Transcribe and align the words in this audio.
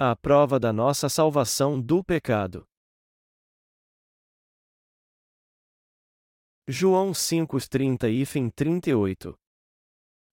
a 0.00 0.14
prova 0.14 0.60
da 0.60 0.72
nossa 0.72 1.08
salvação 1.08 1.80
do 1.80 2.04
pecado. 2.04 2.64
João 6.68 7.12
5:30 7.12 8.08
e 8.08 8.24
38 8.52 9.36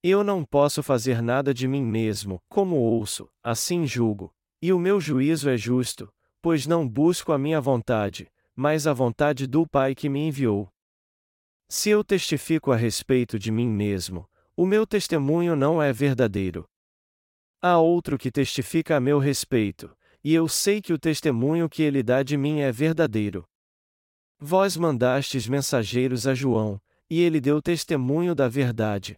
Eu 0.04 0.24
não 0.24 0.46
posso 0.46 0.84
fazer 0.84 1.20
nada 1.20 1.52
de 1.52 1.68
mim 1.68 1.84
mesmo, 1.84 2.40
como 2.48 2.76
ouço, 2.76 3.28
assim 3.42 3.88
julgo, 3.88 4.32
e 4.62 4.72
o 4.72 4.78
meu 4.78 5.02
juízo 5.02 5.50
é 5.50 5.58
justo, 5.58 6.14
pois 6.44 6.68
não 6.68 6.88
busco 6.88 7.32
a 7.32 7.38
minha 7.40 7.60
vontade, 7.60 8.32
mas 8.56 8.86
a 8.86 8.94
vontade 8.94 9.48
do 9.48 9.68
Pai 9.68 9.96
que 9.96 10.08
me 10.08 10.28
enviou. 10.28 10.70
Se 11.68 11.90
eu 11.90 12.04
testifico 12.04 12.72
a 12.72 12.76
respeito 12.76 13.40
de 13.40 13.52
mim 13.52 13.68
mesmo, 13.68 14.30
o 14.56 14.64
meu 14.64 14.86
testemunho 14.86 15.56
não 15.56 15.82
é 15.82 15.92
verdadeiro. 15.92 16.70
Há 17.62 17.78
outro 17.78 18.18
que 18.18 18.32
testifica 18.32 18.98
a 18.98 19.00
meu 19.00 19.20
respeito, 19.20 19.96
e 20.24 20.34
eu 20.34 20.48
sei 20.48 20.82
que 20.82 20.94
o 20.94 21.00
testemunho 21.00 21.70
que 21.70 21.84
ele 21.84 22.02
dá 22.02 22.24
de 22.24 22.38
mim 22.38 22.60
é 22.60 22.72
verdadeiro. 22.72 23.46
Vós 24.40 24.76
mandastes 24.76 25.48
mensageiros 25.48 26.28
a 26.28 26.34
João, 26.34 26.82
e 27.10 27.22
ele 27.22 27.40
deu 27.40 27.62
testemunho 27.62 28.36
da 28.36 28.48
verdade. 28.48 29.18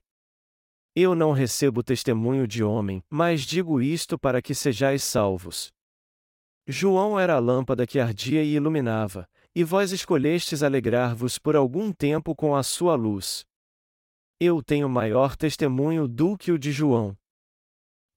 Eu 0.96 1.14
não 1.14 1.32
recebo 1.32 1.84
testemunho 1.84 2.48
de 2.48 2.64
homem, 2.64 3.04
mas 3.10 3.42
digo 3.42 3.82
isto 3.82 4.18
para 4.18 4.42
que 4.42 4.56
sejais 4.56 5.04
salvos. 5.04 5.72
João 6.68 7.20
era 7.20 7.36
a 7.36 7.40
lâmpada 7.40 7.88
que 7.88 8.00
ardia 8.00 8.44
e 8.44 8.56
iluminava, 8.56 9.28
e 9.56 9.64
vós 9.64 9.92
escolhestes 9.92 10.62
alegrar-vos 10.62 11.40
por 11.40 11.56
algum 11.56 11.92
tempo 11.92 12.36
com 12.36 12.56
a 12.56 12.64
sua 12.64 12.96
luz. 12.96 13.46
Eu 14.40 14.62
tenho 14.62 14.90
maior 14.90 15.36
testemunho 15.36 16.08
do 16.08 16.38
que 16.38 16.52
o 16.52 16.60
de 16.60 16.72
João. 16.72 17.18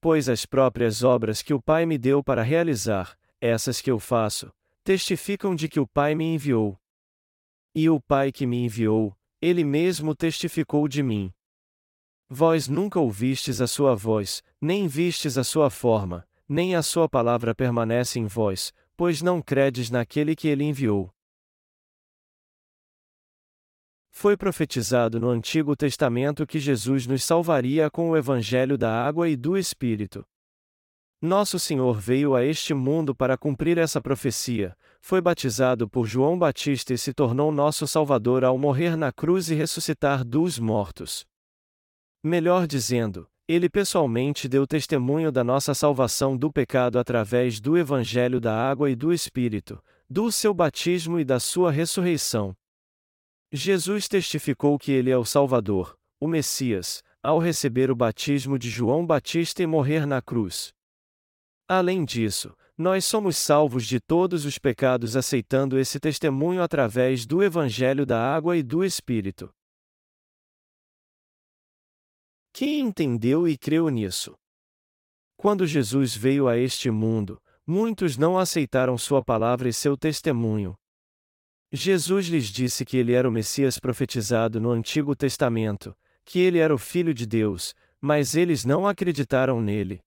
Pois 0.01 0.27
as 0.27 0.47
próprias 0.47 1.03
obras 1.03 1.43
que 1.43 1.53
o 1.53 1.61
Pai 1.61 1.85
me 1.85 1.95
deu 1.95 2.23
para 2.23 2.41
realizar, 2.41 3.15
essas 3.39 3.79
que 3.79 3.91
eu 3.91 3.99
faço, 3.99 4.51
testificam 4.83 5.53
de 5.53 5.69
que 5.69 5.79
o 5.79 5.85
Pai 5.85 6.15
me 6.15 6.25
enviou. 6.25 6.75
E 7.75 7.87
o 7.87 8.01
Pai 8.01 8.31
que 8.31 8.47
me 8.47 8.65
enviou, 8.65 9.15
ele 9.39 9.63
mesmo 9.63 10.15
testificou 10.15 10.87
de 10.87 11.03
mim. 11.03 11.31
Vós 12.27 12.67
nunca 12.67 12.99
ouvistes 12.99 13.61
a 13.61 13.67
sua 13.67 13.93
voz, 13.93 14.41
nem 14.59 14.87
vistes 14.87 15.37
a 15.37 15.43
sua 15.43 15.69
forma, 15.69 16.27
nem 16.49 16.75
a 16.75 16.81
sua 16.81 17.07
palavra 17.07 17.53
permanece 17.53 18.19
em 18.19 18.25
vós, 18.25 18.73
pois 18.97 19.21
não 19.21 19.39
credes 19.39 19.91
naquele 19.91 20.35
que 20.35 20.47
ele 20.47 20.63
enviou. 20.63 21.13
Foi 24.11 24.37
profetizado 24.37 25.19
no 25.19 25.29
Antigo 25.29 25.75
Testamento 25.75 26.45
que 26.45 26.59
Jesus 26.59 27.07
nos 27.07 27.23
salvaria 27.23 27.89
com 27.89 28.11
o 28.11 28.17
Evangelho 28.17 28.77
da 28.77 29.03
água 29.03 29.27
e 29.27 29.35
do 29.35 29.57
Espírito. 29.57 30.23
Nosso 31.21 31.57
Senhor 31.57 31.99
veio 31.99 32.35
a 32.35 32.43
este 32.43 32.73
mundo 32.73 33.15
para 33.15 33.37
cumprir 33.37 33.77
essa 33.77 34.01
profecia, 34.01 34.75
foi 34.99 35.21
batizado 35.21 35.89
por 35.89 36.05
João 36.05 36.37
Batista 36.37 36.93
e 36.93 36.97
se 36.97 37.13
tornou 37.13 37.51
nosso 37.51 37.87
Salvador 37.87 38.43
ao 38.43 38.57
morrer 38.57 38.95
na 38.95 39.11
cruz 39.11 39.49
e 39.49 39.55
ressuscitar 39.55 40.23
dos 40.23 40.59
mortos. 40.59 41.25
Melhor 42.23 42.67
dizendo, 42.67 43.27
ele 43.47 43.69
pessoalmente 43.69 44.47
deu 44.47 44.67
testemunho 44.67 45.31
da 45.31 45.43
nossa 45.43 45.73
salvação 45.73 46.37
do 46.37 46.51
pecado 46.51 46.99
através 46.99 47.59
do 47.59 47.77
Evangelho 47.77 48.39
da 48.39 48.55
água 48.55 48.89
e 48.89 48.95
do 48.95 49.11
Espírito, 49.11 49.81
do 50.09 50.31
seu 50.31 50.53
batismo 50.53 51.19
e 51.19 51.25
da 51.25 51.39
sua 51.39 51.71
ressurreição. 51.71 52.55
Jesus 53.53 54.07
testificou 54.07 54.79
que 54.79 54.93
ele 54.93 55.09
é 55.09 55.17
o 55.17 55.25
Salvador, 55.25 55.97
o 56.21 56.27
Messias, 56.27 57.03
ao 57.21 57.37
receber 57.37 57.91
o 57.91 57.95
batismo 57.95 58.57
de 58.57 58.69
João 58.69 59.05
Batista 59.05 59.61
e 59.61 59.67
morrer 59.67 60.05
na 60.05 60.21
cruz. 60.21 60.73
Além 61.67 62.05
disso, 62.05 62.55
nós 62.77 63.03
somos 63.03 63.35
salvos 63.37 63.85
de 63.85 63.99
todos 63.99 64.45
os 64.45 64.57
pecados 64.57 65.17
aceitando 65.17 65.77
esse 65.77 65.99
testemunho 65.99 66.63
através 66.63 67.25
do 67.25 67.43
Evangelho 67.43 68.05
da 68.05 68.33
Água 68.33 68.55
e 68.55 68.63
do 68.63 68.85
Espírito. 68.85 69.53
Quem 72.53 72.79
entendeu 72.79 73.47
e 73.47 73.57
creu 73.57 73.89
nisso? 73.89 74.33
Quando 75.35 75.67
Jesus 75.67 76.15
veio 76.15 76.47
a 76.47 76.57
este 76.57 76.89
mundo, 76.89 77.41
muitos 77.67 78.17
não 78.17 78.37
aceitaram 78.37 78.97
sua 78.97 79.23
palavra 79.23 79.67
e 79.67 79.73
seu 79.73 79.97
testemunho, 79.97 80.75
Jesus 81.73 82.27
lhes 82.27 82.47
disse 82.47 82.83
que 82.83 82.97
ele 82.97 83.13
era 83.13 83.27
o 83.27 83.31
Messias 83.31 83.79
profetizado 83.79 84.59
no 84.59 84.71
Antigo 84.71 85.15
Testamento, 85.15 85.95
que 86.25 86.39
ele 86.39 86.59
era 86.59 86.75
o 86.75 86.77
Filho 86.77 87.13
de 87.13 87.25
Deus, 87.25 87.73
mas 87.99 88.35
eles 88.35 88.65
não 88.65 88.85
acreditaram 88.85 89.61
nele. 89.61 90.01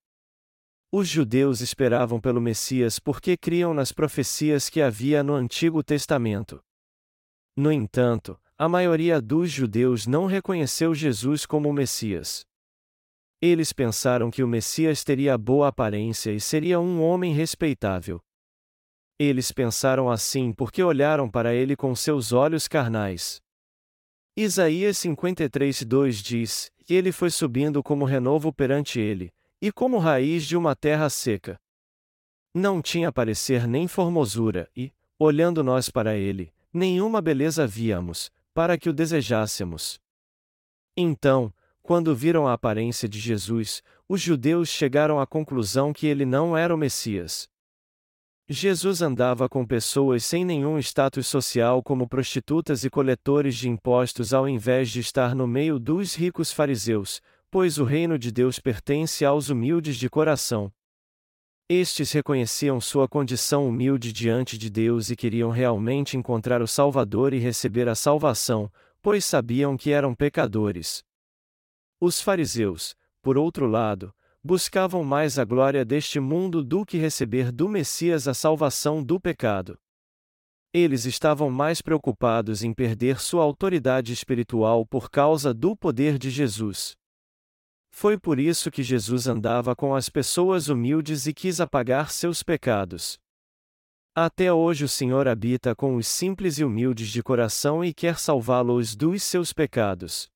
Os 0.92 1.08
judeus 1.08 1.60
esperavam 1.60 2.20
pelo 2.20 2.40
Messias 2.40 2.98
porque 2.98 3.36
criam 3.36 3.72
nas 3.72 3.92
profecias 3.92 4.68
que 4.68 4.82
havia 4.82 5.22
no 5.22 5.34
Antigo 5.34 5.82
Testamento. 5.82 6.62
No 7.56 7.72
entanto, 7.72 8.38
a 8.58 8.68
maioria 8.68 9.20
dos 9.20 9.50
judeus 9.50 10.06
não 10.06 10.26
reconheceu 10.26 10.94
Jesus 10.94 11.46
como 11.46 11.68
o 11.68 11.72
Messias. 11.72 12.44
Eles 13.40 13.72
pensaram 13.72 14.30
que 14.30 14.42
o 14.42 14.48
Messias 14.48 15.02
teria 15.02 15.36
boa 15.36 15.68
aparência 15.68 16.30
e 16.30 16.40
seria 16.40 16.78
um 16.78 17.02
homem 17.02 17.32
respeitável. 17.32 18.20
Eles 19.18 19.52
pensaram 19.52 20.10
assim 20.10 20.52
porque 20.52 20.82
olharam 20.82 21.30
para 21.30 21.54
ele 21.54 21.76
com 21.76 21.94
seus 21.94 22.32
olhos 22.32 22.66
carnais. 22.68 23.40
Isaías 24.36 24.98
53:2 24.98 26.22
diz: 26.22 26.72
que 26.84 26.94
ele 26.94 27.10
foi 27.10 27.30
subindo 27.30 27.82
como 27.82 28.04
renovo 28.04 28.52
perante 28.52 29.00
ele, 29.00 29.32
e 29.60 29.72
como 29.72 29.98
raiz 29.98 30.44
de 30.44 30.56
uma 30.56 30.76
terra 30.76 31.08
seca. 31.08 31.58
Não 32.54 32.82
tinha 32.82 33.10
parecer 33.10 33.66
nem 33.66 33.88
formosura, 33.88 34.70
e, 34.76 34.92
olhando 35.18 35.64
nós 35.64 35.88
para 35.88 36.14
ele, 36.14 36.52
nenhuma 36.72 37.22
beleza 37.22 37.66
víamos, 37.66 38.30
para 38.52 38.76
que 38.76 38.88
o 38.88 38.92
desejássemos. 38.92 39.98
Então, 40.96 41.52
quando 41.82 42.14
viram 42.14 42.46
a 42.46 42.52
aparência 42.52 43.08
de 43.08 43.18
Jesus, 43.18 43.82
os 44.08 44.20
judeus 44.20 44.68
chegaram 44.68 45.18
à 45.18 45.26
conclusão 45.26 45.92
que 45.92 46.06
ele 46.06 46.24
não 46.24 46.56
era 46.56 46.74
o 46.74 46.78
Messias. 46.78 47.48
Jesus 48.46 49.00
andava 49.00 49.48
com 49.48 49.64
pessoas 49.64 50.22
sem 50.22 50.44
nenhum 50.44 50.78
status 50.78 51.26
social 51.26 51.82
como 51.82 52.06
prostitutas 52.06 52.84
e 52.84 52.90
coletores 52.90 53.56
de 53.56 53.70
impostos 53.70 54.34
ao 54.34 54.46
invés 54.46 54.90
de 54.90 55.00
estar 55.00 55.34
no 55.34 55.46
meio 55.46 55.78
dos 55.78 56.14
ricos 56.14 56.52
fariseus, 56.52 57.22
pois 57.50 57.78
o 57.78 57.84
reino 57.84 58.18
de 58.18 58.30
Deus 58.30 58.58
pertence 58.58 59.24
aos 59.24 59.48
humildes 59.48 59.96
de 59.96 60.10
coração. 60.10 60.70
Estes 61.70 62.12
reconheciam 62.12 62.78
sua 62.82 63.08
condição 63.08 63.66
humilde 63.66 64.12
diante 64.12 64.58
de 64.58 64.68
Deus 64.68 65.08
e 65.08 65.16
queriam 65.16 65.48
realmente 65.50 66.14
encontrar 66.14 66.60
o 66.60 66.68
Salvador 66.68 67.32
e 67.32 67.38
receber 67.38 67.88
a 67.88 67.94
salvação, 67.94 68.70
pois 69.00 69.24
sabiam 69.24 69.74
que 69.74 69.90
eram 69.90 70.14
pecadores. 70.14 71.02
Os 71.98 72.20
fariseus, 72.20 72.94
por 73.22 73.38
outro 73.38 73.66
lado, 73.66 74.14
buscavam 74.46 75.02
mais 75.02 75.38
a 75.38 75.44
glória 75.44 75.86
deste 75.86 76.20
mundo 76.20 76.62
do 76.62 76.84
que 76.84 76.98
receber 76.98 77.50
do 77.50 77.66
Messias 77.66 78.28
a 78.28 78.34
salvação 78.34 79.02
do 79.02 79.18
pecado. 79.18 79.78
Eles 80.70 81.06
estavam 81.06 81.48
mais 81.48 81.80
preocupados 81.80 82.62
em 82.62 82.74
perder 82.74 83.20
sua 83.20 83.42
autoridade 83.42 84.12
espiritual 84.12 84.84
por 84.84 85.10
causa 85.10 85.54
do 85.54 85.74
poder 85.74 86.18
de 86.18 86.28
Jesus. 86.28 86.94
Foi 87.90 88.18
por 88.18 88.38
isso 88.38 88.70
que 88.70 88.82
Jesus 88.82 89.26
andava 89.26 89.74
com 89.74 89.94
as 89.94 90.10
pessoas 90.10 90.68
humildes 90.68 91.26
e 91.26 91.32
quis 91.32 91.58
apagar 91.58 92.10
seus 92.10 92.42
pecados. 92.42 93.16
Até 94.14 94.52
hoje 94.52 94.84
o 94.84 94.88
Senhor 94.88 95.26
habita 95.26 95.74
com 95.74 95.96
os 95.96 96.06
simples 96.06 96.58
e 96.58 96.64
humildes 96.64 97.08
de 97.08 97.22
coração 97.22 97.82
e 97.82 97.94
quer 97.94 98.18
salvá-los 98.18 98.94
dos 98.94 99.22
seus 99.22 99.54
pecados 99.54 100.33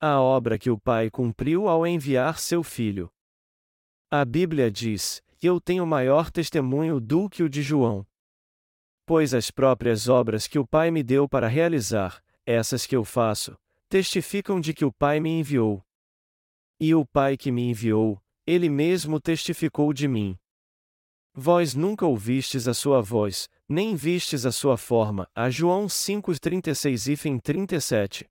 a 0.00 0.20
obra 0.20 0.58
que 0.58 0.70
o 0.70 0.78
Pai 0.78 1.10
cumpriu 1.10 1.68
ao 1.68 1.86
enviar 1.86 2.38
seu 2.38 2.62
Filho. 2.62 3.10
A 4.10 4.24
Bíblia 4.24 4.70
diz: 4.70 5.22
Eu 5.42 5.60
tenho 5.60 5.86
maior 5.86 6.30
testemunho 6.30 7.00
do 7.00 7.28
que 7.28 7.42
o 7.42 7.48
de 7.48 7.62
João. 7.62 8.06
Pois 9.06 9.34
as 9.34 9.50
próprias 9.50 10.08
obras 10.08 10.46
que 10.46 10.58
o 10.58 10.66
Pai 10.66 10.90
me 10.90 11.02
deu 11.02 11.28
para 11.28 11.48
realizar, 11.48 12.22
essas 12.46 12.86
que 12.86 12.96
eu 12.96 13.04
faço, 13.04 13.56
testificam 13.88 14.60
de 14.60 14.72
que 14.72 14.84
o 14.84 14.92
Pai 14.92 15.20
me 15.20 15.30
enviou. 15.30 15.84
E 16.80 16.94
o 16.94 17.04
Pai 17.06 17.36
que 17.36 17.50
me 17.52 17.62
enviou, 17.62 18.22
ele 18.46 18.68
mesmo 18.68 19.20
testificou 19.20 19.92
de 19.92 20.08
mim. 20.08 20.36
Vós 21.34 21.74
nunca 21.74 22.06
ouvistes 22.06 22.68
a 22.68 22.74
sua 22.74 23.00
voz, 23.00 23.48
nem 23.68 23.96
vistes 23.96 24.46
a 24.46 24.52
sua 24.52 24.76
forma. 24.76 25.28
A 25.34 25.50
João 25.50 25.88
5:36 25.88 27.08
e 27.08 27.40
37. 27.40 28.26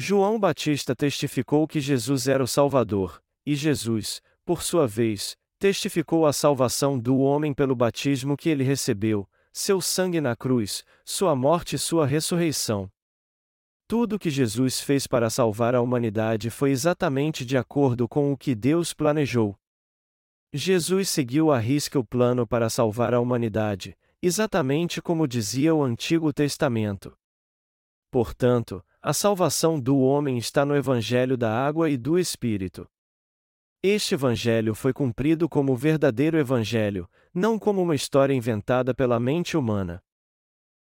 João 0.00 0.38
Batista 0.38 0.94
testificou 0.94 1.66
que 1.66 1.80
Jesus 1.80 2.28
era 2.28 2.40
o 2.40 2.46
Salvador, 2.46 3.20
e 3.44 3.56
Jesus, 3.56 4.22
por 4.44 4.62
sua 4.62 4.86
vez, 4.86 5.36
testificou 5.58 6.24
a 6.24 6.32
salvação 6.32 6.96
do 6.96 7.18
homem 7.18 7.52
pelo 7.52 7.74
batismo 7.74 8.36
que 8.36 8.48
ele 8.48 8.62
recebeu, 8.62 9.28
seu 9.52 9.80
sangue 9.80 10.20
na 10.20 10.36
cruz, 10.36 10.84
sua 11.04 11.34
morte 11.34 11.74
e 11.74 11.78
sua 11.80 12.06
ressurreição. 12.06 12.88
Tudo 13.88 14.14
o 14.14 14.18
que 14.20 14.30
Jesus 14.30 14.80
fez 14.80 15.04
para 15.08 15.28
salvar 15.28 15.74
a 15.74 15.80
humanidade 15.80 16.48
foi 16.48 16.70
exatamente 16.70 17.44
de 17.44 17.58
acordo 17.58 18.06
com 18.06 18.30
o 18.30 18.38
que 18.38 18.54
Deus 18.54 18.94
planejou. 18.94 19.58
Jesus 20.52 21.08
seguiu 21.08 21.50
à 21.50 21.58
risca 21.58 21.98
o 21.98 22.04
plano 22.04 22.46
para 22.46 22.70
salvar 22.70 23.12
a 23.12 23.20
humanidade, 23.20 23.98
exatamente 24.22 25.02
como 25.02 25.26
dizia 25.26 25.74
o 25.74 25.82
Antigo 25.82 26.32
Testamento. 26.32 27.18
Portanto, 28.12 28.80
a 29.00 29.12
salvação 29.12 29.78
do 29.78 29.98
homem 29.98 30.36
está 30.38 30.64
no 30.64 30.74
Evangelho 30.74 31.36
da 31.36 31.52
Água 31.52 31.88
e 31.88 31.96
do 31.96 32.18
Espírito. 32.18 32.88
Este 33.80 34.14
Evangelho 34.14 34.74
foi 34.74 34.92
cumprido 34.92 35.48
como 35.48 35.72
o 35.72 35.76
verdadeiro 35.76 36.36
Evangelho, 36.36 37.08
não 37.32 37.58
como 37.58 37.80
uma 37.80 37.94
história 37.94 38.34
inventada 38.34 38.92
pela 38.92 39.20
mente 39.20 39.56
humana. 39.56 40.02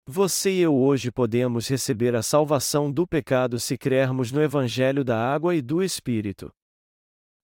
Você 0.05 0.51
e 0.51 0.61
eu 0.63 0.75
hoje 0.75 1.13
podemos 1.13 1.69
receber 1.69 2.17
a 2.17 2.23
salvação 2.25 2.91
do 2.91 3.07
pecado 3.07 3.61
se 3.61 3.79
crermos 3.79 4.33
no 4.33 4.43
Evangelho 4.43 5.05
da 5.05 5.17
Água 5.17 5.55
e 5.55 5.63
do 5.63 5.81
Espírito. 5.81 6.53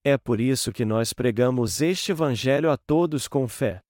É 0.03 0.19
por 0.19 0.41
isso 0.41 0.73
que 0.73 0.85
nós 0.85 1.13
pregamos 1.13 1.81
este 1.81 2.11
Evangelho 2.11 2.69
a 2.69 2.77
todos 2.77 3.29
com 3.29 3.47
fé. 3.47 3.81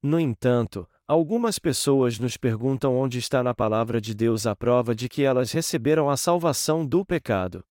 No 0.00 0.20
entanto, 0.20 0.88
algumas 1.12 1.58
pessoas 1.58 2.18
nos 2.18 2.38
perguntam 2.38 2.96
onde 2.96 3.18
está 3.18 3.42
na 3.42 3.52
palavra 3.52 4.00
de 4.00 4.14
Deus 4.14 4.46
a 4.46 4.56
prova 4.56 4.94
de 4.94 5.10
que 5.10 5.22
elas 5.22 5.52
receberam 5.52 6.08
a 6.08 6.16
salvação 6.16 6.86
do 6.86 7.04
pecado. 7.04 7.62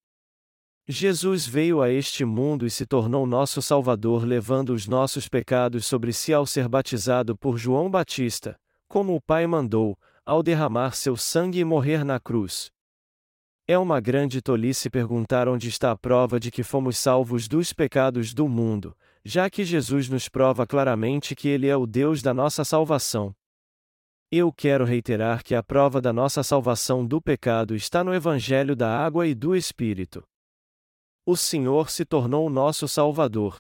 Jesus 0.88 1.48
veio 1.48 1.82
a 1.82 1.90
este 1.90 2.24
mundo 2.24 2.68
e 2.68 2.70
se 2.70 2.86
tornou 2.86 3.26
nosso 3.26 3.60
Salvador, 3.60 4.26
levando 4.26 4.70
os 4.74 4.86
nossos 4.88 5.28
pecados 5.28 5.88
sobre 5.88 6.14
si 6.14 6.32
ao 6.32 6.46
ser 6.46 6.70
batizado 6.70 7.36
por 7.36 7.58
João 7.58 7.90
Batista, 7.90 8.60
como 8.88 9.16
o 9.16 9.22
Pai 9.22 9.48
mandou, 9.48 9.98
ao 10.24 10.44
derramar 10.44 10.96
seu 10.96 11.18
sangue 11.18 11.58
e 11.58 11.66
morrer 11.66 12.06
na 12.06 12.20
cruz. 12.20 12.70
É 13.68 13.76
uma 13.76 14.00
grande 14.00 14.40
tolice 14.40 14.88
perguntar 14.88 15.48
onde 15.48 15.68
está 15.68 15.90
a 15.90 15.98
prova 15.98 16.40
de 16.40 16.52
que 16.52 16.62
fomos 16.62 16.96
salvos 16.96 17.48
dos 17.48 17.74
pecados 17.74 18.36
do 18.36 18.48
mundo, 18.48 18.96
já 19.24 19.50
que 19.50 19.64
Jesus 19.64 20.10
nos 20.10 20.28
prova 20.28 20.66
claramente 20.66 21.36
que 21.36 21.48
Ele 21.48 21.68
é 21.68 21.76
o 21.76 21.86
Deus 21.86 22.22
da 22.22 22.34
nossa 22.34 22.64
salvação. 22.64 23.34
Eu 24.32 24.52
quero 24.52 24.86
reiterar 24.86 25.44
que 25.44 25.54
a 25.54 25.62
prova 25.62 26.02
da 26.02 26.14
nossa 26.14 26.42
salvação 26.42 27.06
do 27.06 27.22
pecado 27.22 27.76
está 27.76 28.04
no 28.04 28.14
Evangelho 28.14 28.76
da 28.76 28.98
Água 28.98 29.28
e 29.28 29.36
do 29.36 29.56
Espírito. 29.56 30.24
O 31.26 31.36
Senhor 31.36 31.90
se 31.90 32.06
tornou 32.06 32.50
nosso 32.50 32.88
Salvador. 32.88 33.58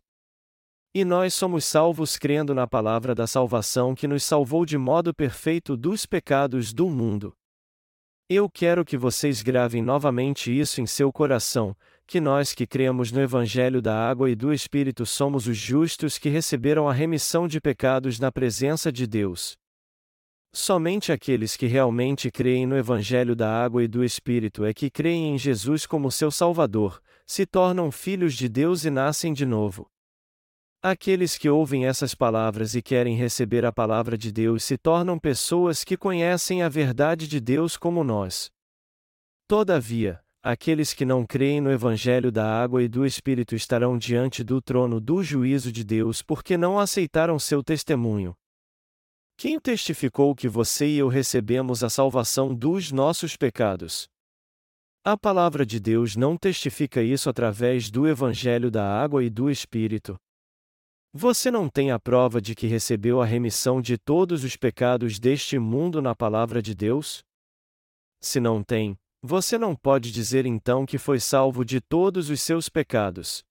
E 0.93 1.05
nós 1.05 1.33
somos 1.33 1.65
salvos 1.65 2.17
crendo 2.17 2.55
na 2.55 2.67
palavra 2.67 3.13
da 3.13 3.27
salvação 3.27 3.93
que 3.93 4.07
nos 4.07 4.23
salvou 4.23 4.65
de 4.65 4.77
modo 4.77 5.13
perfeito 5.13 5.77
dos 5.77 6.05
pecados 6.05 6.73
do 6.73 6.89
mundo. 6.89 7.33
Eu 8.29 8.49
quero 8.49 8.85
que 8.85 8.97
vocês 8.97 9.41
gravem 9.41 9.81
novamente 9.81 10.57
isso 10.57 10.79
em 10.79 10.85
seu 10.85 11.11
coração, 11.11 11.75
que 12.11 12.19
nós 12.19 12.53
que 12.53 12.67
cremos 12.67 13.09
no 13.09 13.21
Evangelho 13.21 13.81
da 13.81 13.95
Água 13.97 14.29
e 14.29 14.35
do 14.35 14.51
Espírito 14.51 15.05
somos 15.05 15.47
os 15.47 15.55
justos 15.55 16.17
que 16.17 16.27
receberam 16.27 16.89
a 16.89 16.91
remissão 16.91 17.47
de 17.47 17.61
pecados 17.61 18.19
na 18.19 18.29
presença 18.29 18.91
de 18.91 19.07
Deus. 19.07 19.55
Somente 20.51 21.13
aqueles 21.13 21.55
que 21.55 21.67
realmente 21.67 22.29
creem 22.29 22.65
no 22.65 22.75
Evangelho 22.75 23.33
da 23.33 23.49
Água 23.49 23.81
e 23.81 23.87
do 23.87 24.03
Espírito 24.03 24.65
é 24.65 24.73
que 24.73 24.89
creem 24.89 25.33
em 25.33 25.37
Jesus 25.37 25.85
como 25.85 26.11
seu 26.11 26.29
Salvador, 26.29 27.01
se 27.25 27.45
tornam 27.45 27.89
filhos 27.89 28.33
de 28.33 28.49
Deus 28.49 28.83
e 28.83 28.89
nascem 28.89 29.31
de 29.31 29.45
novo. 29.45 29.89
Aqueles 30.83 31.37
que 31.37 31.49
ouvem 31.49 31.85
essas 31.85 32.13
palavras 32.13 32.75
e 32.75 32.81
querem 32.81 33.15
receber 33.15 33.65
a 33.65 33.71
palavra 33.71 34.17
de 34.17 34.33
Deus 34.33 34.65
se 34.65 34.77
tornam 34.77 35.17
pessoas 35.17 35.85
que 35.85 35.95
conhecem 35.95 36.61
a 36.61 36.67
verdade 36.67 37.25
de 37.25 37.39
Deus 37.39 37.77
como 37.77 38.03
nós. 38.03 38.51
Todavia, 39.47 40.21
aqueles 40.43 40.93
que 40.93 41.05
não 41.05 41.25
creem 41.25 41.61
no 41.61 41.71
Evangelho 41.71 42.31
da 42.31 42.45
água 42.45 42.81
e 42.81 42.87
do 42.87 43.05
Espírito 43.05 43.55
estarão 43.55 43.97
diante 43.97 44.43
do 44.43 44.61
trono 44.61 44.99
do 44.99 45.23
juízo 45.23 45.71
de 45.71 45.83
Deus 45.83 46.21
porque 46.21 46.57
não 46.57 46.79
aceitaram 46.79 47.37
seu 47.37 47.63
testemunho. 47.63 48.33
Quem 49.37 49.59
testificou 49.59 50.35
que 50.35 50.47
você 50.47 50.87
e 50.87 50.97
eu 50.97 51.07
recebemos 51.07 51.83
a 51.83 51.89
salvação 51.89 52.53
dos 52.53 52.91
nossos 52.91 53.35
pecados? 53.35 54.07
A 55.03 55.17
palavra 55.17 55.65
de 55.65 55.79
Deus 55.79 56.15
não 56.15 56.37
testifica 56.37 57.01
isso 57.01 57.27
através 57.27 57.89
do 57.89 58.07
Evangelho 58.07 58.69
da 58.69 58.85
água 58.85 59.23
e 59.23 59.29
do 59.31 59.49
Espírito. 59.49 60.15
Você 61.11 61.49
não 61.49 61.67
tem 61.67 61.91
a 61.91 61.99
prova 61.99 62.39
de 62.39 62.53
que 62.53 62.67
recebeu 62.67 63.19
a 63.19 63.25
remissão 63.25 63.81
de 63.81 63.97
todos 63.97 64.43
os 64.43 64.55
pecados 64.55 65.19
deste 65.19 65.57
mundo 65.57 66.01
na 66.01 66.15
palavra 66.15 66.61
de 66.61 66.75
Deus? 66.75 67.23
Se 68.21 68.39
não 68.39 68.63
tem, 68.63 68.95
você 69.23 69.57
não 69.57 69.75
pode 69.75 70.11
dizer 70.11 70.45
então 70.45 70.85
que 70.85 70.97
foi 70.97 71.19
salvo 71.19 71.63
de 71.63 71.79
todos 71.79 72.29
os 72.29 72.41
seus 72.41 72.67
pecados. 72.67 73.43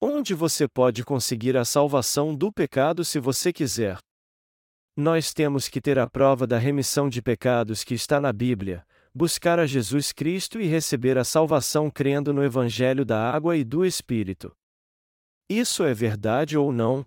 Onde 0.00 0.34
você 0.34 0.66
pode 0.66 1.04
conseguir 1.04 1.56
a 1.56 1.64
salvação 1.64 2.34
do 2.34 2.52
pecado 2.52 3.04
se 3.04 3.20
você 3.20 3.52
quiser? 3.52 3.98
Nós 4.96 5.32
temos 5.32 5.68
que 5.68 5.80
ter 5.80 5.98
a 5.98 6.08
prova 6.08 6.46
da 6.46 6.58
remissão 6.58 7.08
de 7.08 7.22
pecados 7.22 7.84
que 7.84 7.94
está 7.94 8.20
na 8.20 8.32
Bíblia, 8.32 8.84
buscar 9.14 9.60
a 9.60 9.66
Jesus 9.66 10.12
Cristo 10.12 10.60
e 10.60 10.66
receber 10.66 11.16
a 11.16 11.24
salvação 11.24 11.88
crendo 11.88 12.32
no 12.32 12.42
Evangelho 12.42 13.04
da 13.04 13.30
água 13.30 13.56
e 13.56 13.62
do 13.62 13.84
Espírito. 13.84 14.52
Isso 15.48 15.84
é 15.84 15.94
verdade 15.94 16.58
ou 16.58 16.72
não? 16.72 17.06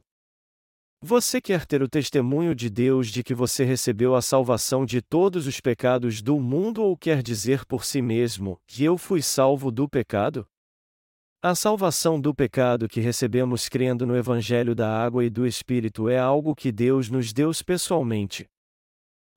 Você 1.07 1.39
quer 1.39 1.67
ter 1.67 1.83
o 1.83 1.87
testemunho 1.87 2.55
de 2.55 2.67
Deus 2.67 3.09
de 3.09 3.21
que 3.21 3.35
você 3.35 3.63
recebeu 3.63 4.15
a 4.15 4.23
salvação 4.23 4.83
de 4.83 5.03
todos 5.03 5.45
os 5.45 5.59
pecados 5.61 6.19
do 6.19 6.39
mundo 6.39 6.81
ou 6.81 6.97
quer 6.97 7.21
dizer 7.21 7.63
por 7.63 7.85
si 7.85 8.01
mesmo 8.01 8.59
que 8.65 8.83
eu 8.83 8.97
fui 8.97 9.21
salvo 9.21 9.69
do 9.69 9.87
pecado? 9.87 10.47
A 11.43 11.53
salvação 11.53 12.19
do 12.19 12.33
pecado 12.33 12.87
que 12.87 12.99
recebemos 12.99 13.69
crendo 13.69 14.03
no 14.03 14.17
Evangelho 14.17 14.73
da 14.73 14.89
Água 14.89 15.23
e 15.23 15.29
do 15.29 15.45
Espírito 15.45 16.09
é 16.09 16.17
algo 16.17 16.55
que 16.55 16.71
Deus 16.71 17.07
nos 17.07 17.31
deu 17.31 17.51
pessoalmente. 17.63 18.49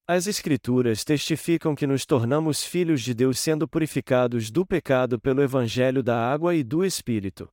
As 0.08 0.26
Escrituras 0.26 1.04
testificam 1.04 1.74
que 1.74 1.86
nos 1.86 2.06
tornamos 2.06 2.64
filhos 2.64 3.02
de 3.02 3.12
Deus 3.12 3.38
sendo 3.38 3.68
purificados 3.68 4.50
do 4.50 4.64
pecado 4.64 5.20
pelo 5.20 5.42
Evangelho 5.42 6.02
da 6.02 6.18
Água 6.18 6.54
e 6.54 6.64
do 6.64 6.82
Espírito. 6.82 7.46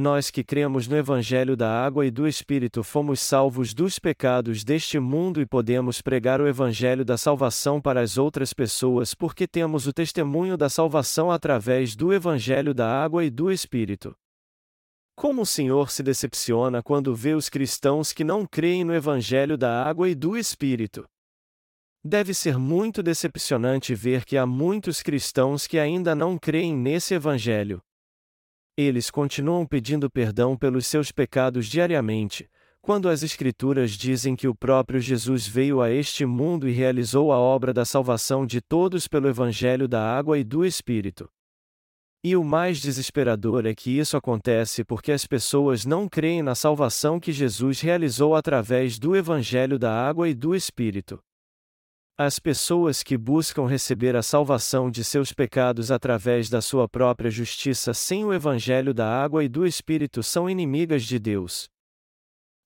Nós 0.00 0.30
que 0.30 0.44
cremos 0.44 0.86
no 0.86 0.96
Evangelho 0.96 1.56
da 1.56 1.68
Água 1.84 2.06
e 2.06 2.10
do 2.12 2.28
Espírito 2.28 2.84
fomos 2.84 3.18
salvos 3.18 3.74
dos 3.74 3.98
pecados 3.98 4.62
deste 4.62 5.00
mundo 5.00 5.40
e 5.40 5.44
podemos 5.44 6.00
pregar 6.00 6.40
o 6.40 6.46
Evangelho 6.46 7.04
da 7.04 7.18
salvação 7.18 7.80
para 7.80 8.00
as 8.00 8.16
outras 8.16 8.52
pessoas 8.52 9.12
porque 9.12 9.44
temos 9.44 9.88
o 9.88 9.92
testemunho 9.92 10.56
da 10.56 10.68
salvação 10.68 11.32
através 11.32 11.96
do 11.96 12.12
Evangelho 12.12 12.72
da 12.72 12.88
Água 12.88 13.24
e 13.24 13.28
do 13.28 13.50
Espírito. 13.50 14.14
Como 15.16 15.42
o 15.42 15.46
Senhor 15.46 15.90
se 15.90 16.04
decepciona 16.04 16.80
quando 16.80 17.12
vê 17.12 17.34
os 17.34 17.48
cristãos 17.48 18.12
que 18.12 18.22
não 18.22 18.46
creem 18.46 18.84
no 18.84 18.94
Evangelho 18.94 19.58
da 19.58 19.82
Água 19.82 20.08
e 20.08 20.14
do 20.14 20.38
Espírito. 20.38 21.04
Deve 22.04 22.34
ser 22.34 22.56
muito 22.56 23.02
decepcionante 23.02 23.96
ver 23.96 24.24
que 24.24 24.36
há 24.36 24.46
muitos 24.46 25.02
cristãos 25.02 25.66
que 25.66 25.76
ainda 25.76 26.14
não 26.14 26.38
creem 26.38 26.72
nesse 26.72 27.14
Evangelho. 27.14 27.82
Eles 28.80 29.10
continuam 29.10 29.66
pedindo 29.66 30.08
perdão 30.08 30.56
pelos 30.56 30.86
seus 30.86 31.10
pecados 31.10 31.66
diariamente, 31.66 32.48
quando 32.80 33.08
as 33.08 33.24
Escrituras 33.24 33.90
dizem 33.90 34.36
que 34.36 34.46
o 34.46 34.54
próprio 34.54 35.00
Jesus 35.00 35.48
veio 35.48 35.82
a 35.82 35.90
este 35.90 36.24
mundo 36.24 36.68
e 36.68 36.70
realizou 36.70 37.32
a 37.32 37.36
obra 37.36 37.74
da 37.74 37.84
salvação 37.84 38.46
de 38.46 38.60
todos 38.60 39.08
pelo 39.08 39.26
Evangelho 39.26 39.88
da 39.88 40.00
Água 40.00 40.38
e 40.38 40.44
do 40.44 40.64
Espírito. 40.64 41.28
E 42.22 42.36
o 42.36 42.44
mais 42.44 42.80
desesperador 42.80 43.66
é 43.66 43.74
que 43.74 43.98
isso 43.98 44.16
acontece 44.16 44.84
porque 44.84 45.10
as 45.10 45.26
pessoas 45.26 45.84
não 45.84 46.08
creem 46.08 46.40
na 46.40 46.54
salvação 46.54 47.18
que 47.18 47.32
Jesus 47.32 47.80
realizou 47.80 48.36
através 48.36 48.96
do 48.96 49.16
Evangelho 49.16 49.76
da 49.76 49.92
Água 49.92 50.28
e 50.28 50.34
do 50.34 50.54
Espírito. 50.54 51.20
As 52.20 52.40
pessoas 52.40 53.04
que 53.04 53.16
buscam 53.16 53.64
receber 53.64 54.16
a 54.16 54.24
salvação 54.24 54.90
de 54.90 55.04
seus 55.04 55.32
pecados 55.32 55.92
através 55.92 56.50
da 56.50 56.60
sua 56.60 56.88
própria 56.88 57.30
justiça 57.30 57.94
sem 57.94 58.24
o 58.24 58.32
Evangelho 58.32 58.92
da 58.92 59.08
água 59.08 59.44
e 59.44 59.48
do 59.48 59.64
Espírito 59.64 60.20
são 60.20 60.50
inimigas 60.50 61.04
de 61.04 61.16
Deus. 61.16 61.68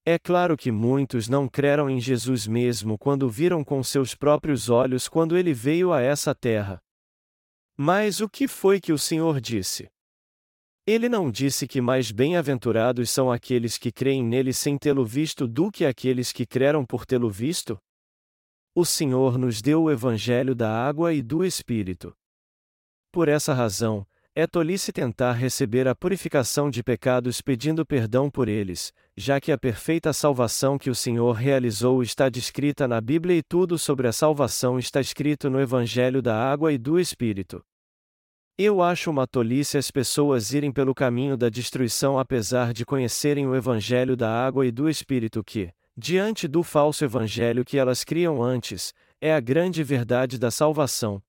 É 0.03 0.17
claro 0.17 0.57
que 0.57 0.71
muitos 0.71 1.29
não 1.29 1.47
creram 1.47 1.87
em 1.87 1.99
Jesus 1.99 2.47
mesmo 2.47 2.97
quando 2.97 3.29
viram 3.29 3.63
com 3.63 3.83
seus 3.83 4.15
próprios 4.15 4.71
olhos 4.71 5.07
quando 5.07 5.37
ele 5.37 5.53
veio 5.53 5.93
a 5.93 6.01
essa 6.01 6.33
terra. 6.33 6.79
Mas 7.77 8.21
o 8.21 8.27
que 8.27 8.47
foi 8.47 8.81
que 8.81 8.91
o 8.91 8.97
Senhor 8.97 9.39
disse? 9.39 9.87
Ele 10.83 11.07
não 11.07 11.29
disse 11.29 11.67
que 11.67 11.79
mais 11.79 12.11
bem-aventurados 12.11 13.11
são 13.11 13.31
aqueles 13.31 13.77
que 13.77 13.91
creem 13.91 14.23
nele 14.23 14.51
sem 14.51 14.79
tê-lo 14.79 15.05
visto 15.05 15.47
do 15.47 15.69
que 15.69 15.85
aqueles 15.85 16.31
que 16.31 16.43
creram 16.43 16.83
por 16.83 17.05
tê-lo 17.05 17.29
visto? 17.29 17.77
O 18.75 18.85
Senhor 18.85 19.37
nos 19.37 19.61
deu 19.61 19.83
o 19.83 19.91
Evangelho 19.91 20.55
da 20.55 20.67
água 20.67 21.13
e 21.13 21.21
do 21.21 21.45
Espírito. 21.45 22.11
Por 23.11 23.29
essa 23.29 23.53
razão, 23.53 24.03
é 24.33 24.47
tolice 24.47 24.91
tentar 24.91 25.33
receber 25.33 25.87
a 25.87 25.93
purificação 25.93 26.71
de 26.71 26.81
pecados 26.81 27.39
pedindo 27.39 27.85
perdão 27.85 28.31
por 28.31 28.49
eles, 28.49 28.91
já 29.15 29.39
que 29.39 29.51
a 29.51 29.59
perfeita 29.59 30.11
salvação 30.11 30.79
que 30.79 30.89
o 30.89 30.95
Senhor 30.95 31.33
realizou 31.33 32.01
está 32.01 32.29
descrita 32.29 32.87
na 32.87 32.99
Bíblia 32.99 33.37
e 33.37 33.43
tudo 33.43 33.77
sobre 33.77 34.07
a 34.07 34.11
salvação 34.11 34.79
está 34.79 34.99
escrito 34.99 35.51
no 35.51 35.61
Evangelho 35.61 36.19
da 36.19 36.35
Água 36.35 36.73
e 36.73 36.79
do 36.79 36.99
Espírito. 36.99 37.63
Eu 38.57 38.81
acho 38.81 39.11
uma 39.11 39.27
tolice 39.27 39.77
as 39.77 39.91
pessoas 39.91 40.51
irem 40.51 40.71
pelo 40.71 40.95
caminho 40.95 41.37
da 41.37 41.47
destruição 41.47 42.17
apesar 42.17 42.73
de 42.73 42.83
conhecerem 42.83 43.45
o 43.45 43.55
Evangelho 43.55 44.17
da 44.17 44.31
Água 44.31 44.65
e 44.65 44.71
do 44.71 44.89
Espírito 44.89 45.43
que, 45.43 45.71
diante 45.97 46.47
do 46.47 46.63
falso 46.63 47.03
Evangelho 47.03 47.63
que 47.65 47.77
elas 47.77 48.03
criam 48.03 48.41
antes, 48.41 48.93
é 49.21 49.33
a 49.33 49.39
grande 49.39 49.83
verdade 49.83 50.37
da 50.37 50.51
salvação, 50.51 51.21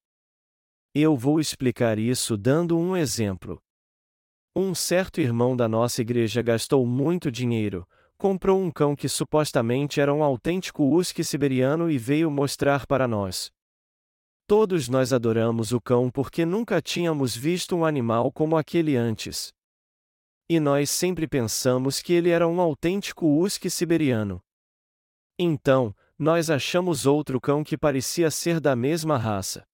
eu 0.96 1.16
vou 1.16 1.40
explicar 1.40 1.98
isso 1.98 2.36
dando 2.36 2.78
um 2.78 2.96
exemplo. 2.96 3.60
Um 4.54 4.76
certo 4.76 5.20
irmão 5.20 5.56
da 5.56 5.66
nossa 5.66 6.00
igreja 6.00 6.40
gastou 6.40 6.86
muito 6.86 7.32
dinheiro, 7.32 7.84
comprou 8.16 8.62
um 8.62 8.70
cão 8.70 8.94
que 8.94 9.08
supostamente 9.08 10.00
era 10.00 10.14
um 10.14 10.22
autêntico 10.22 10.84
husky 10.84 11.24
siberiano 11.24 11.90
e 11.90 11.98
veio 11.98 12.30
mostrar 12.30 12.86
para 12.86 13.08
nós. 13.08 13.50
Todos 14.46 14.88
nós 14.88 15.12
adoramos 15.12 15.72
o 15.72 15.80
cão 15.80 16.08
porque 16.08 16.46
nunca 16.46 16.80
tínhamos 16.80 17.34
visto 17.34 17.74
um 17.74 17.84
animal 17.84 18.30
como 18.30 18.56
aquele 18.56 18.94
antes. 18.94 19.52
E 20.48 20.60
nós 20.60 20.90
sempre 20.90 21.26
pensamos 21.26 22.00
que 22.00 22.12
ele 22.12 22.30
era 22.30 22.46
um 22.46 22.60
autêntico 22.60 23.26
husky 23.26 23.68
siberiano. 23.68 24.40
Então, 25.38 25.94
nós 26.18 26.48
achamos 26.48 27.06
outro 27.06 27.40
cão 27.40 27.64
que 27.64 27.76
parecia 27.76 28.30
ser 28.30 28.60
da 28.60 28.76
mesma 28.76 29.18
raça. 29.18 29.66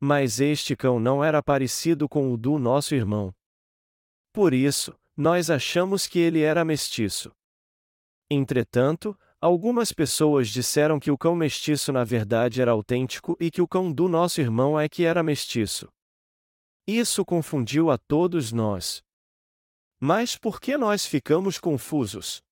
Mas 0.00 0.40
este 0.40 0.74
cão 0.74 0.98
não 0.98 1.22
era 1.22 1.42
parecido 1.42 2.08
com 2.08 2.32
o 2.32 2.36
do 2.36 2.58
nosso 2.58 2.94
irmão. 2.94 3.32
Por 4.32 4.52
isso, 4.52 4.98
nós 5.16 5.48
achamos 5.48 6.08
que 6.08 6.18
ele 6.18 6.42
era 6.42 6.64
mestiço. 6.64 7.30
Entretanto, 8.28 9.16
algumas 9.40 9.92
pessoas 9.92 10.48
disseram 10.48 10.98
que 10.98 11.10
o 11.10 11.16
cão 11.16 11.36
mestiço 11.36 11.92
na 11.92 12.02
verdade 12.02 12.60
era 12.60 12.72
autêntico 12.72 13.36
e 13.38 13.50
que 13.50 13.62
o 13.62 13.68
cão 13.68 13.92
do 13.92 14.08
nosso 14.08 14.40
irmão 14.40 14.78
é 14.78 14.88
que 14.88 15.04
era 15.04 15.22
mestiço. 15.22 15.88
Isso 16.86 17.24
confundiu 17.24 17.90
a 17.90 17.96
todos 17.96 18.50
nós. 18.50 19.02
Mas 20.00 20.36
por 20.36 20.60
que 20.60 20.76
nós 20.76 21.06
ficamos 21.06 21.58
confusos? 21.58 22.42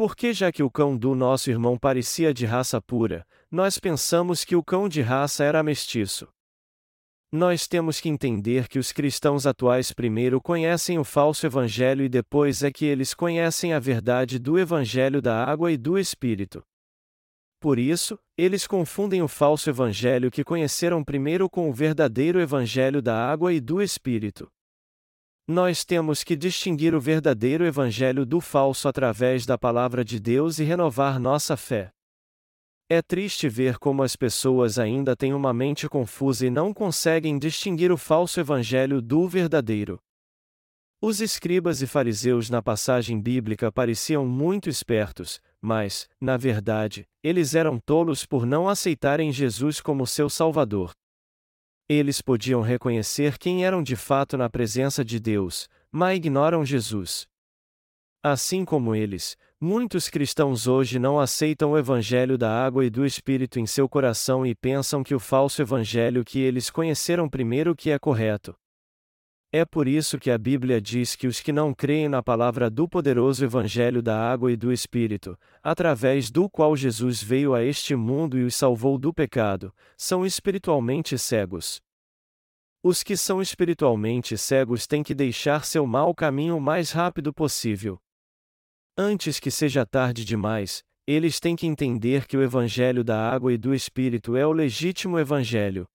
Porque 0.00 0.32
já 0.32 0.50
que 0.50 0.62
o 0.62 0.70
cão 0.70 0.96
do 0.96 1.14
nosso 1.14 1.50
irmão 1.50 1.76
parecia 1.76 2.32
de 2.32 2.46
raça 2.46 2.80
pura, 2.80 3.22
nós 3.50 3.78
pensamos 3.78 4.46
que 4.46 4.56
o 4.56 4.64
cão 4.64 4.88
de 4.88 5.02
raça 5.02 5.44
era 5.44 5.62
mestiço. 5.62 6.26
Nós 7.30 7.68
temos 7.68 8.00
que 8.00 8.08
entender 8.08 8.66
que 8.66 8.78
os 8.78 8.92
cristãos 8.92 9.46
atuais 9.46 9.92
primeiro 9.92 10.40
conhecem 10.40 10.98
o 10.98 11.04
falso 11.04 11.44
evangelho 11.44 12.02
e 12.02 12.08
depois 12.08 12.62
é 12.62 12.72
que 12.72 12.86
eles 12.86 13.12
conhecem 13.12 13.74
a 13.74 13.78
verdade 13.78 14.38
do 14.38 14.58
evangelho 14.58 15.20
da 15.20 15.44
água 15.44 15.70
e 15.70 15.76
do 15.76 15.98
espírito. 15.98 16.62
Por 17.60 17.78
isso, 17.78 18.18
eles 18.38 18.66
confundem 18.66 19.20
o 19.20 19.28
falso 19.28 19.68
evangelho 19.68 20.30
que 20.30 20.42
conheceram 20.42 21.04
primeiro 21.04 21.46
com 21.46 21.68
o 21.68 21.74
verdadeiro 21.74 22.40
evangelho 22.40 23.02
da 23.02 23.30
água 23.30 23.52
e 23.52 23.60
do 23.60 23.82
espírito. 23.82 24.50
Nós 25.50 25.84
temos 25.84 26.22
que 26.22 26.36
distinguir 26.36 26.94
o 26.94 27.00
verdadeiro 27.00 27.66
evangelho 27.66 28.24
do 28.24 28.40
falso 28.40 28.86
através 28.86 29.44
da 29.44 29.58
palavra 29.58 30.04
de 30.04 30.20
Deus 30.20 30.60
e 30.60 30.62
renovar 30.62 31.18
nossa 31.18 31.56
fé. 31.56 31.90
É 32.88 33.02
triste 33.02 33.48
ver 33.48 33.76
como 33.76 34.04
as 34.04 34.14
pessoas 34.14 34.78
ainda 34.78 35.16
têm 35.16 35.34
uma 35.34 35.52
mente 35.52 35.88
confusa 35.88 36.46
e 36.46 36.50
não 36.50 36.72
conseguem 36.72 37.36
distinguir 37.36 37.90
o 37.90 37.96
falso 37.96 38.38
evangelho 38.38 39.02
do 39.02 39.26
verdadeiro. 39.26 39.98
Os 41.02 41.20
escribas 41.20 41.82
e 41.82 41.86
fariseus 41.88 42.48
na 42.48 42.62
passagem 42.62 43.20
bíblica 43.20 43.72
pareciam 43.72 44.24
muito 44.24 44.68
espertos, 44.68 45.40
mas, 45.60 46.08
na 46.20 46.36
verdade, 46.36 47.08
eles 47.24 47.56
eram 47.56 47.80
tolos 47.84 48.24
por 48.24 48.46
não 48.46 48.68
aceitarem 48.68 49.32
Jesus 49.32 49.80
como 49.80 50.06
seu 50.06 50.30
Salvador. 50.30 50.92
Eles 51.92 52.22
podiam 52.22 52.62
reconhecer 52.62 53.36
quem 53.36 53.64
eram 53.66 53.82
de 53.82 53.96
fato 53.96 54.36
na 54.36 54.48
presença 54.48 55.04
de 55.04 55.18
Deus, 55.18 55.68
mas 55.90 56.16
ignoram 56.16 56.64
Jesus. 56.64 57.26
Assim 58.22 58.64
como 58.64 58.94
eles, 58.94 59.36
Muitos 59.62 60.08
cristãos 60.08 60.66
hoje 60.66 60.98
não 60.98 61.20
aceitam 61.20 61.72
o 61.72 61.76
evangelho 61.76 62.38
da 62.38 62.50
água 62.50 62.82
e 62.82 62.88
do 62.88 63.04
Espírito 63.04 63.60
em 63.60 63.66
seu 63.66 63.86
coração 63.86 64.46
e 64.46 64.54
pensam 64.54 65.02
que 65.02 65.14
o 65.14 65.20
falso 65.20 65.60
evangelho 65.60 66.24
que 66.24 66.38
eles 66.38 66.70
conheceram 66.70 67.28
primeiro 67.28 67.76
que 67.76 67.90
é 67.90 67.98
correto. 67.98 68.56
É 69.52 69.64
por 69.64 69.88
isso 69.88 70.16
que 70.16 70.30
a 70.30 70.38
Bíblia 70.38 70.80
diz 70.80 71.16
que 71.16 71.26
os 71.26 71.40
que 71.40 71.52
não 71.52 71.74
creem 71.74 72.08
na 72.08 72.22
palavra 72.22 72.70
do 72.70 72.88
poderoso 72.88 73.44
evangelho 73.44 74.00
da 74.00 74.16
água 74.16 74.52
e 74.52 74.56
do 74.56 74.72
Espírito, 74.72 75.36
através 75.60 76.30
do 76.30 76.48
qual 76.48 76.76
Jesus 76.76 77.20
veio 77.20 77.52
a 77.52 77.60
este 77.64 77.96
mundo 77.96 78.38
e 78.38 78.44
os 78.44 78.54
salvou 78.54 78.96
do 78.96 79.12
pecado, 79.12 79.74
são 79.96 80.24
espiritualmente 80.24 81.18
cegos. 81.18 81.82
Os 82.80 83.02
que 83.02 83.16
são 83.16 83.42
espiritualmente 83.42 84.38
cegos 84.38 84.86
têm 84.86 85.02
que 85.02 85.16
deixar 85.16 85.64
seu 85.64 85.84
mau 85.84 86.14
caminho 86.14 86.56
o 86.56 86.60
mais 86.60 86.92
rápido 86.92 87.34
possível. 87.34 88.00
Antes 88.96 89.40
que 89.40 89.50
seja 89.50 89.84
tarde 89.84 90.24
demais, 90.24 90.84
eles 91.08 91.40
têm 91.40 91.56
que 91.56 91.66
entender 91.66 92.24
que 92.28 92.36
o 92.36 92.42
Evangelho 92.42 93.02
da 93.02 93.28
água 93.28 93.52
e 93.52 93.58
do 93.58 93.74
Espírito 93.74 94.36
é 94.36 94.46
o 94.46 94.52
legítimo 94.52 95.18
Evangelho. 95.18 95.88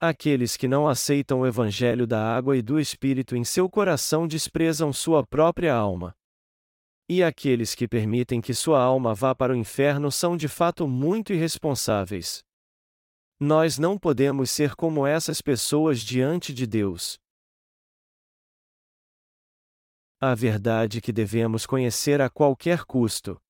Aqueles 0.00 0.56
que 0.56 0.68
não 0.68 0.86
aceitam 0.86 1.40
o 1.40 1.46
Evangelho 1.46 2.06
da 2.06 2.22
água 2.22 2.56
e 2.56 2.62
do 2.62 2.78
Espírito 2.78 3.34
em 3.34 3.42
seu 3.42 3.68
coração 3.68 4.28
desprezam 4.28 4.92
sua 4.92 5.26
própria 5.26 5.74
alma. 5.74 6.14
E 7.08 7.20
aqueles 7.20 7.74
que 7.74 7.88
permitem 7.88 8.40
que 8.40 8.54
sua 8.54 8.80
alma 8.80 9.12
vá 9.12 9.34
para 9.34 9.52
o 9.52 9.56
inferno 9.56 10.12
são 10.12 10.36
de 10.36 10.46
fato 10.46 10.86
muito 10.86 11.32
irresponsáveis. 11.32 12.44
Nós 13.40 13.76
não 13.76 13.98
podemos 13.98 14.52
ser 14.52 14.76
como 14.76 15.04
essas 15.04 15.42
pessoas 15.42 16.00
diante 16.00 16.54
de 16.54 16.64
Deus. 16.64 17.18
A 20.20 20.32
verdade 20.32 21.00
que 21.00 21.12
devemos 21.12 21.66
conhecer 21.66 22.20
a 22.20 22.30
qualquer 22.30 22.84
custo. 22.84 23.40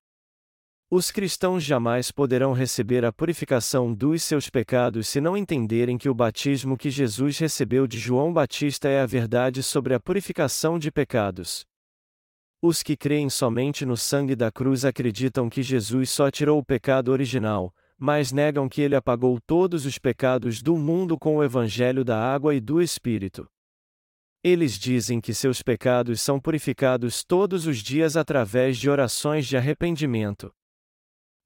Os 0.91 1.11
cristãos 1.11 1.63
jamais 1.63 2.11
poderão 2.11 2.55
receber 2.55 3.05
a 3.05 3.13
purificação 3.13 3.93
dos 3.93 4.23
seus 4.23 4.49
pecados 4.49 5.07
se 5.07 5.21
não 5.21 5.37
entenderem 5.37 5.99
que 5.99 6.09
o 6.09 6.15
batismo 6.15 6.79
que 6.79 6.91
Jesus 6.91 7.39
recebeu 7.39 7.87
de 7.87 7.99
João 7.99 8.33
Batista 8.33 8.89
é 8.89 9.03
a 9.03 9.05
verdade 9.05 9.63
sobre 9.63 9.93
a 9.93 10.01
purificação 10.01 10.79
de 10.79 10.91
pecados. 10.91 11.67
Os 12.63 12.83
que 12.83 12.97
creem 12.97 13.29
somente 13.29 13.85
no 13.85 13.99
sangue 13.99 14.35
da 14.35 14.51
cruz 14.51 14.83
acreditam 14.87 15.51
que 15.51 15.63
Jesus 15.63 16.09
só 16.09 16.31
tirou 16.31 16.59
o 16.59 16.65
pecado 16.65 17.13
original, 17.13 17.71
mas 17.99 18.33
negam 18.33 18.67
que 18.67 18.81
ele 18.81 18.97
apagou 18.97 19.39
todos 19.47 19.85
os 19.85 19.99
pecados 19.99 20.63
do 20.63 20.75
mundo 20.75 21.19
com 21.19 21.37
o 21.37 21.45
evangelho 21.45 22.03
da 22.03 22.19
água 22.19 22.55
e 22.55 22.61
do 22.63 22.81
Espírito. 22.81 23.47
Eles 24.43 24.79
dizem 24.79 25.21
que 25.21 25.35
seus 25.35 25.61
pecados 25.61 26.23
são 26.23 26.41
purificados 26.41 27.23
todos 27.23 27.67
os 27.67 27.77
dias 27.83 28.17
através 28.17 28.79
de 28.79 28.89
orações 28.89 29.47
de 29.47 29.55
arrependimento. 29.55 30.51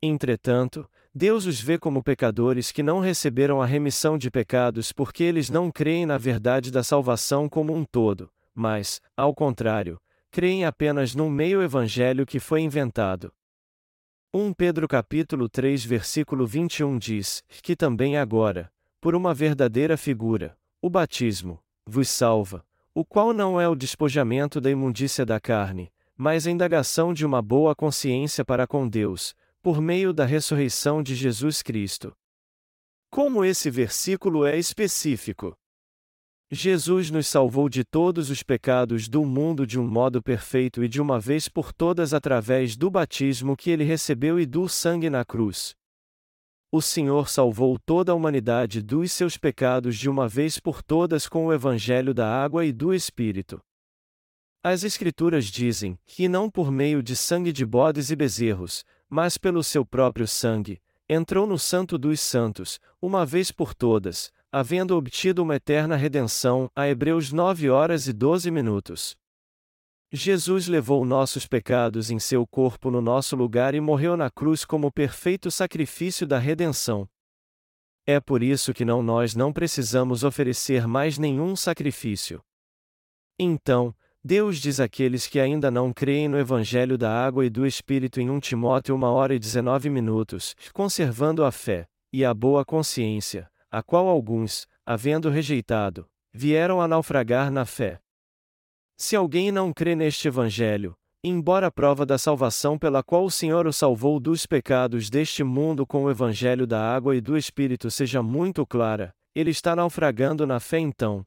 Entretanto, 0.03 0.91
Deus 1.15 1.47
os 1.47 1.61
vê 1.61 1.79
como 1.79 2.03
pecadores 2.03 2.73
que 2.73 2.83
não 2.83 2.99
receberam 2.99 3.63
a 3.63 3.67
remissão 3.67 4.19
de 4.19 4.33
pecados 4.33 4.91
porque 4.91 5.23
eles 5.23 5.49
não 5.49 5.71
creem 5.71 6.05
na 6.05 6.19
verdade 6.19 6.73
da 6.73 6.83
salvação 6.83 7.49
como 7.49 7.73
um 7.73 7.85
todo, 7.85 8.29
mas, 8.53 9.01
ao 9.17 9.33
contrário, 9.33 10.01
creem 10.31 10.65
apenas 10.65 11.15
num 11.15 11.31
meio 11.31 11.63
evangelho 11.63 12.27
que 12.27 12.41
foi 12.41 12.63
inventado. 12.63 13.33
1 14.35 14.55
Pedro 14.55 14.89
capítulo 14.89 15.49
3 15.49 15.85
versículo 15.85 16.47
21 16.47 16.99
diz, 16.99 17.45
que 17.63 17.77
também 17.77 18.17
agora, 18.17 18.73
por 19.01 19.15
uma 19.15 19.33
verdadeira 19.33 19.97
figura, 19.97 20.57
o 20.81 20.91
batismo, 20.91 21.63
vos 21.87 22.09
salva, 22.09 22.65
o 22.93 23.05
qual 23.05 23.33
não 23.33 23.61
é 23.61 23.69
o 23.69 23.77
despojamento 23.77 24.61
da 24.61 24.71
imundícia 24.71 25.25
da 25.25 25.39
carne, 25.39 25.93
mas 26.17 26.47
a 26.47 26.51
indagação 26.51 27.13
de 27.13 27.25
uma 27.25 27.41
boa 27.41 27.75
consciência 27.75 28.45
para 28.45 28.67
com 28.67 28.89
Deus, 28.89 29.35
por 29.63 29.81
meio 29.81 30.13
da 30.13 30.25
ressurreição 30.25 31.03
de 31.03 31.15
Jesus 31.15 31.63
Cristo. 31.63 32.13
Como 33.11 33.45
esse 33.45 33.71
versículo 33.71 34.45
é 34.45 34.59
específico. 34.59 35.57
Jesus 36.51 37.11
nos 37.11 37.27
salvou 37.27 37.69
de 37.69 37.85
todos 37.85 38.29
os 38.29 38.43
pecados 38.43 39.09
do 39.09 39.25
mundo 39.25 39.67
de 39.67 39.79
um 39.79 39.87
modo 39.87 40.23
perfeito 40.23 40.85
e 40.85 40.89
de 40.89 41.01
uma 41.01 41.19
vez 41.19 41.49
por 41.49 41.73
todas 41.73 42.13
através 42.13 42.77
do 42.77 42.91
batismo 42.91 43.57
que 43.57 43.71
ele 43.71 43.85
recebeu 43.85 44.39
e 44.39 44.45
do 44.45 44.69
sangue 44.69 45.09
na 45.09 45.25
cruz 45.25 45.75
o 46.75 46.81
Senhor 46.81 47.29
salvou 47.29 47.79
toda 47.79 48.13
a 48.13 48.15
humanidade 48.15 48.81
dos 48.81 49.13
seus 49.13 49.37
pecados 49.37 49.99
de 49.99 50.09
uma 50.09 50.27
vez 50.27 50.59
por 50.59 50.83
todas 50.83 51.29
com 51.29 51.45
o 51.45 51.53
Evangelho 51.53 52.15
da 52.15 52.27
água 52.27 52.65
e 52.65 52.73
do 52.73 52.95
Espírito. 52.95 53.61
As 54.65 54.83
Escrituras 54.83 55.45
dizem 55.45 55.99
que 56.07 56.29
não 56.29 56.51
por 56.51 56.73
meio 56.73 57.03
de 57.03 57.15
sangue 57.15 57.53
de 57.53 57.67
bodes 57.67 58.11
e 58.11 58.17
bezerros, 58.17 58.87
mas 59.13 59.37
pelo 59.37 59.63
seu 59.63 59.85
próprio 59.85 60.27
sangue, 60.27 60.81
entrou 61.07 61.47
no 61.47 61.59
Santo 61.59 61.99
dos 61.99 62.19
Santos, 62.19 62.81
uma 62.99 63.27
vez 63.27 63.53
por 63.53 63.75
todas, 63.75 64.33
havendo 64.51 64.97
obtido 64.97 65.43
uma 65.43 65.57
eterna 65.57 65.97
redenção, 65.97 66.71
a 66.75 66.89
Hebreus 66.89 67.31
9 67.31 67.69
horas 67.69 68.07
e 68.07 68.13
12 68.15 68.51
minutos. 68.51 69.15
Jesus 70.11 70.67
levou 70.67 71.05
nossos 71.05 71.47
pecados 71.47 72.11
em 72.11 72.19
seu 72.19 72.47
corpo 72.47 72.91
no 72.91 73.03
nosso 73.03 73.37
lugar 73.37 73.75
e 73.75 73.83
morreu 73.83 74.17
na 74.17 74.31
cruz 74.31 74.65
como 74.65 74.91
perfeito 74.91 75.51
sacrifício 75.51 76.27
da 76.27 76.39
redenção. 76.39 77.07
É 78.07 78.19
por 78.19 78.43
isso 78.43 78.73
que 78.73 78.83
não 78.83 79.03
nós 79.03 79.35
não 79.35 79.53
precisamos 79.53 80.25
oferecer 80.25 80.89
mais 80.89 81.19
nenhum 81.19 81.55
sacrifício. 81.55 82.43
Então, 83.39 83.95
Deus 84.25 84.59
diz 84.59 84.79
àqueles 84.79 85.27
que 85.27 85.41
ainda 85.41 85.69
não 85.69 85.93
creem 85.93 86.29
no 86.29 86.39
Evangelho 86.39 86.97
da 86.97 87.11
Água 87.11 87.45
e 87.45 87.51
do 87.51 87.67
Espírito 87.67 88.21
em 88.21 88.31
1 88.31 88.39
Timóteo 88.39 88.95
1 88.95 89.03
hora 89.03 89.35
e 89.35 89.39
19 89.39 89.91
minutos, 89.91 90.55
conservando 90.73 91.45
a 91.45 91.51
fé 91.51 91.89
e 92.13 92.25
a 92.25 92.33
boa 92.33 92.65
consciência, 92.65 93.51
a 93.69 93.83
qual 93.83 94.07
alguns, 94.07 94.69
havendo 94.87 95.29
rejeitado, 95.29 96.07
vieram 96.33 96.81
a 96.81 96.87
naufragar 96.87 97.51
na 97.51 97.65
fé. 97.65 97.99
Se 98.97 99.17
alguém 99.17 99.51
não 99.51 99.73
crê 99.73 99.97
neste 99.97 100.29
Evangelho, 100.29 100.95
embora 101.25 101.67
a 101.67 101.73
prova 101.73 102.07
da 102.07 102.17
salvação 102.17 102.79
pela 102.79 103.03
qual 103.03 103.25
o 103.25 103.31
Senhor 103.31 103.67
o 103.67 103.73
salvou 103.73 104.21
dos 104.21 104.47
pecados 104.47 105.11
deste 105.11 105.43
mundo 105.43 105.85
com 105.85 106.05
o 106.05 106.11
Evangelho 106.11 106.65
da 106.65 106.81
água 106.81 107.17
e 107.17 107.21
do 107.21 107.37
Espírito 107.37 107.91
seja 107.91 108.23
muito 108.23 108.65
clara, 108.65 109.13
ele 109.35 109.51
está 109.51 109.75
naufragando 109.75 110.47
na 110.47 110.61
fé 110.61 110.79
então. 110.79 111.27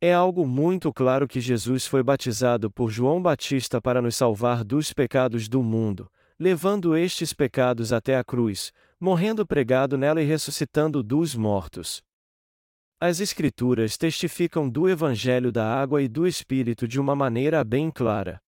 É 0.00 0.12
algo 0.12 0.46
muito 0.46 0.92
claro 0.92 1.26
que 1.26 1.40
Jesus 1.40 1.86
foi 1.86 2.02
batizado 2.02 2.70
por 2.70 2.90
João 2.90 3.22
Batista 3.22 3.80
para 3.80 4.02
nos 4.02 4.16
salvar 4.16 4.62
dos 4.62 4.92
pecados 4.92 5.48
do 5.48 5.62
mundo, 5.62 6.10
levando 6.38 6.96
estes 6.96 7.32
pecados 7.32 7.92
até 7.92 8.16
a 8.16 8.24
cruz, 8.24 8.72
morrendo 9.00 9.46
pregado 9.46 9.96
nela 9.96 10.20
e 10.20 10.24
ressuscitando 10.24 11.02
dos 11.02 11.34
mortos. 11.34 12.02
As 13.00 13.20
Escrituras 13.20 13.96
testificam 13.96 14.68
do 14.68 14.88
Evangelho 14.88 15.52
da 15.52 15.66
água 15.66 16.02
e 16.02 16.08
do 16.08 16.26
Espírito 16.26 16.88
de 16.88 17.00
uma 17.00 17.14
maneira 17.14 17.62
bem 17.62 17.90
clara. 17.90 18.40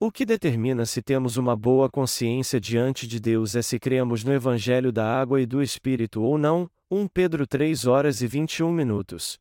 O 0.00 0.12
que 0.12 0.24
determina 0.24 0.86
se 0.86 1.02
temos 1.02 1.36
uma 1.36 1.56
boa 1.56 1.90
consciência 1.90 2.60
diante 2.60 3.06
de 3.06 3.18
Deus 3.18 3.56
é 3.56 3.62
se 3.62 3.78
cremos 3.80 4.22
no 4.22 4.32
Evangelho 4.32 4.92
da 4.92 5.04
água 5.04 5.40
e 5.40 5.46
do 5.46 5.60
Espírito 5.60 6.22
ou 6.22 6.38
não. 6.38 6.70
1 6.88 7.08
Pedro 7.08 7.46
3 7.46 7.84
horas 7.84 8.22
e 8.22 8.26
21 8.26 8.72
minutos. 8.72 9.38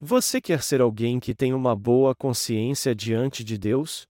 Você 0.00 0.40
quer 0.40 0.62
ser 0.62 0.80
alguém 0.80 1.18
que 1.18 1.34
tem 1.34 1.54
uma 1.54 1.74
boa 1.74 2.14
consciência 2.14 2.94
diante 2.94 3.42
de 3.42 3.56
Deus? 3.56 4.06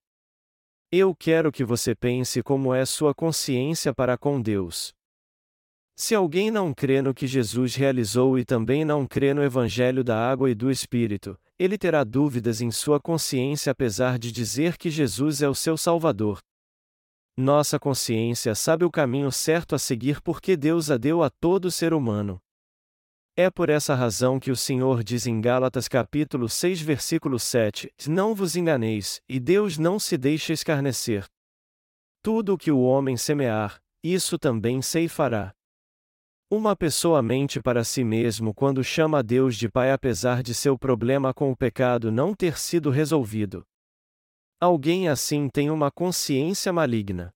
Eu 0.90 1.14
quero 1.14 1.52
que 1.52 1.64
você 1.64 1.94
pense 1.94 2.42
como 2.42 2.74
é 2.74 2.84
sua 2.84 3.14
consciência 3.14 3.92
para 3.94 4.16
com 4.16 4.40
Deus. 4.40 4.92
Se 5.96 6.14
alguém 6.14 6.50
não 6.50 6.74
crê 6.74 7.00
no 7.00 7.14
que 7.14 7.26
Jesus 7.26 7.76
realizou 7.76 8.36
e 8.38 8.44
também 8.44 8.84
não 8.84 9.06
crê 9.06 9.32
no 9.32 9.44
Evangelho 9.44 10.02
da 10.02 10.18
água 10.18 10.50
e 10.50 10.54
do 10.54 10.70
Espírito, 10.70 11.38
ele 11.56 11.78
terá 11.78 12.02
dúvidas 12.02 12.60
em 12.60 12.70
sua 12.70 12.98
consciência 12.98 13.70
apesar 13.70 14.18
de 14.18 14.32
dizer 14.32 14.76
que 14.76 14.90
Jesus 14.90 15.40
é 15.40 15.48
o 15.48 15.54
seu 15.54 15.76
Salvador. 15.76 16.38
Nossa 17.36 17.78
consciência 17.78 18.54
sabe 18.54 18.84
o 18.84 18.90
caminho 18.90 19.30
certo 19.30 19.74
a 19.74 19.78
seguir 19.78 20.20
porque 20.20 20.56
Deus 20.56 20.90
a 20.90 20.96
deu 20.96 21.22
a 21.22 21.30
todo 21.30 21.70
ser 21.70 21.92
humano. 21.94 22.40
É 23.36 23.50
por 23.50 23.68
essa 23.68 23.96
razão 23.96 24.38
que 24.38 24.52
o 24.52 24.56
Senhor 24.56 25.02
diz 25.02 25.26
em 25.26 25.40
Gálatas 25.40 25.88
capítulo 25.88 26.48
6 26.48 26.80
versículo 26.80 27.36
7: 27.36 27.92
Não 28.06 28.32
vos 28.32 28.54
enganeis, 28.54 29.20
e 29.28 29.40
Deus 29.40 29.76
não 29.76 29.98
se 29.98 30.16
deixa 30.16 30.52
escarnecer. 30.52 31.26
Tudo 32.22 32.54
o 32.54 32.58
que 32.58 32.70
o 32.70 32.80
homem 32.80 33.16
semear, 33.16 33.82
isso 34.04 34.38
também 34.38 34.80
ceifará. 34.80 35.52
Uma 36.48 36.76
pessoa 36.76 37.20
mente 37.22 37.60
para 37.60 37.82
si 37.82 38.04
mesmo 38.04 38.54
quando 38.54 38.84
chama 38.84 39.18
a 39.18 39.22
Deus 39.22 39.56
de 39.56 39.68
Pai 39.68 39.90
apesar 39.90 40.40
de 40.40 40.54
seu 40.54 40.78
problema 40.78 41.34
com 41.34 41.50
o 41.50 41.56
pecado 41.56 42.12
não 42.12 42.36
ter 42.36 42.56
sido 42.56 42.88
resolvido. 42.88 43.66
Alguém 44.60 45.08
assim 45.08 45.48
tem 45.48 45.72
uma 45.72 45.90
consciência 45.90 46.72
maligna. 46.72 47.34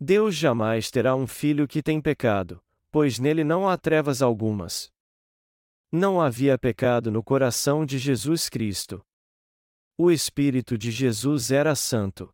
Deus 0.00 0.34
jamais 0.34 0.90
terá 0.90 1.14
um 1.14 1.28
filho 1.28 1.68
que 1.68 1.80
tem 1.80 2.00
pecado, 2.00 2.60
pois 2.90 3.20
nele 3.20 3.44
não 3.44 3.68
há 3.68 3.78
trevas 3.78 4.20
algumas. 4.20 4.95
Não 5.92 6.20
havia 6.20 6.58
pecado 6.58 7.10
no 7.10 7.22
coração 7.22 7.86
de 7.86 7.98
Jesus 7.98 8.48
Cristo. 8.48 9.00
O 9.96 10.10
Espírito 10.10 10.76
de 10.76 10.90
Jesus 10.90 11.50
era 11.50 11.74
santo. 11.74 12.28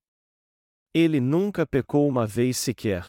Ele 0.94 1.20
nunca 1.20 1.66
pecou 1.66 2.08
uma 2.08 2.26
vez 2.26 2.56
sequer. 2.56 3.06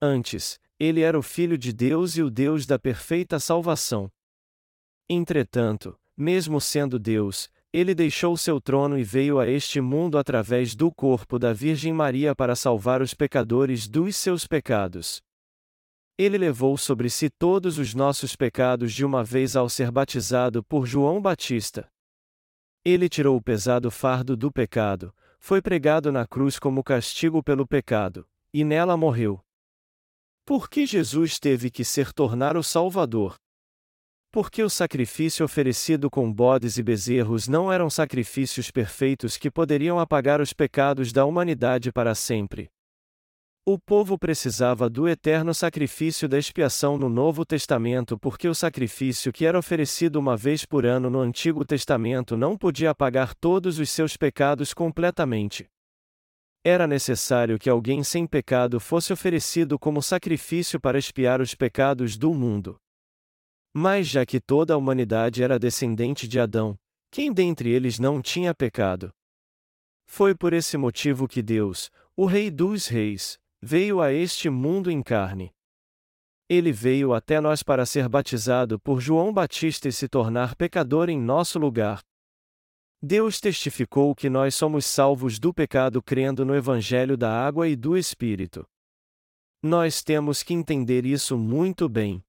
Antes, 0.00 0.58
ele 0.78 1.00
era 1.02 1.18
o 1.18 1.22
Filho 1.22 1.58
de 1.58 1.72
Deus 1.72 2.16
e 2.16 2.22
o 2.22 2.30
Deus 2.30 2.64
da 2.64 2.78
perfeita 2.78 3.38
salvação. 3.38 4.10
Entretanto, 5.08 5.98
mesmo 6.16 6.60
sendo 6.60 6.98
Deus, 6.98 7.50
ele 7.72 7.94
deixou 7.94 8.36
seu 8.36 8.60
trono 8.60 8.98
e 8.98 9.04
veio 9.04 9.38
a 9.38 9.48
este 9.48 9.80
mundo 9.80 10.16
através 10.16 10.74
do 10.74 10.92
corpo 10.92 11.38
da 11.38 11.52
Virgem 11.52 11.92
Maria 11.92 12.34
para 12.34 12.54
salvar 12.54 13.02
os 13.02 13.14
pecadores 13.14 13.88
dos 13.88 14.16
seus 14.16 14.46
pecados. 14.46 15.20
Ele 16.20 16.36
levou 16.36 16.76
sobre 16.76 17.08
si 17.08 17.30
todos 17.30 17.78
os 17.78 17.94
nossos 17.94 18.36
pecados 18.36 18.92
de 18.92 19.06
uma 19.06 19.24
vez 19.24 19.56
ao 19.56 19.70
ser 19.70 19.90
batizado 19.90 20.62
por 20.62 20.84
João 20.84 21.18
Batista. 21.18 21.90
Ele 22.84 23.08
tirou 23.08 23.38
o 23.38 23.42
pesado 23.42 23.90
fardo 23.90 24.36
do 24.36 24.52
pecado, 24.52 25.14
foi 25.38 25.62
pregado 25.62 26.12
na 26.12 26.26
cruz 26.26 26.58
como 26.58 26.84
castigo 26.84 27.42
pelo 27.42 27.66
pecado, 27.66 28.28
e 28.52 28.64
nela 28.64 28.98
morreu. 28.98 29.40
Por 30.44 30.68
que 30.68 30.84
Jesus 30.84 31.38
teve 31.38 31.70
que 31.70 31.86
ser 31.86 32.12
tornar 32.12 32.54
o 32.54 32.62
Salvador? 32.62 33.36
Porque 34.30 34.62
o 34.62 34.68
sacrifício 34.68 35.42
oferecido 35.42 36.10
com 36.10 36.30
bodes 36.30 36.76
e 36.76 36.82
bezerros 36.82 37.48
não 37.48 37.72
eram 37.72 37.88
sacrifícios 37.88 38.70
perfeitos 38.70 39.38
que 39.38 39.50
poderiam 39.50 39.98
apagar 39.98 40.38
os 40.38 40.52
pecados 40.52 41.14
da 41.14 41.24
humanidade 41.24 41.90
para 41.90 42.14
sempre. 42.14 42.70
O 43.66 43.78
povo 43.78 44.18
precisava 44.18 44.88
do 44.88 45.06
eterno 45.06 45.52
sacrifício 45.52 46.26
da 46.26 46.38
expiação 46.38 46.96
no 46.96 47.10
Novo 47.10 47.44
Testamento 47.44 48.18
porque 48.18 48.48
o 48.48 48.54
sacrifício 48.54 49.30
que 49.30 49.44
era 49.44 49.58
oferecido 49.58 50.16
uma 50.16 50.34
vez 50.34 50.64
por 50.64 50.86
ano 50.86 51.10
no 51.10 51.20
Antigo 51.20 51.62
Testamento 51.64 52.38
não 52.38 52.56
podia 52.56 52.90
apagar 52.90 53.34
todos 53.34 53.78
os 53.78 53.90
seus 53.90 54.16
pecados 54.16 54.72
completamente. 54.72 55.68
Era 56.64 56.86
necessário 56.86 57.58
que 57.58 57.68
alguém 57.68 58.02
sem 58.02 58.26
pecado 58.26 58.80
fosse 58.80 59.12
oferecido 59.12 59.78
como 59.78 60.02
sacrifício 60.02 60.80
para 60.80 60.98
expiar 60.98 61.40
os 61.40 61.54
pecados 61.54 62.16
do 62.16 62.32
mundo. 62.32 62.78
Mas 63.74 64.08
já 64.08 64.24
que 64.24 64.40
toda 64.40 64.72
a 64.72 64.76
humanidade 64.76 65.42
era 65.42 65.58
descendente 65.58 66.26
de 66.26 66.40
Adão, 66.40 66.76
quem 67.10 67.30
dentre 67.32 67.70
eles 67.70 67.98
não 67.98 68.22
tinha 68.22 68.54
pecado? 68.54 69.10
Foi 70.06 70.34
por 70.34 70.52
esse 70.52 70.76
motivo 70.76 71.28
que 71.28 71.42
Deus, 71.42 71.90
o 72.16 72.26
Rei 72.26 72.50
dos 72.50 72.86
Reis, 72.86 73.38
veio 73.62 74.00
a 74.00 74.12
este 74.12 74.48
mundo 74.48 74.90
em 74.90 75.02
carne. 75.02 75.52
Ele 76.48 76.72
veio 76.72 77.12
até 77.14 77.40
nós 77.40 77.62
para 77.62 77.86
ser 77.86 78.08
batizado 78.08 78.80
por 78.80 79.00
João 79.00 79.32
Batista 79.32 79.88
e 79.88 79.92
se 79.92 80.08
tornar 80.08 80.56
pecador 80.56 81.08
em 81.08 81.20
nosso 81.20 81.58
lugar. 81.58 82.00
Deus 83.02 83.40
testificou 83.40 84.14
que 84.14 84.28
nós 84.28 84.54
somos 84.54 84.84
salvos 84.84 85.38
do 85.38 85.54
pecado 85.54 86.02
crendo 86.02 86.44
no 86.44 86.54
Evangelho 86.54 87.16
da 87.16 87.30
água 87.30 87.68
e 87.68 87.76
do 87.76 87.96
Espírito. 87.96 88.66
Nós 89.62 90.02
temos 90.02 90.42
que 90.42 90.52
entender 90.52 91.06
isso 91.06 91.38
muito 91.38 91.88
bem. 91.88 92.22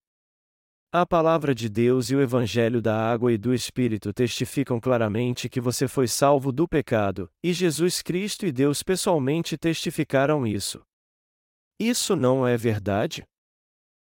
A 0.94 1.06
palavra 1.06 1.56
de 1.56 1.70
Deus 1.70 2.10
e 2.10 2.15
o 2.15 2.22
Evangelho 2.22 2.82
da 2.82 2.96
água 2.96 3.32
e 3.32 3.38
do 3.38 3.54
Espírito 3.54 4.13
testificam 4.13 4.80
claramente 4.80 5.48
que 5.48 5.62
você 5.62 5.88
foi 5.88 6.08
salvo 6.08 6.52
do 6.52 6.67
pecado, 6.67 7.32
e 7.41 7.54
Jesus 7.54 8.02
Cristo 8.02 8.46
e 8.46 8.52
Deus 8.52 8.84
pessoalmente 8.84 9.58
testificaram 9.58 10.46
isso. 10.46 10.84
Isso 11.82 12.15
não 12.15 12.48
é 12.48 12.56
verdade? 12.56 13.24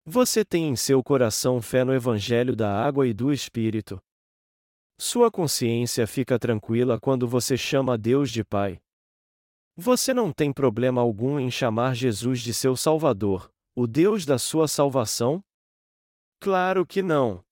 Você 0.06 0.46
tem 0.46 0.70
em 0.70 0.76
seu 0.76 1.04
coração 1.04 1.62
fé 1.62 1.84
no 1.84 1.94
Evangelho 1.94 2.56
da 2.56 2.72
água 2.72 3.08
e 3.08 3.14
do 3.14 3.34
Espírito, 3.34 4.00
sua 4.98 5.30
consciência 5.30 6.08
fica 6.08 6.40
tranquila 6.40 6.98
quando 7.00 7.28
você 7.28 7.58
chama 7.58 7.98
Deus 7.98 8.32
de 8.32 8.46
Pai. 8.46 8.80
Você 9.76 10.14
não 10.14 10.32
tem 10.32 10.54
problema 10.54 11.02
algum 11.02 11.38
em 11.38 11.52
chamar 11.52 11.94
Jesus 11.96 12.40
de 12.40 12.54
seu 12.54 12.78
Salvador, 12.78 13.52
o 13.76 13.86
Deus 13.86 14.26
da 14.26 14.40
sua 14.40 14.70
salvação? 14.70 15.44
Claro 16.40 16.86
que 16.86 17.02
não. 17.02 17.44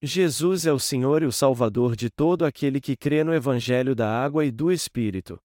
Jesus 0.00 0.66
é 0.66 0.72
o 0.72 0.78
Senhor 0.78 1.22
e 1.22 1.26
o 1.26 1.32
Salvador 1.32 1.94
de 1.94 2.08
todo 2.08 2.44
aquele 2.44 2.80
que 2.80 2.96
crê 2.96 3.22
no 3.22 3.34
Evangelho 3.34 3.94
da 3.94 4.08
água 4.08 4.44
e 4.44 4.50
do 4.50 4.72
Espírito. 4.72 5.38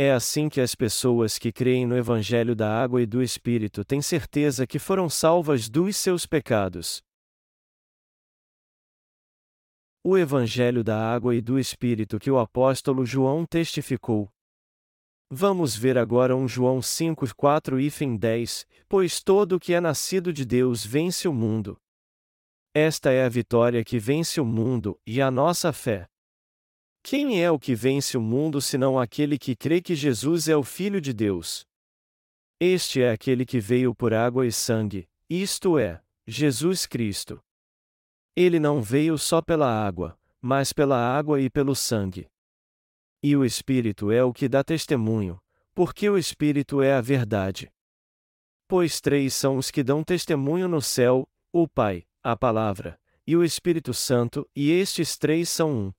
É 0.00 0.12
assim 0.12 0.48
que 0.48 0.60
as 0.60 0.76
pessoas 0.76 1.40
que 1.40 1.50
creem 1.50 1.84
no 1.84 1.96
Evangelho 1.96 2.54
da 2.54 2.80
água 2.80 3.02
e 3.02 3.06
do 3.06 3.20
Espírito 3.20 3.84
têm 3.84 4.00
certeza 4.00 4.64
que 4.64 4.78
foram 4.78 5.10
salvas 5.10 5.68
dos 5.68 5.96
seus 5.96 6.24
pecados. 6.24 7.02
O 10.04 10.16
Evangelho 10.16 10.84
da 10.84 10.96
Água 10.96 11.34
e 11.34 11.40
do 11.40 11.58
Espírito 11.58 12.20
que 12.20 12.30
o 12.30 12.38
apóstolo 12.38 13.04
João 13.04 13.44
testificou. 13.44 14.30
Vamos 15.28 15.74
ver 15.74 15.98
agora 15.98 16.36
um 16.36 16.46
João 16.46 16.80
5, 16.80 17.34
4 17.34 17.80
e 17.80 17.90
10, 18.16 18.66
pois 18.88 19.20
todo 19.20 19.56
o 19.56 19.60
que 19.60 19.74
é 19.74 19.80
nascido 19.80 20.32
de 20.32 20.44
Deus 20.44 20.86
vence 20.86 21.26
o 21.26 21.32
mundo. 21.32 21.76
Esta 22.72 23.10
é 23.10 23.24
a 23.24 23.28
vitória 23.28 23.84
que 23.84 23.98
vence 23.98 24.40
o 24.40 24.44
mundo 24.44 24.96
e 25.04 25.20
a 25.20 25.28
nossa 25.28 25.72
fé. 25.72 26.08
Quem 27.10 27.42
é 27.42 27.50
o 27.50 27.58
que 27.58 27.74
vence 27.74 28.18
o 28.18 28.20
mundo 28.20 28.60
senão 28.60 28.98
aquele 28.98 29.38
que 29.38 29.56
crê 29.56 29.80
que 29.80 29.94
Jesus 29.94 30.46
é 30.46 30.54
o 30.54 30.62
Filho 30.62 31.00
de 31.00 31.14
Deus? 31.14 31.66
Este 32.60 33.00
é 33.00 33.10
aquele 33.10 33.46
que 33.46 33.58
veio 33.58 33.94
por 33.94 34.12
água 34.12 34.46
e 34.46 34.52
sangue, 34.52 35.08
isto 35.26 35.78
é, 35.78 36.02
Jesus 36.26 36.84
Cristo. 36.84 37.42
Ele 38.36 38.60
não 38.60 38.82
veio 38.82 39.16
só 39.16 39.40
pela 39.40 39.72
água, 39.72 40.18
mas 40.38 40.70
pela 40.70 40.98
água 40.98 41.40
e 41.40 41.48
pelo 41.48 41.74
sangue. 41.74 42.28
E 43.22 43.34
o 43.34 43.42
Espírito 43.42 44.12
é 44.12 44.22
o 44.22 44.30
que 44.30 44.46
dá 44.46 44.62
testemunho, 44.62 45.40
porque 45.74 46.10
o 46.10 46.18
Espírito 46.18 46.82
é 46.82 46.92
a 46.92 47.00
verdade. 47.00 47.72
Pois 48.68 49.00
três 49.00 49.32
são 49.32 49.56
os 49.56 49.70
que 49.70 49.82
dão 49.82 50.04
testemunho 50.04 50.68
no 50.68 50.82
céu: 50.82 51.26
o 51.50 51.66
Pai, 51.66 52.06
a 52.22 52.36
Palavra, 52.36 53.00
e 53.26 53.34
o 53.34 53.42
Espírito 53.42 53.94
Santo, 53.94 54.46
e 54.54 54.70
estes 54.70 55.16
três 55.16 55.48
são 55.48 55.74
um. 55.74 55.97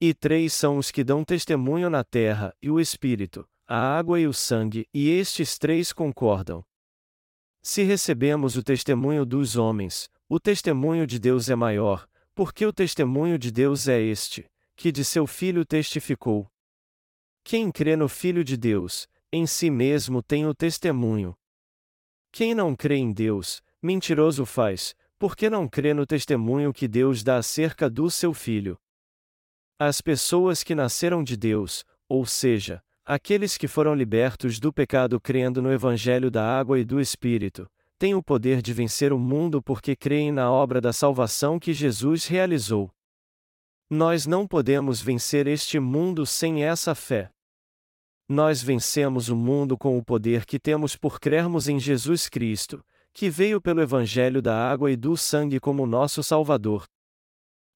E 0.00 0.12
três 0.12 0.52
são 0.52 0.76
os 0.76 0.90
que 0.90 1.02
dão 1.02 1.24
testemunho 1.24 1.88
na 1.88 2.04
terra, 2.04 2.54
e 2.60 2.70
o 2.70 2.78
Espírito, 2.78 3.48
a 3.66 3.78
água 3.96 4.20
e 4.20 4.26
o 4.26 4.32
sangue, 4.32 4.86
e 4.92 5.08
estes 5.08 5.58
três 5.58 5.92
concordam. 5.92 6.62
Se 7.62 7.82
recebemos 7.82 8.56
o 8.56 8.62
testemunho 8.62 9.24
dos 9.24 9.56
homens, 9.56 10.08
o 10.28 10.38
testemunho 10.38 11.06
de 11.06 11.18
Deus 11.18 11.48
é 11.48 11.56
maior, 11.56 12.06
porque 12.34 12.66
o 12.66 12.72
testemunho 12.72 13.38
de 13.38 13.50
Deus 13.50 13.88
é 13.88 14.00
este, 14.00 14.44
que 14.76 14.92
de 14.92 15.04
seu 15.04 15.26
Filho 15.26 15.64
testificou. 15.64 16.46
Quem 17.42 17.72
crê 17.72 17.96
no 17.96 18.08
Filho 18.08 18.44
de 18.44 18.56
Deus, 18.56 19.08
em 19.32 19.46
si 19.46 19.70
mesmo 19.70 20.22
tem 20.22 20.46
o 20.46 20.54
testemunho. 20.54 21.34
Quem 22.30 22.54
não 22.54 22.76
crê 22.76 22.96
em 22.96 23.12
Deus, 23.12 23.62
mentiroso 23.82 24.44
faz, 24.44 24.94
porque 25.18 25.48
não 25.48 25.66
crê 25.66 25.94
no 25.94 26.04
testemunho 26.04 26.72
que 26.72 26.86
Deus 26.86 27.22
dá 27.22 27.38
acerca 27.38 27.88
do 27.88 28.10
seu 28.10 28.34
Filho. 28.34 28.78
As 29.78 30.00
pessoas 30.00 30.64
que 30.64 30.74
nasceram 30.74 31.22
de 31.22 31.36
Deus, 31.36 31.84
ou 32.08 32.24
seja, 32.24 32.82
aqueles 33.04 33.58
que 33.58 33.68
foram 33.68 33.94
libertos 33.94 34.58
do 34.58 34.72
pecado 34.72 35.20
crendo 35.20 35.60
no 35.60 35.70
Evangelho 35.70 36.30
da 36.30 36.42
água 36.42 36.78
e 36.80 36.84
do 36.84 36.98
Espírito, 36.98 37.68
têm 37.98 38.14
o 38.14 38.22
poder 38.22 38.62
de 38.62 38.72
vencer 38.72 39.12
o 39.12 39.18
mundo 39.18 39.62
porque 39.62 39.94
creem 39.94 40.32
na 40.32 40.50
obra 40.50 40.80
da 40.80 40.94
salvação 40.94 41.58
que 41.58 41.74
Jesus 41.74 42.24
realizou. 42.24 42.90
Nós 43.90 44.26
não 44.26 44.46
podemos 44.46 45.02
vencer 45.02 45.46
este 45.46 45.78
mundo 45.78 46.24
sem 46.24 46.64
essa 46.64 46.94
fé. 46.94 47.30
Nós 48.26 48.62
vencemos 48.62 49.28
o 49.28 49.36
mundo 49.36 49.76
com 49.76 49.98
o 49.98 50.04
poder 50.04 50.46
que 50.46 50.58
temos 50.58 50.96
por 50.96 51.20
crermos 51.20 51.68
em 51.68 51.78
Jesus 51.78 52.30
Cristo, 52.30 52.82
que 53.12 53.28
veio 53.28 53.60
pelo 53.60 53.82
Evangelho 53.82 54.40
da 54.40 54.56
água 54.56 54.90
e 54.90 54.96
do 54.96 55.18
sangue 55.18 55.60
como 55.60 55.86
nosso 55.86 56.22
Salvador. 56.22 56.86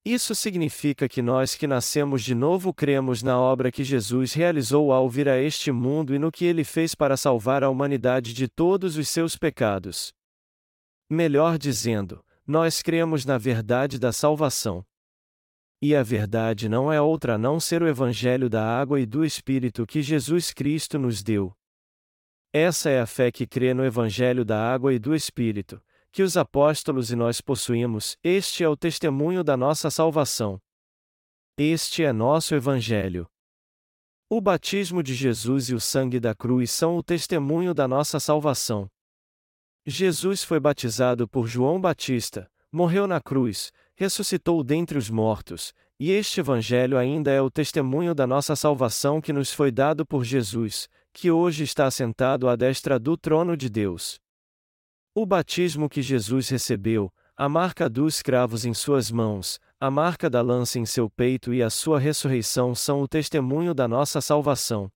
Isso 0.04 0.34
significa 0.34 1.06
que 1.06 1.20
nós 1.20 1.54
que 1.54 1.66
nascemos 1.66 2.22
de 2.22 2.34
novo 2.34 2.72
cremos 2.72 3.22
na 3.22 3.38
obra 3.38 3.70
que 3.70 3.84
Jesus 3.84 4.32
realizou 4.32 4.92
ao 4.92 5.10
vir 5.10 5.28
a 5.28 5.38
este 5.38 5.70
mundo 5.70 6.14
e 6.14 6.18
no 6.18 6.32
que 6.32 6.46
ele 6.46 6.64
fez 6.64 6.94
para 6.94 7.18
salvar 7.18 7.62
a 7.62 7.68
humanidade 7.68 8.32
de 8.32 8.48
todos 8.48 8.96
os 8.96 9.08
seus 9.08 9.36
pecados. 9.36 10.14
Melhor 11.08 11.58
dizendo, 11.58 12.24
nós 12.46 12.80
cremos 12.80 13.26
na 13.26 13.36
verdade 13.36 13.98
da 13.98 14.10
salvação. 14.10 14.82
E 15.82 15.94
a 15.94 16.02
verdade 16.02 16.68
não 16.68 16.90
é 16.90 17.00
outra 17.00 17.34
a 17.34 17.38
não 17.38 17.60
ser 17.60 17.82
o 17.82 17.88
Evangelho 17.88 18.48
da 18.48 18.64
água 18.64 19.00
e 19.00 19.06
do 19.06 19.22
Espírito 19.22 19.86
que 19.86 20.02
Jesus 20.02 20.52
Cristo 20.52 20.98
nos 20.98 21.22
deu. 21.22 21.54
Essa 22.52 22.90
é 22.90 23.00
a 23.00 23.06
fé 23.06 23.30
que 23.30 23.46
crê 23.46 23.74
no 23.74 23.84
Evangelho 23.84 24.44
da 24.44 24.60
água 24.72 24.94
e 24.94 24.98
do 24.98 25.14
Espírito, 25.14 25.80
que 26.12 26.22
os 26.22 26.36
apóstolos 26.36 27.10
e 27.10 27.16
nós 27.16 27.40
possuímos, 27.40 28.16
este 28.22 28.64
é 28.64 28.68
o 28.68 28.76
testemunho 28.76 29.44
da 29.44 29.56
nossa 29.56 29.90
salvação. 29.90 30.60
Este 31.56 32.02
é 32.02 32.12
nosso 32.12 32.54
Evangelho. 32.54 33.28
O 34.28 34.40
batismo 34.40 35.02
de 35.02 35.14
Jesus 35.14 35.68
e 35.68 35.74
o 35.74 35.80
sangue 35.80 36.18
da 36.18 36.34
cruz 36.34 36.70
são 36.70 36.96
o 36.96 37.02
testemunho 37.02 37.74
da 37.74 37.86
nossa 37.86 38.18
salvação. 38.18 38.88
Jesus 39.86 40.42
foi 40.42 40.60
batizado 40.60 41.28
por 41.28 41.46
João 41.46 41.80
Batista, 41.80 42.50
morreu 42.72 43.06
na 43.06 43.20
cruz, 43.20 43.72
ressuscitou 43.96 44.62
dentre 44.62 44.96
os 44.96 45.10
mortos, 45.10 45.72
e 45.98 46.10
este 46.10 46.40
Evangelho 46.40 46.96
ainda 46.96 47.30
é 47.30 47.40
o 47.40 47.50
testemunho 47.50 48.14
da 48.14 48.26
nossa 48.26 48.56
salvação 48.56 49.20
que 49.20 49.32
nos 49.32 49.52
foi 49.52 49.70
dado 49.70 50.06
por 50.06 50.24
Jesus, 50.24 50.88
que 51.12 51.30
hoje 51.30 51.64
está 51.64 51.86
assentado 51.86 52.48
à 52.48 52.56
destra 52.56 52.98
do 52.98 53.16
trono 53.16 53.56
de 53.56 53.68
Deus. 53.68 54.20
O 55.12 55.26
batismo 55.26 55.88
que 55.88 56.02
Jesus 56.02 56.48
recebeu, 56.50 57.12
a 57.36 57.48
marca 57.48 57.90
dos 57.90 58.22
cravos 58.22 58.64
em 58.64 58.72
suas 58.72 59.10
mãos, 59.10 59.58
a 59.80 59.90
marca 59.90 60.30
da 60.30 60.40
lança 60.40 60.78
em 60.78 60.86
seu 60.86 61.10
peito 61.10 61.52
e 61.52 61.64
a 61.64 61.68
sua 61.68 61.98
ressurreição 61.98 62.76
são 62.76 63.02
o 63.02 63.08
testemunho 63.08 63.74
da 63.74 63.88
nossa 63.88 64.20
salvação. 64.20 64.88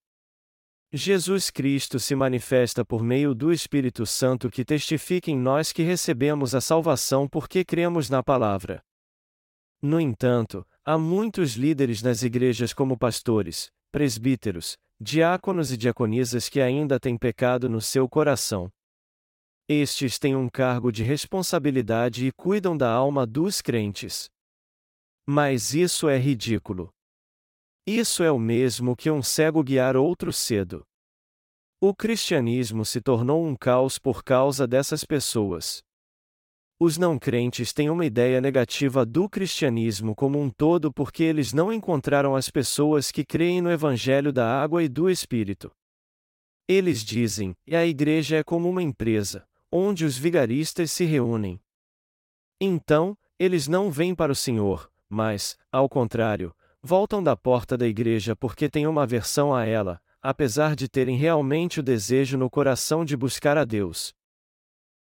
Jesus 0.93 1.51
Cristo 1.51 1.99
se 1.99 2.15
manifesta 2.15 2.85
por 2.85 3.03
meio 3.03 3.35
do 3.35 3.53
Espírito 3.53 4.07
Santo 4.07 4.49
que 4.49 4.65
testifica 4.65 5.33
em 5.33 5.37
nós 5.37 5.73
que 5.73 5.83
recebemos 5.83 6.55
a 6.55 6.61
salvação 6.61 7.27
porque 7.27 7.65
cremos 7.65 8.09
na 8.09 8.23
palavra. 8.23 8.85
No 9.83 10.01
entanto, 10.01 10.65
há 10.85 10.97
muitos 10.97 11.55
líderes 11.55 12.03
nas 12.03 12.23
igrejas 12.23 12.73
como 12.73 12.97
pastores, 12.97 13.73
presbíteros, 13.91 14.79
diáconos 15.01 15.73
e 15.73 15.77
diaconisas 15.77 16.49
que 16.49 16.61
ainda 16.61 17.01
têm 17.01 17.19
pecado 17.19 17.69
no 17.69 17.81
seu 17.81 18.09
coração. 18.09 18.71
Estes 19.67 20.19
têm 20.19 20.37
um 20.37 20.47
cargo 20.47 20.93
de 20.93 21.03
responsabilidade 21.03 22.27
e 22.27 22.33
cuidam 22.33 22.77
da 22.77 22.91
alma 22.91 23.27
dos 23.27 23.63
crentes. 23.63 24.29
Mas 25.27 25.73
isso 25.73 26.07
é 26.07 26.19
ridículo. 26.19 26.91
Isso 27.87 28.23
é 28.23 28.31
o 28.31 28.39
mesmo 28.39 28.95
que 28.95 29.11
um 29.11 29.23
cego 29.23 29.63
guiar 29.63 29.97
outro 29.97 30.35
cedo. 30.35 30.85
O 31.81 31.95
cristianismo 31.95 32.85
se 32.85 33.01
tornou 33.01 33.47
um 33.47 33.57
caos 33.57 33.99
por 33.99 34.23
causa 34.23 34.67
dessas 34.67 35.03
pessoas. 35.03 35.83
Os 36.79 36.99
não 36.99 37.19
crentes 37.19 37.73
têm 37.73 37.89
uma 37.89 38.05
ideia 38.05 38.43
negativa 38.43 39.07
do 39.07 39.31
cristianismo 39.31 40.15
como 40.15 40.39
um 40.39 40.51
todo 40.51 40.93
porque 40.93 41.23
eles 41.23 41.55
não 41.55 41.73
encontraram 41.73 42.37
as 42.37 42.51
pessoas 42.51 43.11
que 43.11 43.25
creem 43.25 43.63
no 43.63 43.71
Evangelho 43.71 44.31
da 44.31 44.63
água 44.63 44.83
e 44.83 44.89
do 44.91 45.09
Espírito. 45.09 45.73
Eles 46.69 47.03
dizem, 47.03 47.55
a 47.71 47.85
igreja 47.87 48.37
é 48.37 48.43
como 48.43 48.69
uma 48.69 48.83
empresa, 48.83 49.47
onde 49.77 50.05
os 50.05 50.17
vigaristas 50.17 50.93
se 50.93 51.05
reúnem. 51.05 51.61
Então, 52.61 53.19
eles 53.37 53.67
não 53.67 53.91
vêm 53.91 54.15
para 54.15 54.31
o 54.31 54.35
Senhor, 54.35 54.89
mas, 55.09 55.59
ao 55.73 55.89
contrário, 55.89 56.55
voltam 56.81 57.21
da 57.21 57.37
porta 57.37 57.77
da 57.77 57.85
igreja 57.85 58.37
porque 58.37 58.69
têm 58.69 58.87
uma 58.87 59.03
aversão 59.03 59.53
a 59.53 59.67
ela, 59.67 60.01
apesar 60.23 60.77
de 60.77 60.89
terem 60.89 61.17
realmente 61.17 61.81
o 61.81 61.83
desejo 61.83 62.39
no 62.39 62.49
coração 62.49 63.05
de 63.05 63.17
buscar 63.17 63.59
a 63.59 63.65
Deus. 63.65 64.15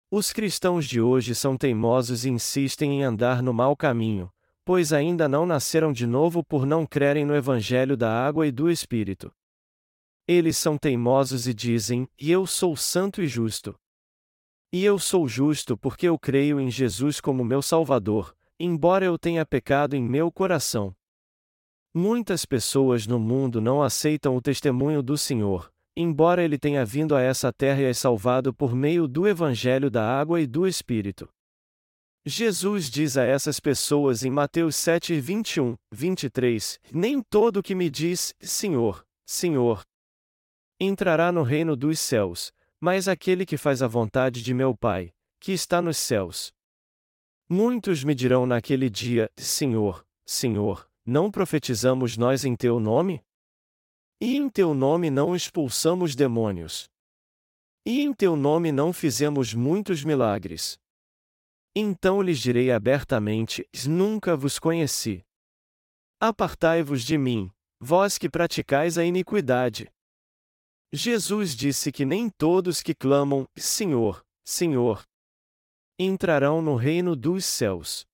Os 0.09 0.33
cristãos 0.33 0.87
de 0.87 1.01
hoje 1.01 1.35
são 1.35 1.57
teimosos 1.57 2.25
e 2.25 2.31
insistem 2.31 3.01
em 3.01 3.03
andar 3.03 3.43
no 3.43 3.53
mau 3.53 3.75
caminho, 3.75 4.33
pois 4.65 4.93
ainda 4.93 5.29
não 5.29 5.45
nasceram 5.45 5.93
de 5.93 6.07
novo 6.07 6.45
por 6.45 6.65
não 6.65 6.87
crerem 6.87 7.25
no 7.25 7.35
Evangelho 7.35 7.97
da 7.97 8.25
água 8.25 8.47
e 8.47 8.53
do 8.53 8.71
Espírito. 8.71 9.33
Eles 10.29 10.57
são 10.57 10.79
teimosos 10.79 11.49
e 11.49 11.53
dizem: 11.53 12.09
E 12.17 12.31
eu 12.31 12.47
sou 12.47 12.77
santo 12.77 13.21
e 13.21 13.27
justo. 13.27 13.77
E 14.73 14.85
eu 14.85 15.01
sou 15.01 15.27
justo 15.27 15.77
porque 15.77 16.07
eu 16.07 16.17
creio 16.17 16.61
em 16.61 16.71
Jesus 16.71 17.21
como 17.21 17.45
meu 17.45 17.61
Salvador, 17.61 18.37
embora 18.59 19.05
eu 19.05 19.19
tenha 19.19 19.45
pecado 19.45 19.97
em 19.97 20.03
meu 20.03 20.31
coração. 20.31 20.95
Muitas 21.93 22.45
pessoas 22.45 23.05
no 23.05 23.19
mundo 23.19 23.61
não 23.61 23.83
aceitam 23.83 24.37
o 24.37 24.41
testemunho 24.41 25.03
do 25.03 25.19
Senhor, 25.19 25.73
embora 25.97 26.45
ele 26.45 26.57
tenha 26.57 26.85
vindo 26.85 27.17
a 27.17 27.21
essa 27.21 27.53
terra 27.53 27.81
e 27.83 27.87
as 27.87 27.99
salvado 27.99 28.55
por 28.55 28.73
meio 28.73 29.09
do 29.09 29.27
Evangelho 29.27 29.91
da 29.91 30.07
água 30.07 30.41
e 30.41 30.47
do 30.47 30.69
Espírito. 30.69 31.29
Jesus 32.25 32.89
diz 32.89 33.17
a 33.17 33.25
essas 33.25 33.59
pessoas 33.59 34.23
em 34.23 34.31
Mateus 34.31 34.77
7, 34.77 35.19
21, 35.19 35.75
23: 35.91 36.79
Nem 36.93 37.21
todo 37.23 37.63
que 37.63 37.75
me 37.75 37.91
diz, 37.91 38.33
Senhor, 38.41 39.05
Senhor, 39.27 39.83
entrará 40.79 41.33
no 41.33 41.43
reino 41.43 41.75
dos 41.75 41.99
céus, 41.99 42.53
mas 42.81 43.07
aquele 43.07 43.45
que 43.45 43.57
faz 43.57 43.83
a 43.83 43.87
vontade 43.87 44.43
de 44.43 44.55
meu 44.55 44.75
Pai, 44.75 45.13
que 45.39 45.53
está 45.53 45.83
nos 45.83 45.99
céus. 45.99 46.53
Muitos 47.49 48.03
me 48.03 48.15
dirão 48.15 48.47
naquele 48.47 48.89
dia: 48.89 49.31
Senhor, 49.37 50.07
Senhor, 50.25 50.89
não 51.05 51.31
profetizamos 51.31 52.17
nós 52.17 52.45
em 52.45 52.57
teu 52.57 52.81
nome? 52.81 53.23
E 54.21 54.37
em 54.37 54.49
teu 54.49 54.75
nome 54.75 55.11
não 55.11 55.35
expulsamos 55.35 56.15
demônios? 56.15 56.89
E 57.85 58.03
em 58.03 58.13
teu 58.13 58.37
nome 58.37 58.71
não 58.71 58.93
fizemos 58.93 59.55
muitos 59.55 60.05
milagres? 60.05 60.79
Então 61.75 62.21
lhes 62.21 62.39
direi 62.39 62.71
abertamente: 62.71 63.67
Nunca 63.89 64.37
vos 64.37 64.59
conheci. 64.59 65.25
Apartai-vos 66.21 67.03
de 67.03 67.17
mim, 67.17 67.51
vós 67.81 68.19
que 68.19 68.29
praticais 68.29 68.99
a 68.99 69.05
iniquidade. 69.05 69.91
Jesus 70.93 71.55
disse 71.55 71.93
que 71.93 72.05
nem 72.05 72.29
todos 72.29 72.83
que 72.83 72.95
clamam, 72.95 73.47
Senhor, 73.57 74.25
Senhor, 74.45 75.05
entrarão 75.97 76.61
no 76.61 76.75
reino 76.75 77.15
dos 77.15 77.45
céus. 77.45 78.05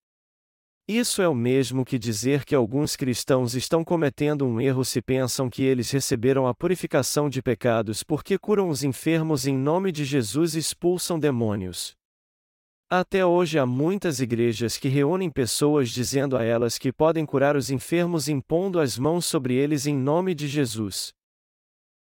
Isso 0.86 1.22
é 1.22 1.28
o 1.28 1.34
mesmo 1.34 1.84
que 1.84 1.98
dizer 1.98 2.44
que 2.44 2.54
alguns 2.54 2.94
cristãos 2.94 3.54
estão 3.54 3.82
cometendo 3.82 4.46
um 4.46 4.60
erro 4.60 4.84
se 4.84 5.00
pensam 5.00 5.48
que 5.48 5.62
eles 5.62 5.90
receberam 5.90 6.46
a 6.46 6.54
purificação 6.54 7.30
de 7.30 7.42
pecados 7.42 8.04
porque 8.04 8.38
curam 8.38 8.68
os 8.68 8.84
enfermos 8.84 9.46
em 9.46 9.56
nome 9.56 9.90
de 9.90 10.04
Jesus 10.04 10.54
e 10.54 10.58
expulsam 10.58 11.18
demônios. 11.18 11.96
Até 12.90 13.24
hoje 13.24 13.58
há 13.58 13.64
muitas 13.64 14.20
igrejas 14.20 14.76
que 14.76 14.88
reúnem 14.88 15.30
pessoas 15.30 15.90
dizendo 15.90 16.36
a 16.36 16.44
elas 16.44 16.76
que 16.76 16.92
podem 16.92 17.24
curar 17.24 17.56
os 17.56 17.70
enfermos 17.70 18.28
impondo 18.28 18.78
as 18.78 18.96
mãos 18.96 19.24
sobre 19.24 19.54
eles 19.54 19.86
em 19.86 19.96
nome 19.96 20.34
de 20.34 20.46
Jesus. 20.46 21.15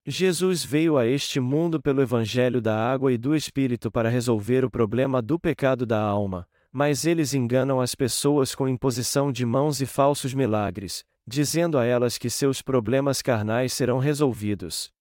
Jesus 0.06 0.66
veio 0.66 0.98
a 0.98 1.08
este 1.08 1.40
mundo 1.40 1.82
pelo 1.82 2.02
Evangelho 2.02 2.62
da 2.62 2.76
Água 2.76 3.14
e 3.14 3.18
do 3.18 3.34
Espírito 3.34 3.90
para 3.90 4.10
resolver 4.10 4.66
o 4.66 4.70
problema 4.70 5.22
do 5.22 5.40
pecado 5.40 5.86
da 5.86 6.02
alma, 6.02 6.46
mas 6.70 7.06
eles 7.06 7.34
enganam 7.34 7.80
as 7.80 7.96
pessoas 7.96 8.54
com 8.54 8.68
imposição 8.68 9.32
de 9.32 9.46
mãos 9.46 9.80
e 9.80 9.86
falsos 9.86 10.34
milagres, 10.34 11.06
dizendo 11.26 11.78
a 11.78 11.86
elas 11.86 12.18
que 12.18 12.30
seus 12.30 12.62
problemas 12.62 13.22
carnais 13.22 13.72
serão 13.72 13.98
resolvidos. 13.98 14.92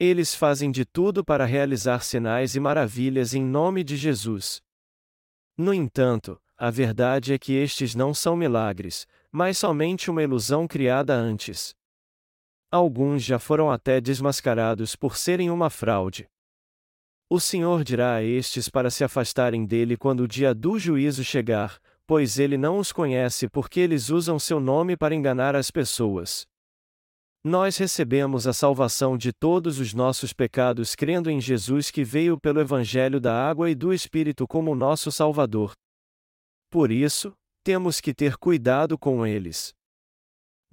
Eles 0.00 0.34
fazem 0.34 0.70
de 0.70 0.86
tudo 0.86 1.22
para 1.22 1.44
realizar 1.44 2.02
sinais 2.02 2.54
e 2.54 2.60
maravilhas 2.60 3.34
em 3.34 3.44
nome 3.44 3.84
de 3.84 3.96
Jesus. 3.96 4.62
No 5.58 5.74
entanto, 5.74 6.40
a 6.56 6.70
verdade 6.70 7.34
é 7.34 7.38
que 7.38 7.52
estes 7.52 7.94
não 7.94 8.14
são 8.14 8.34
milagres, 8.34 9.06
mas 9.30 9.58
somente 9.58 10.10
uma 10.10 10.22
ilusão 10.22 10.66
criada 10.66 11.14
antes. 11.14 11.74
Alguns 12.76 13.24
já 13.24 13.38
foram 13.38 13.70
até 13.70 14.02
desmascarados 14.02 14.94
por 14.94 15.16
serem 15.16 15.50
uma 15.50 15.70
fraude. 15.70 16.28
O 17.26 17.40
Senhor 17.40 17.82
dirá 17.82 18.16
a 18.16 18.22
estes 18.22 18.68
para 18.68 18.90
se 18.90 19.02
afastarem 19.02 19.64
dele 19.64 19.96
quando 19.96 20.20
o 20.20 20.28
dia 20.28 20.54
do 20.54 20.78
juízo 20.78 21.24
chegar, 21.24 21.80
pois 22.06 22.38
ele 22.38 22.58
não 22.58 22.76
os 22.76 22.92
conhece 22.92 23.48
porque 23.48 23.80
eles 23.80 24.10
usam 24.10 24.38
seu 24.38 24.60
nome 24.60 24.94
para 24.94 25.14
enganar 25.14 25.56
as 25.56 25.70
pessoas. 25.70 26.44
Nós 27.42 27.78
recebemos 27.78 28.46
a 28.46 28.52
salvação 28.52 29.16
de 29.16 29.32
todos 29.32 29.80
os 29.80 29.94
nossos 29.94 30.34
pecados 30.34 30.94
crendo 30.94 31.30
em 31.30 31.40
Jesus 31.40 31.90
que 31.90 32.04
veio 32.04 32.38
pelo 32.38 32.60
Evangelho 32.60 33.18
da 33.18 33.48
Água 33.48 33.70
e 33.70 33.74
do 33.74 33.90
Espírito 33.90 34.46
como 34.46 34.74
nosso 34.74 35.10
Salvador. 35.10 35.72
Por 36.70 36.92
isso, 36.92 37.32
temos 37.64 38.02
que 38.02 38.12
ter 38.12 38.36
cuidado 38.36 38.98
com 38.98 39.26
eles. 39.26 39.72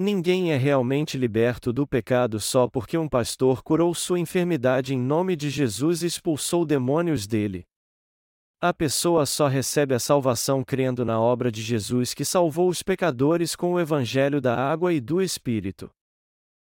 Ninguém 0.03 0.51
é 0.51 0.57
realmente 0.57 1.17
liberto 1.17 1.71
do 1.71 1.87
pecado 1.87 2.37
só 2.37 2.67
porque 2.67 2.97
um 2.97 3.07
pastor 3.07 3.63
curou 3.63 3.95
sua 3.95 4.19
enfermidade 4.19 4.93
em 4.93 4.99
nome 4.99 5.33
de 5.33 5.49
Jesus 5.49 6.03
e 6.03 6.07
expulsou 6.07 6.65
demônios 6.65 7.25
dele. 7.25 7.65
A 8.59 8.73
pessoa 8.73 9.25
só 9.25 9.47
recebe 9.47 9.95
a 9.95 9.99
salvação 9.99 10.61
crendo 10.61 11.05
na 11.05 11.21
obra 11.21 11.49
de 11.49 11.61
Jesus 11.61 12.13
que 12.13 12.25
salvou 12.25 12.67
os 12.67 12.83
pecadores 12.83 13.55
com 13.55 13.71
o 13.71 13.79
evangelho 13.79 14.41
da 14.41 14.53
água 14.53 14.91
e 14.91 14.99
do 14.99 15.21
Espírito. 15.21 15.89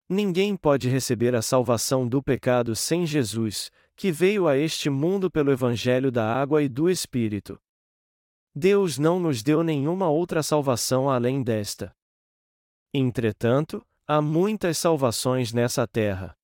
Ninguém 0.07 0.55
pode 0.55 0.87
receber 0.87 1.33
a 1.33 1.41
salvação 1.41 2.07
do 2.07 2.21
pecado 2.21 2.75
sem 2.75 3.07
Jesus, 3.07 3.71
que 3.95 4.11
veio 4.11 4.47
a 4.47 4.55
este 4.55 4.87
mundo 4.87 5.31
pelo 5.31 5.51
evangelho 5.51 6.11
da 6.11 6.31
água 6.31 6.61
e 6.61 6.69
do 6.69 6.91
Espírito. 6.91 7.59
Deus 8.53 8.99
não 8.99 9.19
nos 9.19 9.41
deu 9.41 9.63
nenhuma 9.63 10.09
outra 10.09 10.43
salvação 10.43 11.09
além 11.09 11.41
desta. 11.41 11.91
Entretanto, 12.93 13.85
há 14.07 14.21
muitas 14.21 14.77
salvações 14.77 15.51
nessa 15.51 15.87
terra. 15.87 16.35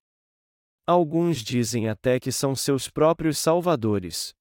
Alguns 0.85 1.37
dizem 1.37 1.87
até 1.87 2.19
que 2.19 2.31
são 2.31 2.55
seus 2.55 2.89
próprios 2.89 3.37
salvadores. 3.37 4.33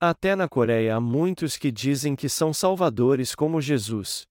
Até 0.00 0.34
na 0.34 0.48
Coreia 0.48 0.96
há 0.96 1.00
muitos 1.00 1.56
que 1.56 1.70
dizem 1.70 2.16
que 2.16 2.28
são 2.28 2.52
salvadores 2.52 3.34
como 3.34 3.60
Jesus. 3.60 4.26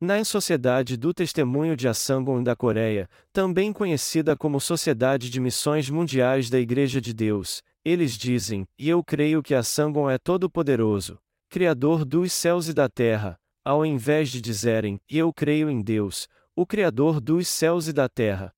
Na 0.00 0.24
Sociedade 0.24 0.96
do 0.96 1.12
Testemunho 1.12 1.76
de 1.76 1.86
Asangon 1.86 2.42
da 2.42 2.56
Coreia, 2.56 3.06
também 3.30 3.70
conhecida 3.70 4.34
como 4.34 4.58
Sociedade 4.58 5.28
de 5.28 5.38
Missões 5.38 5.90
Mundiais 5.90 6.48
da 6.48 6.58
Igreja 6.58 7.02
de 7.02 7.12
Deus, 7.12 7.62
eles 7.84 8.16
dizem: 8.16 8.66
E 8.78 8.88
eu 8.88 9.04
creio 9.04 9.42
que 9.42 9.54
Asangon 9.54 10.08
é 10.08 10.16
todo-poderoso, 10.16 11.18
Criador 11.50 12.06
dos 12.06 12.32
céus 12.32 12.68
e 12.68 12.72
da 12.72 12.88
terra, 12.88 13.38
ao 13.64 13.84
invés 13.84 14.30
de 14.30 14.40
dizerem, 14.40 15.00
eu 15.08 15.32
creio 15.32 15.70
em 15.70 15.82
Deus, 15.82 16.28
o 16.56 16.66
Criador 16.66 17.20
dos 17.20 17.48
céus 17.48 17.88
e 17.88 17.92
da 17.92 18.08
terra. 18.08 18.54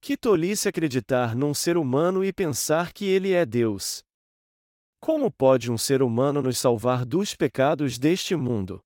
Que 0.00 0.16
tolice 0.16 0.68
acreditar 0.68 1.34
num 1.34 1.54
ser 1.54 1.76
humano 1.76 2.24
e 2.24 2.32
pensar 2.32 2.92
que 2.92 3.04
ele 3.06 3.32
é 3.32 3.44
Deus. 3.44 4.04
Como 5.00 5.30
pode 5.30 5.70
um 5.70 5.78
ser 5.78 6.02
humano 6.02 6.42
nos 6.42 6.58
salvar 6.58 7.04
dos 7.04 7.34
pecados 7.34 7.98
deste 7.98 8.34
mundo? 8.36 8.82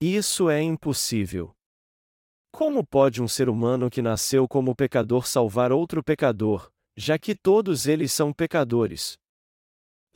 Isso 0.00 0.48
é 0.48 0.62
impossível. 0.62 1.54
Como 2.52 2.86
pode 2.86 3.22
um 3.22 3.28
ser 3.28 3.48
humano 3.48 3.90
que 3.90 4.00
nasceu 4.00 4.48
como 4.48 4.74
pecador 4.74 5.26
salvar 5.26 5.72
outro 5.72 6.02
pecador, 6.02 6.70
já 6.96 7.18
que 7.18 7.34
todos 7.34 7.86
eles 7.86 8.12
são 8.12 8.32
pecadores? 8.32 9.18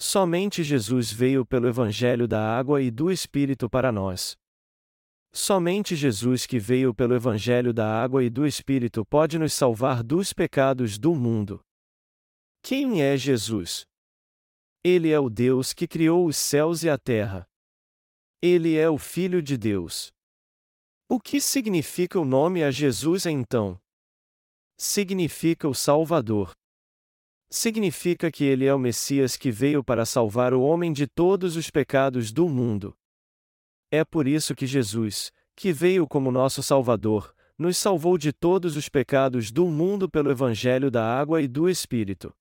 Somente 0.05 0.65
Jesus 0.65 1.12
veio 1.12 1.47
pelo 1.47 1.69
Evangelho 1.69 2.27
da 2.27 2.59
água 2.59 2.83
e 2.83 2.91
do 2.91 3.09
Espírito 3.09 3.71
para 3.71 3.93
nós. 3.93 4.37
Somente 5.33 5.95
Jesus 5.95 6.45
que 6.45 6.59
veio 6.59 6.93
pelo 6.93 7.15
Evangelho 7.15 7.73
da 7.73 8.03
água 8.03 8.25
e 8.25 8.29
do 8.29 8.45
Espírito 8.45 9.07
pode 9.07 9.38
nos 9.38 9.53
salvar 9.53 10.03
dos 10.03 10.33
pecados 10.33 10.99
do 10.99 11.15
mundo. 11.15 11.61
Quem 12.65 13.01
é 13.01 13.17
Jesus? 13.17 13.85
Ele 14.83 15.09
é 15.09 15.21
o 15.21 15.31
Deus 15.31 15.73
que 15.73 15.87
criou 15.87 16.27
os 16.27 16.37
céus 16.37 16.83
e 16.83 16.91
a 16.91 16.99
terra. 16.99 17.47
Ele 18.43 18.77
é 18.77 18.91
o 18.91 18.99
Filho 18.99 19.41
de 19.41 19.57
Deus. 19.57 20.11
O 21.09 21.21
que 21.21 21.41
significa 21.41 22.19
o 22.19 22.25
nome 22.25 22.65
a 22.65 22.73
Jesus 22.73 23.25
então? 23.25 23.81
Significa 24.77 25.69
o 25.69 25.75
Salvador 25.75 26.53
significa 27.53 28.31
que 28.31 28.45
ele 28.45 28.65
é 28.65 28.75
o 28.75 28.79
Messias 28.79 29.37
que 29.37 29.51
veio 29.51 29.85
para 29.85 30.07
salvar 30.07 30.55
o 30.55 30.62
homem 30.62 30.91
de 30.91 31.07
todos 31.07 31.55
os 31.55 31.69
pecados 31.69 32.33
do 32.33 32.49
mundo. 32.49 32.97
É 33.91 34.03
por 34.05 34.27
isso 34.27 34.55
que 34.55 34.67
Jesus, 34.67 35.31
que 35.55 35.71
veio 35.71 36.09
como 36.09 36.33
nosso 36.33 36.62
Salvador, 36.62 37.35
nos 37.59 37.77
salvou 37.77 38.17
de 38.17 38.33
todos 38.33 38.75
os 38.75 38.88
pecados 38.88 39.53
do 39.53 39.67
mundo 39.67 40.09
pelo 40.09 40.31
Evangelho 40.31 40.91
da 40.91 41.05
Água 41.05 41.43
e 41.43 41.47
do 41.47 41.69
Espírito. 41.69 42.35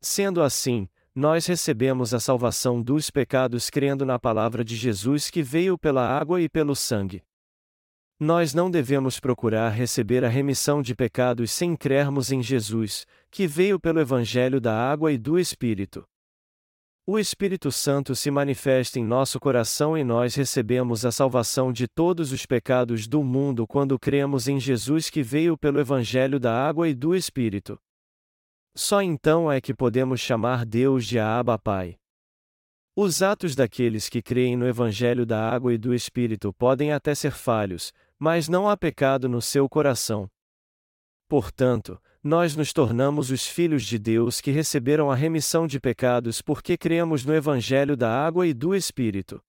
Sendo 0.00 0.40
assim, 0.40 0.88
nós 1.12 1.44
recebemos 1.46 2.14
a 2.14 2.20
salvação 2.20 2.80
dos 2.80 3.10
pecados 3.10 3.68
crendo 3.68 4.06
na 4.06 4.20
palavra 4.20 4.64
de 4.64 4.76
Jesus 4.76 5.30
que 5.30 5.42
veio 5.42 5.76
pela 5.76 6.06
água 6.06 6.40
e 6.40 6.48
pelo 6.48 6.76
sangue. 6.76 7.24
Nós 8.24 8.54
não 8.54 8.70
devemos 8.70 9.18
procurar 9.18 9.70
receber 9.70 10.24
a 10.24 10.28
remissão 10.28 10.80
de 10.80 10.94
pecados 10.94 11.50
sem 11.50 11.74
crermos 11.74 12.30
em 12.30 12.40
Jesus, 12.40 13.04
que 13.28 13.48
veio 13.48 13.80
pelo 13.80 13.98
Evangelho 13.98 14.60
da 14.60 14.72
água 14.72 15.10
e 15.10 15.18
do 15.18 15.40
Espírito. 15.40 16.04
O 17.04 17.18
Espírito 17.18 17.72
Santo 17.72 18.14
se 18.14 18.30
manifesta 18.30 19.00
em 19.00 19.04
nosso 19.04 19.40
coração 19.40 19.98
e 19.98 20.04
nós 20.04 20.36
recebemos 20.36 21.04
a 21.04 21.10
salvação 21.10 21.72
de 21.72 21.88
todos 21.88 22.30
os 22.30 22.46
pecados 22.46 23.08
do 23.08 23.24
mundo 23.24 23.66
quando 23.66 23.98
cremos 23.98 24.46
em 24.46 24.60
Jesus 24.60 25.10
que 25.10 25.20
veio 25.20 25.58
pelo 25.58 25.80
Evangelho 25.80 26.38
da 26.38 26.54
água 26.54 26.88
e 26.88 26.94
do 26.94 27.16
Espírito. 27.16 27.76
Só 28.72 29.02
então 29.02 29.50
é 29.50 29.60
que 29.60 29.74
podemos 29.74 30.20
chamar 30.20 30.64
Deus 30.64 31.08
de 31.08 31.18
Abba 31.18 31.58
Pai. 31.58 31.96
Os 32.94 33.22
atos 33.22 33.54
daqueles 33.54 34.10
que 34.10 34.20
creem 34.20 34.54
no 34.54 34.68
Evangelho 34.68 35.24
da 35.24 35.50
água 35.50 35.72
e 35.72 35.78
do 35.78 35.94
Espírito 35.94 36.52
podem 36.52 36.92
até 36.92 37.14
ser 37.14 37.30
falhos, 37.30 37.90
mas 38.24 38.48
não 38.48 38.68
há 38.68 38.76
pecado 38.76 39.28
no 39.28 39.42
seu 39.42 39.68
coração. 39.68 40.30
Portanto, 41.28 42.00
nós 42.22 42.54
nos 42.54 42.72
tornamos 42.72 43.32
os 43.32 43.48
filhos 43.48 43.82
de 43.82 43.98
Deus 43.98 44.40
que 44.40 44.52
receberam 44.52 45.10
a 45.10 45.14
remissão 45.16 45.66
de 45.66 45.80
pecados 45.80 46.40
porque 46.40 46.78
cremos 46.78 47.24
no 47.24 47.34
Evangelho 47.34 47.96
da 47.96 48.08
água 48.24 48.46
e 48.46 48.54
do 48.54 48.76
Espírito. 48.76 49.42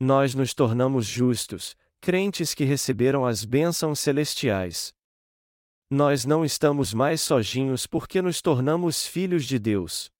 Nós 0.00 0.34
nos 0.34 0.54
tornamos 0.54 1.04
justos, 1.04 1.76
crentes 2.00 2.54
que 2.54 2.64
receberam 2.64 3.26
as 3.26 3.44
bênçãos 3.44 4.00
celestiais. 4.00 4.94
Nós 5.90 6.24
não 6.24 6.42
estamos 6.42 6.94
mais 6.94 7.20
sozinhos 7.20 7.86
porque 7.86 8.22
nos 8.22 8.40
tornamos 8.40 9.06
filhos 9.06 9.44
de 9.44 9.58
Deus. 9.58 10.10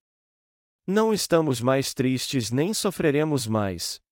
Não 0.86 1.14
estamos 1.14 1.62
mais 1.62 1.94
tristes 1.94 2.50
nem 2.50 2.74
sofreremos 2.74 3.46
mais. 3.46 4.03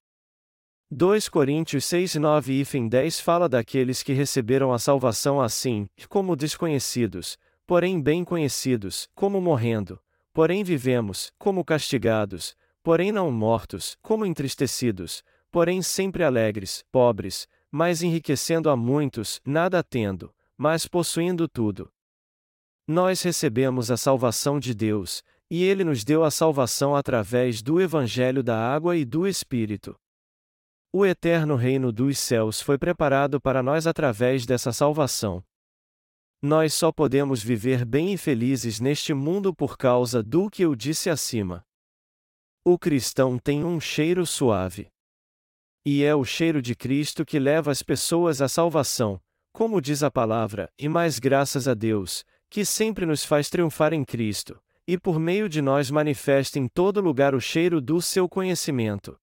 2 0.95 1.27
Coríntios 1.31 1.87
6 1.87 2.17
9 2.17 2.61
e 2.61 2.67
fim 2.67 2.87
10 2.87 3.19
fala 3.19 3.49
daqueles 3.49 4.03
que 4.03 4.13
receberam 4.13 4.75
a 4.75 4.79
salvação 4.79 5.41
assim, 5.41 5.89
como 6.07 6.37
desconhecidos, 6.37 7.39
porém 7.67 7.99
bem 7.99 8.23
conhecidos, 8.23 9.09
como 9.15 9.41
morrendo, 9.41 9.99
porém 10.35 10.63
vivemos, 10.63 11.33
como 11.39 11.65
castigados, 11.65 12.55
porém 12.83 13.11
não 13.11 13.33
mortos, 13.33 13.97
como 14.03 14.27
entristecidos, 14.27 15.25
porém 15.51 15.81
sempre 15.81 16.25
alegres, 16.25 16.85
pobres, 16.93 17.49
mas 17.71 18.03
enriquecendo 18.03 18.69
a 18.69 18.77
muitos, 18.77 19.41
nada 19.47 19.83
tendo, 19.83 20.31
mas 20.59 20.87
possuindo 20.87 21.49
tudo. 21.49 21.91
Nós 22.87 23.23
recebemos 23.23 23.91
a 23.91 23.97
salvação 23.97 24.61
de 24.61 24.75
Deus, 24.75 25.25
E 25.51 25.65
ele 25.65 25.85
nos 25.85 26.05
deu 26.05 26.23
a 26.23 26.31
salvação 26.31 26.95
através 26.95 27.63
do 27.63 27.81
Evangelho 27.81 28.43
da 28.43 28.59
água 28.59 28.95
e 28.95 29.07
do 29.07 29.27
Espírito. 29.27 29.99
O 30.95 31.07
eterno 31.07 31.57
reino 31.57 31.91
dos 31.91 32.19
céus 32.19 32.61
foi 32.61 32.77
preparado 32.77 33.41
para 33.41 33.63
nós 33.63 33.87
através 33.87 34.45
dessa 34.45 34.75
salvação. 34.75 35.43
Nós 36.43 36.75
só 36.75 36.93
podemos 36.93 37.43
viver 37.43 37.87
bem 37.87 38.13
e 38.13 38.19
felizes 38.19 38.79
neste 38.79 39.15
mundo 39.15 39.55
por 39.55 39.79
causa 39.79 40.23
do 40.23 40.51
que 40.51 40.63
eu 40.63 40.75
disse 40.75 41.09
acima. 41.09 41.65
O 42.63 42.79
cristão 42.79 43.39
tem 43.39 43.65
um 43.65 43.81
cheiro 43.81 44.27
suave. 44.27 44.89
E 45.83 46.05
é 46.05 46.15
o 46.15 46.27
cheiro 46.27 46.61
de 46.61 46.75
Cristo 46.75 47.25
que 47.25 47.39
leva 47.39 47.71
as 47.71 47.83
pessoas 47.83 48.43
à 48.43 48.49
salvação, 48.49 49.19
como 49.51 49.81
diz 49.81 50.03
a 50.03 50.11
palavra, 50.11 50.71
e 50.79 50.91
mais 50.91 51.19
graças 51.19 51.67
a 51.67 51.73
Deus, 51.73 52.23
que 52.51 52.67
sempre 52.67 53.07
nos 53.07 53.25
faz 53.25 53.49
triunfar 53.49 53.95
em 53.95 54.05
Cristo, 54.05 54.61
e 54.87 54.99
por 54.99 55.19
meio 55.19 55.49
de 55.49 55.63
nós 55.63 55.91
manifesta 55.91 56.59
em 56.59 56.69
todo 56.69 57.01
lugar 57.01 57.35
o 57.35 57.41
cheiro 57.41 57.81
do 57.81 58.03
seu 58.03 58.29
conhecimento. 58.29 59.19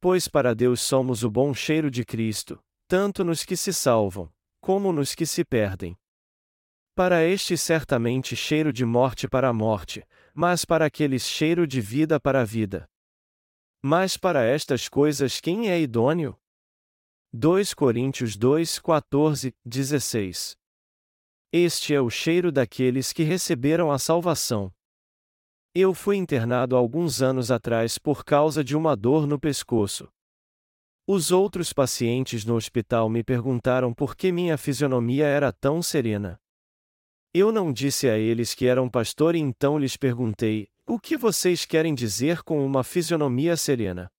Pois 0.00 0.28
para 0.28 0.54
Deus 0.54 0.80
somos 0.80 1.24
o 1.24 1.30
bom 1.30 1.52
cheiro 1.52 1.90
de 1.90 2.04
Cristo, 2.04 2.62
tanto 2.86 3.24
nos 3.24 3.44
que 3.44 3.56
se 3.56 3.72
salvam, 3.72 4.32
como 4.60 4.92
nos 4.92 5.14
que 5.14 5.26
se 5.26 5.44
perdem. 5.44 5.96
Para 6.94 7.24
este 7.24 7.56
certamente 7.56 8.34
cheiro 8.34 8.72
de 8.72 8.84
morte 8.84 9.28
para 9.28 9.48
a 9.48 9.52
morte, 9.52 10.04
mas 10.34 10.64
para 10.64 10.86
aqueles 10.86 11.22
cheiro 11.22 11.66
de 11.66 11.80
vida 11.80 12.20
para 12.20 12.42
a 12.42 12.44
vida. 12.44 12.88
Mas 13.82 14.16
para 14.16 14.44
estas 14.44 14.88
coisas 14.88 15.40
quem 15.40 15.70
é 15.70 15.80
idôneo? 15.80 16.36
2 17.32 17.74
Coríntios 17.74 18.36
2, 18.36 18.78
14, 18.80 19.54
16 19.64 20.58
este 21.50 21.94
é 21.94 22.00
o 22.00 22.10
cheiro 22.10 22.52
daqueles 22.52 23.10
que 23.10 23.22
receberam 23.22 23.90
a 23.90 23.98
salvação. 23.98 24.70
Eu 25.74 25.92
fui 25.92 26.16
internado 26.16 26.76
alguns 26.76 27.20
anos 27.20 27.50
atrás 27.50 27.98
por 27.98 28.24
causa 28.24 28.64
de 28.64 28.76
uma 28.76 28.96
dor 28.96 29.26
no 29.26 29.38
pescoço. 29.38 30.08
Os 31.06 31.30
outros 31.30 31.72
pacientes 31.72 32.44
no 32.44 32.54
hospital 32.54 33.08
me 33.08 33.22
perguntaram 33.22 33.92
por 33.94 34.16
que 34.16 34.32
minha 34.32 34.56
fisionomia 34.56 35.26
era 35.26 35.52
tão 35.52 35.82
serena. 35.82 36.40
Eu 37.34 37.52
não 37.52 37.72
disse 37.72 38.08
a 38.08 38.18
eles 38.18 38.54
que 38.54 38.66
era 38.66 38.82
um 38.82 38.88
pastor 38.88 39.34
e 39.34 39.38
então 39.38 39.78
lhes 39.78 39.96
perguntei: 39.96 40.68
o 40.86 40.98
que 40.98 41.18
vocês 41.18 41.66
querem 41.66 41.94
dizer 41.94 42.42
com 42.42 42.64
uma 42.64 42.82
fisionomia 42.82 43.58
serena? 43.58 44.10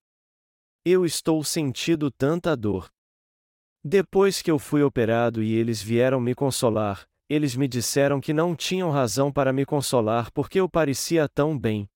Eu 0.86 1.04
estou 1.04 1.44
sentindo 1.44 2.12
tanta 2.12 2.56
dor. 2.56 2.92
Depois 3.84 4.42
que 4.42 4.52
eu 4.52 4.60
fui 4.60 4.84
operado 4.84 5.42
e 5.42 5.56
eles 5.56 5.82
vieram 5.82 6.22
me 6.22 6.36
consolar, 6.36 7.09
eles 7.30 7.56
me 7.56 7.68
disseram 7.68 8.20
que 8.20 8.34
não 8.34 8.56
tinham 8.56 8.90
razão 8.90 9.32
para 9.32 9.54
me 9.54 9.64
consolar 9.64 10.32
porque 10.32 10.60
eu 10.60 10.68
parecia 10.68 11.30
tão 11.30 11.58
bem. 11.58 11.88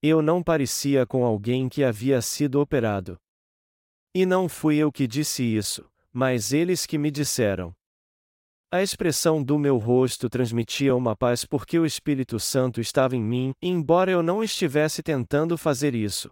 Eu 0.00 0.22
não 0.22 0.40
parecia 0.42 1.04
com 1.04 1.24
alguém 1.24 1.68
que 1.68 1.82
havia 1.82 2.22
sido 2.22 2.60
operado. 2.60 3.18
E 4.14 4.24
não 4.24 4.48
fui 4.48 4.76
eu 4.76 4.92
que 4.92 5.06
disse 5.06 5.42
isso, 5.42 5.90
mas 6.12 6.52
eles 6.52 6.86
que 6.86 6.96
me 6.96 7.10
disseram. 7.10 7.74
A 8.70 8.82
expressão 8.82 9.42
do 9.42 9.58
meu 9.58 9.78
rosto 9.78 10.28
transmitia 10.28 10.94
uma 10.94 11.16
paz 11.16 11.44
porque 11.44 11.78
o 11.78 11.86
Espírito 11.86 12.38
Santo 12.38 12.80
estava 12.80 13.16
em 13.16 13.22
mim, 13.22 13.52
embora 13.60 14.10
eu 14.10 14.22
não 14.22 14.44
estivesse 14.44 15.02
tentando 15.02 15.58
fazer 15.58 15.94
isso. 15.94 16.30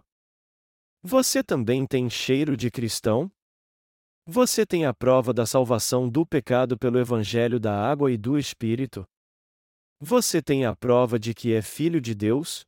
Você 1.01 1.43
também 1.43 1.85
tem 1.85 2.09
cheiro 2.09 2.57
de 2.57 2.71
cristão? 2.71 3.31
Você 4.27 4.65
tem 4.65 4.85
a 4.87 4.93
prova 4.93 5.31
da 5.31 5.45
salvação 5.45 6.09
do 6.09 6.25
pecado 6.25 6.79
pelo 6.79 6.97
Evangelho 6.97 7.59
da 7.59 7.79
água 7.79 8.11
e 8.11 8.17
do 8.17 8.39
Espírito? 8.39 9.07
Você 9.99 10.41
tem 10.41 10.65
a 10.65 10.75
prova 10.75 11.19
de 11.19 11.31
que 11.31 11.53
é 11.53 11.61
filho 11.61 12.01
de 12.01 12.15
Deus? 12.15 12.65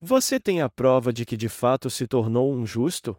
Você 0.00 0.40
tem 0.40 0.60
a 0.60 0.68
prova 0.68 1.12
de 1.12 1.24
que 1.24 1.36
de 1.36 1.48
fato 1.48 1.88
se 1.88 2.08
tornou 2.08 2.52
um 2.52 2.66
justo? 2.66 3.16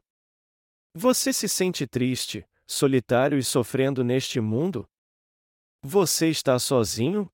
Você 0.93 1.31
se 1.31 1.47
sente 1.47 1.87
triste, 1.87 2.45
solitário 2.67 3.37
e 3.37 3.43
sofrendo 3.43 4.03
neste 4.03 4.41
mundo? 4.41 4.85
Você 5.81 6.27
está 6.27 6.59
sozinho? 6.59 7.31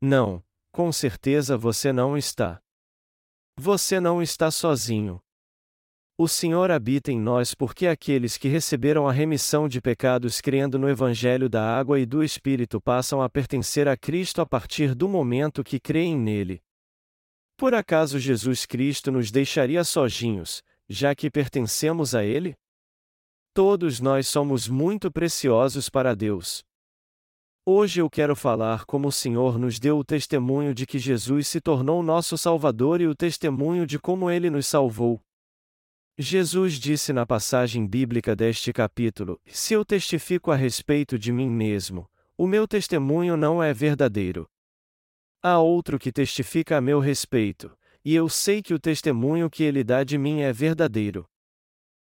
Não, 0.00 0.42
com 0.72 0.90
certeza 0.90 1.56
você 1.56 1.92
não 1.92 2.18
está. 2.18 2.60
Você 3.56 4.00
não 4.00 4.20
está 4.20 4.50
sozinho. 4.50 5.22
O 6.22 6.28
Senhor 6.28 6.70
habita 6.70 7.10
em 7.10 7.18
nós 7.18 7.52
porque 7.52 7.84
aqueles 7.84 8.38
que 8.38 8.46
receberam 8.46 9.08
a 9.08 9.12
remissão 9.12 9.68
de 9.68 9.80
pecados 9.80 10.40
crendo 10.40 10.78
no 10.78 10.88
Evangelho 10.88 11.48
da 11.48 11.76
água 11.76 11.98
e 11.98 12.06
do 12.06 12.22
Espírito 12.22 12.80
passam 12.80 13.20
a 13.20 13.28
pertencer 13.28 13.88
a 13.88 13.96
Cristo 13.96 14.40
a 14.40 14.46
partir 14.46 14.94
do 14.94 15.08
momento 15.08 15.64
que 15.64 15.80
creem 15.80 16.16
nele. 16.16 16.62
Por 17.56 17.74
acaso 17.74 18.20
Jesus 18.20 18.64
Cristo 18.64 19.10
nos 19.10 19.32
deixaria 19.32 19.82
sozinhos, 19.82 20.62
já 20.88 21.12
que 21.12 21.28
pertencemos 21.28 22.14
a 22.14 22.22
Ele? 22.22 22.54
Todos 23.52 23.98
nós 23.98 24.28
somos 24.28 24.68
muito 24.68 25.10
preciosos 25.10 25.88
para 25.88 26.14
Deus. 26.14 26.62
Hoje 27.66 28.00
eu 28.00 28.08
quero 28.08 28.36
falar 28.36 28.84
como 28.84 29.08
o 29.08 29.12
Senhor 29.12 29.58
nos 29.58 29.80
deu 29.80 29.98
o 29.98 30.04
testemunho 30.04 30.72
de 30.72 30.86
que 30.86 31.00
Jesus 31.00 31.48
se 31.48 31.60
tornou 31.60 32.00
nosso 32.00 32.38
Salvador 32.38 33.00
e 33.00 33.08
o 33.08 33.14
testemunho 33.16 33.84
de 33.84 33.98
como 33.98 34.30
Ele 34.30 34.48
nos 34.50 34.68
salvou. 34.68 35.20
Jesus 36.18 36.74
disse 36.74 37.12
na 37.12 37.24
passagem 37.24 37.86
bíblica 37.86 38.36
deste 38.36 38.72
capítulo: 38.72 39.40
Se 39.46 39.72
eu 39.72 39.84
testifico 39.84 40.50
a 40.50 40.56
respeito 40.56 41.18
de 41.18 41.32
mim 41.32 41.48
mesmo, 41.48 42.10
o 42.36 42.46
meu 42.46 42.68
testemunho 42.68 43.36
não 43.36 43.62
é 43.62 43.72
verdadeiro. 43.72 44.46
Há 45.42 45.58
outro 45.58 45.98
que 45.98 46.12
testifica 46.12 46.76
a 46.76 46.80
meu 46.80 47.00
respeito, 47.00 47.76
e 48.04 48.14
eu 48.14 48.28
sei 48.28 48.62
que 48.62 48.74
o 48.74 48.78
testemunho 48.78 49.48
que 49.48 49.62
ele 49.62 49.82
dá 49.82 50.04
de 50.04 50.18
mim 50.18 50.40
é 50.40 50.52
verdadeiro. 50.52 51.26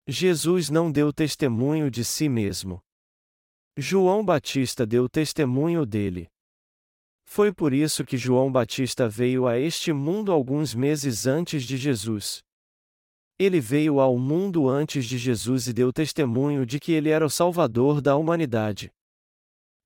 Jesus 0.06 0.70
não 0.70 0.90
deu 0.90 1.12
testemunho 1.12 1.90
de 1.90 2.04
si 2.04 2.28
mesmo. 2.28 2.80
João 3.76 4.24
Batista 4.24 4.86
deu 4.86 5.08
testemunho 5.08 5.84
dele. 5.84 6.28
Foi 7.24 7.52
por 7.52 7.74
isso 7.74 8.04
que 8.04 8.16
João 8.16 8.50
Batista 8.50 9.08
veio 9.08 9.46
a 9.46 9.58
este 9.58 9.92
mundo 9.92 10.32
alguns 10.32 10.74
meses 10.74 11.26
antes 11.26 11.64
de 11.64 11.76
Jesus. 11.76 12.42
Ele 13.38 13.60
veio 13.60 14.00
ao 14.00 14.18
mundo 14.18 14.68
antes 14.68 15.06
de 15.06 15.16
Jesus 15.16 15.68
e 15.68 15.72
deu 15.72 15.92
testemunho 15.92 16.66
de 16.66 16.80
que 16.80 16.90
ele 16.90 17.08
era 17.08 17.24
o 17.24 17.30
Salvador 17.30 18.00
da 18.00 18.16
humanidade. 18.16 18.90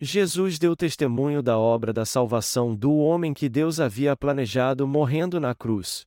Jesus 0.01 0.59
deu 0.59 0.75
testemunho 0.75 1.43
da 1.43 1.59
obra 1.59 1.93
da 1.93 2.07
salvação 2.07 2.75
do 2.75 2.97
homem 2.97 3.35
que 3.35 3.51
Deus 3.51 3.79
havia 3.79 4.17
planejado 4.17 4.87
morrendo 4.87 5.39
na 5.39 5.55
cruz. 5.55 6.07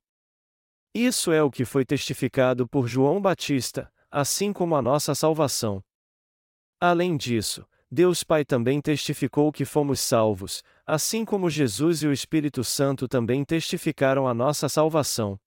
Isso 0.93 1.31
é 1.31 1.43
o 1.43 1.51
que 1.51 1.63
foi 1.65 1.85
testificado 1.85 2.67
por 2.67 2.87
João 2.87 3.21
Batista, 3.21 3.91
assim 4.09 4.51
como 4.51 4.75
a 4.75 4.81
nossa 4.81 5.13
salvação. 5.13 5.83
Além 6.79 7.15
disso, 7.15 7.63
Deus 7.91 8.23
Pai 8.23 8.43
também 8.43 8.81
testificou 8.81 9.51
que 9.51 9.65
fomos 9.65 9.99
salvos, 9.99 10.63
assim 10.85 11.23
como 11.23 11.49
Jesus 11.49 12.01
e 12.01 12.07
o 12.07 12.11
Espírito 12.11 12.63
Santo 12.63 13.07
também 13.07 13.45
testificaram 13.45 14.27
a 14.27 14.33
nossa 14.33 14.67
salvação. 14.67 15.39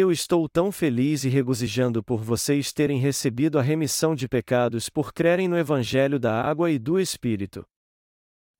Eu 0.00 0.12
estou 0.12 0.48
tão 0.48 0.70
feliz 0.70 1.24
e 1.24 1.28
regozijando 1.28 2.04
por 2.04 2.22
vocês 2.22 2.72
terem 2.72 3.00
recebido 3.00 3.58
a 3.58 3.62
remissão 3.62 4.14
de 4.14 4.28
pecados 4.28 4.88
por 4.88 5.12
crerem 5.12 5.48
no 5.48 5.58
Evangelho 5.58 6.20
da 6.20 6.40
Água 6.40 6.70
e 6.70 6.78
do 6.78 7.00
Espírito. 7.00 7.66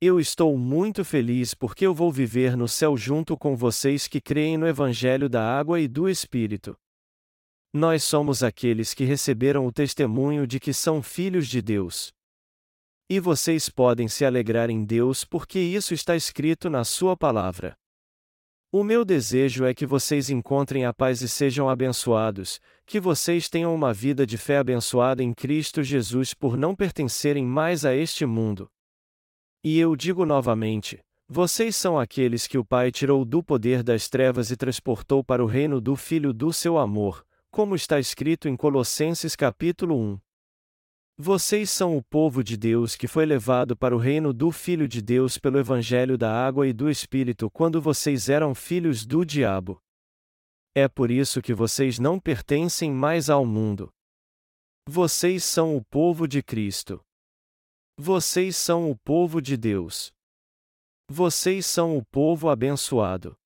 Eu 0.00 0.18
estou 0.18 0.58
muito 0.58 1.04
feliz 1.04 1.54
porque 1.54 1.86
eu 1.86 1.94
vou 1.94 2.10
viver 2.10 2.56
no 2.56 2.66
céu 2.66 2.96
junto 2.96 3.36
com 3.36 3.54
vocês 3.54 4.08
que 4.08 4.20
creem 4.20 4.58
no 4.58 4.66
Evangelho 4.66 5.28
da 5.28 5.40
Água 5.40 5.78
e 5.78 5.86
do 5.86 6.08
Espírito. 6.08 6.76
Nós 7.72 8.02
somos 8.02 8.42
aqueles 8.42 8.92
que 8.92 9.04
receberam 9.04 9.64
o 9.64 9.70
testemunho 9.70 10.44
de 10.44 10.58
que 10.58 10.74
são 10.74 11.00
filhos 11.00 11.46
de 11.46 11.62
Deus. 11.62 12.12
E 13.08 13.20
vocês 13.20 13.68
podem 13.68 14.08
se 14.08 14.24
alegrar 14.24 14.70
em 14.70 14.84
Deus 14.84 15.24
porque 15.24 15.60
isso 15.60 15.94
está 15.94 16.16
escrito 16.16 16.68
na 16.68 16.82
Sua 16.82 17.16
palavra. 17.16 17.78
O 18.70 18.84
meu 18.84 19.02
desejo 19.02 19.64
é 19.64 19.72
que 19.72 19.86
vocês 19.86 20.28
encontrem 20.28 20.84
a 20.84 20.92
paz 20.92 21.22
e 21.22 21.28
sejam 21.28 21.70
abençoados, 21.70 22.60
que 22.84 23.00
vocês 23.00 23.48
tenham 23.48 23.74
uma 23.74 23.94
vida 23.94 24.26
de 24.26 24.36
fé 24.36 24.58
abençoada 24.58 25.22
em 25.22 25.32
Cristo 25.32 25.82
Jesus 25.82 26.34
por 26.34 26.54
não 26.54 26.76
pertencerem 26.76 27.46
mais 27.46 27.86
a 27.86 27.94
este 27.94 28.26
mundo. 28.26 28.70
E 29.64 29.78
eu 29.78 29.96
digo 29.96 30.26
novamente: 30.26 30.98
vocês 31.26 31.76
são 31.76 31.98
aqueles 31.98 32.46
que 32.46 32.58
o 32.58 32.64
Pai 32.64 32.92
tirou 32.92 33.24
do 33.24 33.42
poder 33.42 33.82
das 33.82 34.06
trevas 34.06 34.50
e 34.50 34.56
transportou 34.56 35.24
para 35.24 35.42
o 35.42 35.46
reino 35.46 35.80
do 35.80 35.96
Filho 35.96 36.34
do 36.34 36.52
seu 36.52 36.76
amor, 36.76 37.24
como 37.50 37.74
está 37.74 37.98
escrito 37.98 38.50
em 38.50 38.54
Colossenses 38.54 39.34
capítulo 39.34 39.98
1. 39.98 40.18
Vocês 41.20 41.68
são 41.68 41.96
o 41.96 42.02
povo 42.02 42.44
de 42.44 42.56
Deus 42.56 42.94
que 42.94 43.08
foi 43.08 43.26
levado 43.26 43.76
para 43.76 43.92
o 43.92 43.98
reino 43.98 44.32
do 44.32 44.52
Filho 44.52 44.86
de 44.86 45.02
Deus 45.02 45.36
pelo 45.36 45.58
Evangelho 45.58 46.16
da 46.16 46.32
Água 46.32 46.68
e 46.68 46.72
do 46.72 46.88
Espírito 46.88 47.50
quando 47.50 47.82
vocês 47.82 48.28
eram 48.28 48.54
filhos 48.54 49.04
do 49.04 49.24
diabo. 49.24 49.82
É 50.76 50.86
por 50.86 51.10
isso 51.10 51.42
que 51.42 51.52
vocês 51.52 51.98
não 51.98 52.20
pertencem 52.20 52.92
mais 52.92 53.28
ao 53.28 53.44
mundo. 53.44 53.92
Vocês 54.88 55.42
são 55.42 55.76
o 55.76 55.84
povo 55.84 56.28
de 56.28 56.40
Cristo. 56.40 57.04
Vocês 57.98 58.56
são 58.56 58.88
o 58.88 58.96
povo 58.96 59.42
de 59.42 59.56
Deus. 59.56 60.12
Vocês 61.10 61.66
são 61.66 61.98
o 61.98 62.04
povo 62.12 62.48
abençoado. 62.48 63.36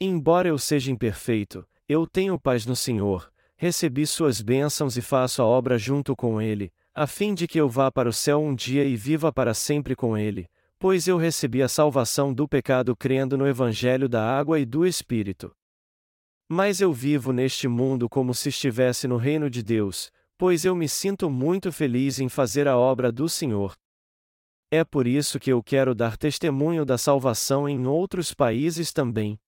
Embora 0.00 0.48
eu 0.48 0.58
seja 0.58 0.90
imperfeito, 0.90 1.64
eu 1.88 2.08
tenho 2.08 2.40
paz 2.40 2.66
no 2.66 2.74
Senhor, 2.74 3.31
recebi 3.62 4.04
suas 4.08 4.40
bênçãos 4.40 4.96
e 4.96 5.00
faço 5.00 5.40
a 5.40 5.44
obra 5.44 5.78
junto 5.78 6.16
com 6.16 6.42
Ele, 6.42 6.72
a 6.92 7.06
fim 7.06 7.32
de 7.32 7.46
que 7.46 7.60
eu 7.60 7.68
vá 7.68 7.92
para 7.92 8.08
o 8.08 8.12
céu 8.12 8.42
um 8.42 8.56
dia 8.56 8.82
e 8.84 8.96
viva 8.96 9.32
para 9.32 9.54
sempre 9.54 9.94
com 9.94 10.18
Ele, 10.18 10.48
pois 10.80 11.06
eu 11.06 11.16
recebi 11.16 11.62
a 11.62 11.68
salvação 11.68 12.34
do 12.34 12.48
pecado 12.48 12.96
crendo 12.96 13.38
no 13.38 13.46
Evangelho 13.46 14.08
da 14.08 14.20
água 14.20 14.58
e 14.58 14.66
do 14.66 14.84
Espírito. 14.84 15.54
Mas 16.48 16.80
eu 16.80 16.92
vivo 16.92 17.32
neste 17.32 17.68
mundo 17.68 18.08
como 18.08 18.34
se 18.34 18.48
estivesse 18.48 19.06
no 19.06 19.16
reino 19.16 19.48
de 19.48 19.62
Deus, 19.62 20.10
pois 20.36 20.64
eu 20.64 20.74
me 20.74 20.88
sinto 20.88 21.30
muito 21.30 21.70
feliz 21.70 22.18
em 22.18 22.28
fazer 22.28 22.66
a 22.66 22.76
obra 22.76 23.12
do 23.12 23.28
Senhor. 23.28 23.76
É 24.72 24.82
por 24.82 25.06
isso 25.06 25.38
que 25.38 25.52
eu 25.52 25.62
quero 25.62 25.94
dar 25.94 26.16
testemunho 26.16 26.84
da 26.84 26.98
salvação 26.98 27.68
em 27.68 27.86
outros 27.86 28.34
países 28.34 28.92
também. 28.92 29.38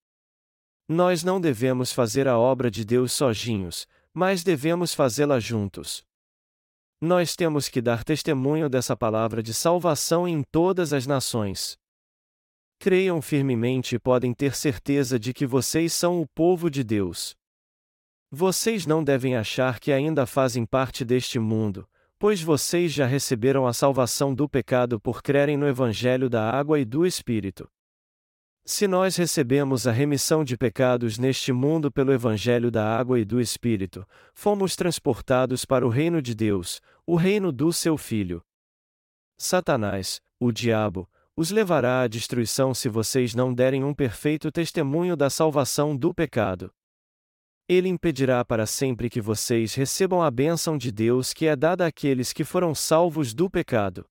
Nós 0.89 1.25
não 1.25 1.41
devemos 1.41 1.93
fazer 1.93 2.29
a 2.29 2.39
obra 2.39 2.71
de 2.71 2.85
Deus 2.85 3.11
sozinhos, 3.11 3.89
mas 4.15 4.45
devemos 4.45 4.95
fazê-la 4.95 5.41
juntos. 5.41 6.05
Nós 7.01 7.35
temos 7.35 7.69
que 7.69 7.83
dar 7.83 8.05
testemunho 8.05 8.69
dessa 8.69 8.97
palavra 8.97 9.43
de 9.43 9.53
salvação 9.53 10.27
em 10.27 10.43
todas 10.43 10.93
as 10.93 11.07
nações. 11.07 11.77
Creiam 12.79 13.21
firmemente 13.21 13.97
e 13.97 13.99
podem 13.99 14.33
ter 14.33 14.55
certeza 14.55 15.19
de 15.19 15.35
que 15.35 15.47
vocês 15.47 15.93
são 15.93 16.21
o 16.21 16.27
povo 16.29 16.71
de 16.71 16.85
Deus. 16.85 17.35
Vocês 18.31 18.87
não 18.87 19.03
devem 19.03 19.37
achar 19.37 19.81
que 19.81 19.93
ainda 19.93 20.27
fazem 20.27 20.65
parte 20.65 21.05
deste 21.05 21.39
mundo, 21.39 21.89
pois 22.19 22.41
vocês 22.41 22.93
já 22.93 23.07
receberam 23.07 23.67
a 23.67 23.73
salvação 23.73 24.35
do 24.35 24.49
pecado 24.49 25.01
por 25.01 25.23
crerem 25.23 25.57
no 25.57 25.69
Evangelho 25.69 26.31
da 26.31 26.51
água 26.51 26.79
e 26.79 26.85
do 26.85 27.05
Espírito. 27.05 27.69
Se 28.67 28.89
nós 28.89 29.17
recebemos 29.17 29.87
a 29.87 29.93
remissão 29.93 30.43
de 30.43 30.57
pecados 30.57 31.19
neste 31.19 31.53
mundo 31.53 31.93
pelo 31.93 32.15
Evangelho 32.15 32.71
da 32.71 32.97
água 32.97 33.21
e 33.21 33.25
do 33.25 33.39
Espírito, 33.39 34.09
fomos 34.33 34.75
transportados 34.75 35.67
para 35.67 35.87
o 35.87 35.91
reino 35.91 36.23
de 36.23 36.35
Deus, 36.35 36.81
o 37.07 37.15
reino 37.15 37.53
do 37.53 37.71
seu 37.75 37.99
Filho. 37.99 38.43
Satanás, 39.37 40.19
o 40.41 40.51
diabo, 40.51 41.07
os 41.37 41.51
levará 41.51 42.01
à 42.01 42.09
destruição 42.09 42.73
se 42.73 42.89
vocês 42.89 43.35
não 43.35 43.53
derem 43.53 43.85
um 43.85 43.93
perfeito 43.93 44.51
testemunho 44.51 45.15
da 45.15 45.29
salvação 45.29 45.95
do 45.95 46.15
pecado. 46.15 46.73
Ele 47.69 47.91
impedirá 47.91 48.43
para 48.47 48.65
sempre 48.65 49.11
que 49.11 49.21
vocês 49.21 49.75
recebam 49.75 50.23
a 50.23 50.31
bênção 50.31 50.79
de 50.79 50.91
Deus 50.91 51.35
que 51.35 51.47
é 51.47 51.55
dada 51.55 51.87
àqueles 51.87 52.33
que 52.33 52.45
foram 52.45 52.75
salvos 52.75 53.35
do 53.35 53.51
pecado. 53.51 54.07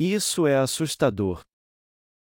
Isso 0.00 0.48
é 0.48 0.56
assustador. 0.56 1.44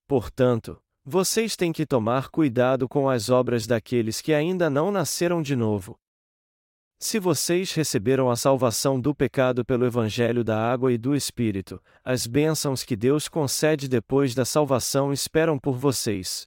Portanto, 0.09 0.81
vocês 1.05 1.57
têm 1.57 1.73
que 1.73 1.87
tomar 1.87 2.29
cuidado 2.29 2.89
com 2.89 3.09
as 3.09 3.31
obras 3.31 3.67
daqueles 3.67 4.21
que 4.21 4.35
ainda 4.35 4.69
não 4.69 4.91
nasceram 4.91 5.41
de 5.41 5.57
novo. 5.57 5.99
Se 7.03 7.19
vocês 7.19 7.73
receberam 7.73 8.31
a 8.31 8.37
salvação 8.37 9.01
do 9.01 9.15
pecado 9.15 9.65
pelo 9.65 9.87
Evangelho 9.87 10.45
da 10.45 10.61
água 10.71 10.93
e 10.93 10.99
do 10.99 11.15
Espírito, 11.17 11.83
as 12.05 12.27
bênçãos 12.27 12.85
que 12.85 12.95
Deus 12.95 13.27
concede 13.27 13.89
depois 13.89 14.35
da 14.35 14.45
salvação 14.45 15.11
esperam 15.11 15.59
por 15.59 15.79
vocês. 15.79 16.47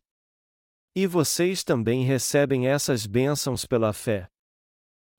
E 0.96 1.08
vocês 1.08 1.64
também 1.64 2.04
recebem 2.04 2.68
essas 2.68 3.08
bênçãos 3.08 3.66
pela 3.66 3.92
fé. 3.92 4.28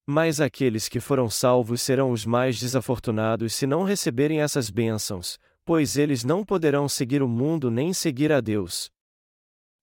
Mas 0.07 0.41
aqueles 0.41 0.89
que 0.89 1.01
foram 1.01 1.29
salvos 1.29 1.83
serão 1.83 2.13
os 2.13 2.25
mais 2.25 2.61
desafortunados 2.61 3.53
se 3.55 3.67
não 3.67 3.83
receberem 3.83 4.41
essas 4.41 4.71
bênçãos, 4.71 5.41
pois 5.65 5.97
eles 5.97 6.23
não 6.23 6.45
poderão 6.45 6.89
seguir 6.89 7.23
o 7.23 7.29
mundo 7.29 7.73
nem 7.73 7.93
seguir 7.93 8.31
a 8.31 8.41
Deus. 8.41 8.94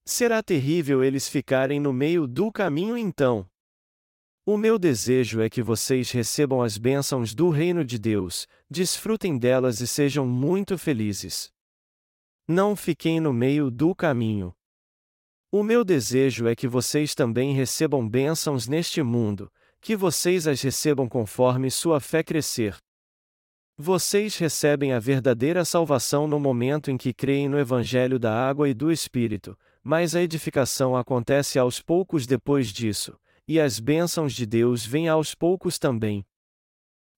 Será 0.06 0.42
terrível 0.42 1.04
eles 1.04 1.30
ficarem 1.30 1.80
no 1.80 1.94
meio 1.94 2.26
do 2.28 2.52
caminho 2.52 2.98
então. 2.98 3.48
O 4.44 4.58
meu 4.58 4.80
desejo 4.80 5.40
é 5.40 5.50
que 5.50 5.62
vocês 5.62 6.10
recebam 6.10 6.64
as 6.64 6.78
bênçãos 6.78 7.36
do 7.36 7.50
reino 7.50 7.86
de 7.86 8.00
Deus, 8.00 8.48
desfrutem 8.70 9.38
delas 9.38 9.80
e 9.82 9.88
sejam 9.88 10.26
muito 10.26 10.78
felizes. 10.78 11.52
Não 12.48 12.76
fiquem 12.76 13.20
no 13.20 13.32
meio 13.32 13.70
do 13.70 13.94
caminho. 13.94 14.52
O 15.52 15.62
meu 15.64 15.84
desejo 15.84 16.48
é 16.48 16.56
que 16.56 16.68
vocês 16.68 17.14
também 17.14 17.54
recebam 17.54 18.08
bênçãos 18.08 18.68
neste 18.68 19.04
mundo, 19.04 19.52
que 19.80 19.96
vocês 19.96 20.48
as 20.48 20.62
recebam 20.62 21.08
conforme 21.08 21.70
sua 21.70 22.00
fé 22.00 22.24
crescer. 22.24 22.78
Vocês 23.78 24.38
recebem 24.38 24.94
a 24.94 25.00
verdadeira 25.00 25.64
salvação 25.64 26.28
no 26.28 26.40
momento 26.40 26.90
em 26.90 26.98
que 26.98 27.14
creem 27.14 27.48
no 27.48 27.60
Evangelho 27.60 28.18
da 28.18 28.34
água 28.34 28.70
e 28.70 28.74
do 28.74 28.92
Espírito, 28.92 29.58
mas 29.84 30.16
a 30.16 30.22
edificação 30.22 30.96
acontece 30.96 31.58
aos 31.58 31.82
poucos 31.82 32.28
depois 32.28 32.68
disso, 32.68 33.20
e 33.48 33.60
as 33.60 33.80
bênçãos 33.80 34.34
de 34.34 34.46
Deus 34.46 34.86
vêm 34.86 35.08
aos 35.08 35.34
poucos 35.34 35.80
também. 35.80 36.26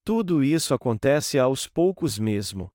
Tudo 0.04 0.44
isso 0.44 0.74
acontece 0.74 1.38
aos 1.40 1.68
poucos 1.68 2.18
mesmo. 2.18 2.70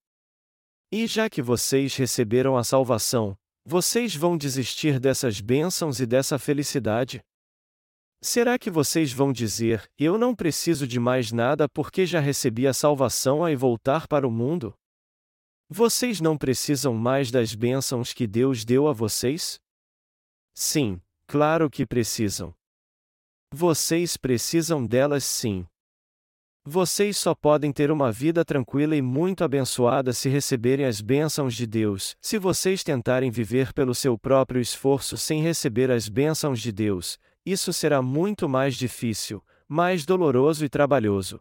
E 0.90 1.06
já 1.06 1.28
que 1.28 1.42
vocês 1.42 1.94
receberam 1.96 2.56
a 2.56 2.64
salvação, 2.64 3.36
vocês 3.64 4.14
vão 4.14 4.36
desistir 4.36 4.98
dessas 4.98 5.40
bênçãos 5.40 6.00
e 6.00 6.06
dessa 6.06 6.38
felicidade? 6.38 7.20
Será 8.22 8.58
que 8.58 8.70
vocês 8.70 9.12
vão 9.12 9.32
dizer: 9.32 9.88
Eu 9.98 10.16
não 10.16 10.34
preciso 10.34 10.86
de 10.86 10.98
mais 10.98 11.30
nada 11.30 11.68
porque 11.68 12.06
já 12.06 12.18
recebi 12.18 12.66
a 12.66 12.72
salvação 12.72 13.48
e 13.48 13.54
voltar 13.54 14.08
para 14.08 14.26
o 14.26 14.30
mundo? 14.30 14.74
Vocês 15.68 16.18
não 16.20 16.36
precisam 16.36 16.94
mais 16.94 17.30
das 17.30 17.54
bênçãos 17.54 18.14
que 18.14 18.26
Deus 18.26 18.64
deu 18.64 18.88
a 18.88 18.92
vocês? 18.94 19.60
Sim, 20.60 21.00
claro 21.28 21.70
que 21.70 21.86
precisam. 21.86 22.52
Vocês 23.54 24.16
precisam 24.16 24.84
delas 24.84 25.22
sim. 25.22 25.64
Vocês 26.66 27.16
só 27.16 27.32
podem 27.32 27.72
ter 27.72 27.92
uma 27.92 28.10
vida 28.10 28.44
tranquila 28.44 28.96
e 28.96 29.00
muito 29.00 29.44
abençoada 29.44 30.12
se 30.12 30.28
receberem 30.28 30.84
as 30.84 31.00
bênçãos 31.00 31.54
de 31.54 31.64
Deus. 31.64 32.16
Se 32.20 32.40
vocês 32.40 32.82
tentarem 32.82 33.30
viver 33.30 33.72
pelo 33.72 33.94
seu 33.94 34.18
próprio 34.18 34.60
esforço 34.60 35.16
sem 35.16 35.40
receber 35.40 35.92
as 35.92 36.08
bênçãos 36.08 36.60
de 36.60 36.72
Deus, 36.72 37.20
isso 37.46 37.72
será 37.72 38.02
muito 38.02 38.48
mais 38.48 38.74
difícil, 38.74 39.40
mais 39.68 40.04
doloroso 40.04 40.64
e 40.64 40.68
trabalhoso. 40.68 41.40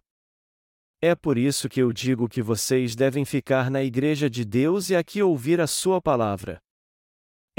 É 1.02 1.16
por 1.16 1.40
isso 1.40 1.68
que 1.68 1.82
eu 1.82 1.92
digo 1.92 2.30
que 2.30 2.44
vocês 2.44 2.96
devem 2.96 3.26
ficar 3.26 3.72
na 3.72 3.84
Igreja 3.84 4.30
de 4.30 4.46
Deus 4.46 4.92
e 4.92 4.96
aqui 4.96 5.24
ouvir 5.24 5.60
a 5.60 5.66
Sua 5.66 6.00
palavra. 6.00 6.62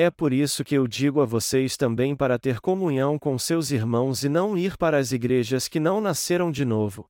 É 0.01 0.12
por 0.12 0.32
isso 0.32 0.62
que 0.62 0.76
eu 0.76 0.86
digo 0.86 1.20
a 1.20 1.24
vocês 1.24 1.76
também 1.76 2.14
para 2.14 2.38
ter 2.38 2.61
comunhão 2.61 3.18
com 3.18 3.36
seus 3.36 3.72
irmãos 3.72 4.22
e 4.22 4.28
não 4.28 4.57
ir 4.57 4.76
para 4.76 4.96
as 4.96 5.11
igrejas 5.11 5.66
que 5.66 5.80
não 5.80 6.01
nasceram 6.01 6.53
de 6.53 6.64
novo. 6.64 7.05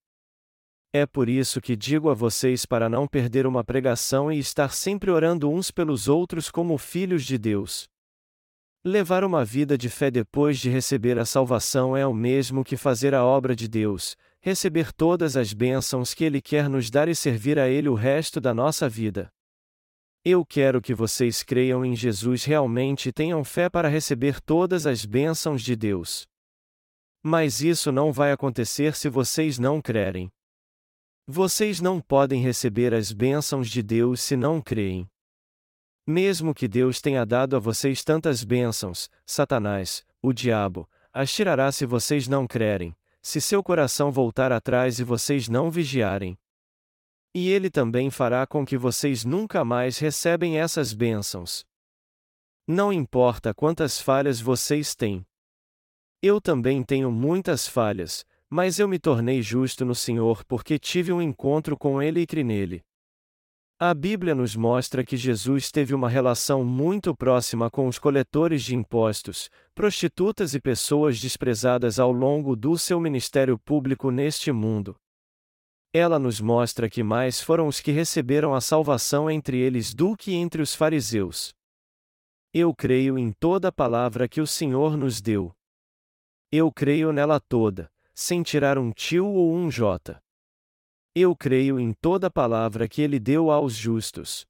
É 0.90 1.04
por 1.04 1.28
isso 1.28 1.60
que 1.60 1.76
digo 1.76 2.08
a 2.08 2.14
vocês 2.14 2.64
para 2.64 2.88
não 2.88 3.06
perder 3.06 3.46
uma 3.46 3.62
pregação 3.62 4.32
e 4.32 4.38
estar 4.38 4.72
sempre 4.72 5.10
orando 5.10 5.50
uns 5.50 5.70
pelos 5.70 6.08
outros 6.08 6.50
como 6.50 6.78
filhos 6.78 7.26
de 7.26 7.36
Deus. 7.36 7.86
Levar 8.82 9.22
uma 9.22 9.44
vida 9.44 9.76
de 9.76 9.90
fé 9.90 10.10
depois 10.10 10.58
de 10.58 10.70
receber 10.70 11.18
a 11.18 11.26
salvação 11.26 11.94
é 11.94 12.06
o 12.06 12.14
mesmo 12.14 12.64
que 12.64 12.78
fazer 12.78 13.14
a 13.14 13.22
obra 13.22 13.54
de 13.54 13.68
Deus, 13.68 14.16
receber 14.40 14.94
todas 14.94 15.36
as 15.36 15.52
bênçãos 15.52 16.14
que 16.14 16.24
Ele 16.24 16.40
quer 16.40 16.70
nos 16.70 16.88
dar 16.88 17.06
e 17.06 17.14
servir 17.14 17.58
a 17.58 17.68
Ele 17.68 17.90
o 17.90 17.94
resto 17.94 18.40
da 18.40 18.54
nossa 18.54 18.88
vida. 18.88 19.30
Eu 20.24 20.44
quero 20.44 20.82
que 20.82 20.94
vocês 20.94 21.42
creiam 21.42 21.84
em 21.84 21.94
Jesus 21.94 22.44
realmente 22.44 23.08
e 23.08 23.12
tenham 23.12 23.44
fé 23.44 23.68
para 23.70 23.88
receber 23.88 24.40
todas 24.40 24.86
as 24.86 25.04
bênçãos 25.04 25.62
de 25.62 25.76
Deus. 25.76 26.26
Mas 27.22 27.60
isso 27.60 27.92
não 27.92 28.12
vai 28.12 28.32
acontecer 28.32 28.94
se 28.94 29.08
vocês 29.08 29.58
não 29.58 29.80
crerem. 29.80 30.30
Vocês 31.26 31.80
não 31.80 32.00
podem 32.00 32.42
receber 32.42 32.94
as 32.94 33.12
bênçãos 33.12 33.68
de 33.68 33.82
Deus 33.82 34.20
se 34.20 34.36
não 34.36 34.60
creem. 34.60 35.06
Mesmo 36.06 36.54
que 36.54 36.66
Deus 36.66 37.00
tenha 37.00 37.24
dado 37.26 37.54
a 37.54 37.58
vocês 37.58 38.02
tantas 38.02 38.42
bênçãos, 38.42 39.10
Satanás, 39.26 40.02
o 40.22 40.32
diabo, 40.32 40.88
as 41.12 41.30
tirará 41.32 41.70
se 41.70 41.84
vocês 41.84 42.26
não 42.26 42.46
crerem, 42.46 42.96
se 43.20 43.40
seu 43.40 43.62
coração 43.62 44.10
voltar 44.10 44.50
atrás 44.50 44.98
e 44.98 45.04
vocês 45.04 45.48
não 45.48 45.70
vigiarem. 45.70 46.38
E 47.34 47.48
ele 47.50 47.70
também 47.70 48.10
fará 48.10 48.46
com 48.46 48.64
que 48.64 48.76
vocês 48.76 49.24
nunca 49.24 49.64
mais 49.64 49.98
recebem 49.98 50.58
essas 50.58 50.92
bênçãos. 50.92 51.64
Não 52.66 52.92
importa 52.92 53.54
quantas 53.54 54.00
falhas 54.00 54.40
vocês 54.40 54.94
têm. 54.94 55.26
Eu 56.22 56.40
também 56.40 56.82
tenho 56.82 57.10
muitas 57.10 57.68
falhas, 57.68 58.26
mas 58.50 58.78
eu 58.78 58.88
me 58.88 58.98
tornei 58.98 59.40
justo 59.42 59.84
no 59.84 59.94
Senhor 59.94 60.44
porque 60.44 60.78
tive 60.78 61.12
um 61.12 61.22
encontro 61.22 61.76
com 61.76 62.02
Ele 62.02 62.20
e 62.20 62.26
criei 62.26 62.44
nele. 62.44 62.84
A 63.80 63.94
Bíblia 63.94 64.34
nos 64.34 64.56
mostra 64.56 65.04
que 65.04 65.16
Jesus 65.16 65.70
teve 65.70 65.94
uma 65.94 66.08
relação 66.08 66.64
muito 66.64 67.14
próxima 67.14 67.70
com 67.70 67.86
os 67.86 67.96
coletores 67.96 68.64
de 68.64 68.74
impostos, 68.74 69.48
prostitutas 69.72 70.52
e 70.52 70.60
pessoas 70.60 71.20
desprezadas 71.20 72.00
ao 72.00 72.10
longo 72.10 72.56
do 72.56 72.76
seu 72.76 72.98
ministério 72.98 73.56
público 73.56 74.10
neste 74.10 74.50
mundo. 74.50 74.96
Ela 75.92 76.18
nos 76.18 76.40
mostra 76.40 76.88
que 76.90 77.02
mais 77.02 77.40
foram 77.40 77.66
os 77.66 77.80
que 77.80 77.90
receberam 77.90 78.54
a 78.54 78.60
salvação 78.60 79.30
entre 79.30 79.58
eles 79.58 79.94
do 79.94 80.14
que 80.16 80.34
entre 80.34 80.60
os 80.60 80.74
fariseus. 80.74 81.54
Eu 82.52 82.74
creio 82.74 83.18
em 83.18 83.32
toda 83.32 83.72
palavra 83.72 84.28
que 84.28 84.40
o 84.40 84.46
Senhor 84.46 84.96
nos 84.96 85.20
deu. 85.20 85.54
Eu 86.52 86.70
creio 86.72 87.12
nela 87.12 87.40
toda, 87.40 87.90
sem 88.14 88.42
tirar 88.42 88.78
um 88.78 88.90
tio 88.90 89.26
ou 89.26 89.54
um 89.54 89.70
jota. 89.70 90.22
Eu 91.14 91.34
creio 91.34 91.80
em 91.80 91.92
toda 91.92 92.30
palavra 92.30 92.86
que 92.88 93.00
ele 93.00 93.18
deu 93.18 93.50
aos 93.50 93.74
justos. 93.74 94.46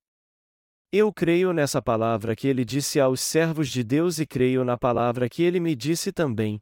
Eu 0.91 1.13
creio 1.13 1.53
nessa 1.53 1.83
palavra 1.83 2.35
que 2.35 2.49
ele 2.49 2.65
disse 2.65 2.99
aos 2.99 3.21
servos 3.21 3.69
de 3.69 3.85
Deus 3.85 4.19
e 4.19 4.27
creio 4.27 4.65
na 4.65 4.77
palavra 4.77 5.29
que 5.29 5.43
ele 5.43 5.61
me 5.61 5.75
disse 5.77 6.13
também. 6.13 6.61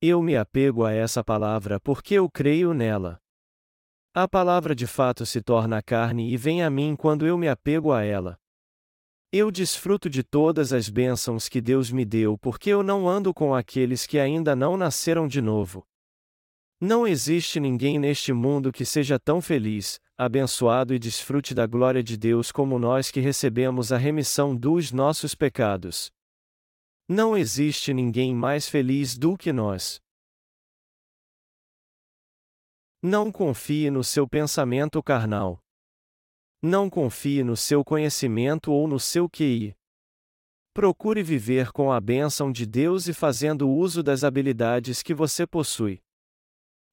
Eu 0.00 0.22
me 0.22 0.36
apego 0.36 0.84
a 0.84 0.92
essa 0.92 1.24
palavra 1.24 1.80
porque 1.80 2.14
eu 2.14 2.30
creio 2.30 2.74
nela. 2.74 3.18
A 4.14 4.28
palavra 4.28 4.74
de 4.74 4.86
fato 4.86 5.24
se 5.24 5.40
torna 5.40 5.80
carne 5.80 6.30
e 6.30 6.36
vem 6.36 6.62
a 6.62 6.68
mim 6.68 6.94
quando 6.94 7.26
eu 7.26 7.38
me 7.38 7.48
apego 7.48 7.92
a 7.92 8.04
ela. 8.04 8.38
Eu 9.32 9.50
desfruto 9.50 10.10
de 10.10 10.22
todas 10.22 10.70
as 10.70 10.90
bênçãos 10.90 11.48
que 11.48 11.62
Deus 11.62 11.90
me 11.90 12.04
deu 12.04 12.36
porque 12.36 12.68
eu 12.68 12.82
não 12.82 13.08
ando 13.08 13.32
com 13.32 13.54
aqueles 13.54 14.06
que 14.06 14.18
ainda 14.18 14.54
não 14.54 14.76
nasceram 14.76 15.26
de 15.26 15.40
novo. 15.40 15.82
Não 16.78 17.06
existe 17.06 17.58
ninguém 17.58 17.98
neste 17.98 18.34
mundo 18.34 18.70
que 18.70 18.84
seja 18.84 19.18
tão 19.18 19.40
feliz, 19.40 19.98
abençoado 20.18 20.92
e 20.92 20.98
desfrute 20.98 21.54
da 21.54 21.64
glória 21.66 22.02
de 22.02 22.18
Deus 22.18 22.52
como 22.52 22.78
nós 22.78 23.10
que 23.10 23.20
recebemos 23.20 23.92
a 23.92 23.96
remissão 23.96 24.54
dos 24.54 24.92
nossos 24.92 25.34
pecados. 25.34 26.12
Não 27.08 27.34
existe 27.34 27.94
ninguém 27.94 28.34
mais 28.34 28.68
feliz 28.68 29.16
do 29.16 29.38
que 29.38 29.54
nós. 29.54 30.02
Não 33.04 33.32
confie 33.32 33.90
no 33.90 34.04
seu 34.04 34.28
pensamento 34.28 35.02
carnal. 35.02 35.58
Não 36.62 36.88
confie 36.88 37.42
no 37.42 37.56
seu 37.56 37.84
conhecimento 37.84 38.70
ou 38.70 38.86
no 38.86 39.00
seu 39.00 39.28
QI. 39.28 39.74
Procure 40.72 41.20
viver 41.20 41.72
com 41.72 41.90
a 41.90 42.00
bênção 42.00 42.52
de 42.52 42.64
Deus 42.64 43.08
e 43.08 43.12
fazendo 43.12 43.68
uso 43.68 44.04
das 44.04 44.22
habilidades 44.22 45.02
que 45.02 45.12
você 45.12 45.44
possui. 45.44 46.00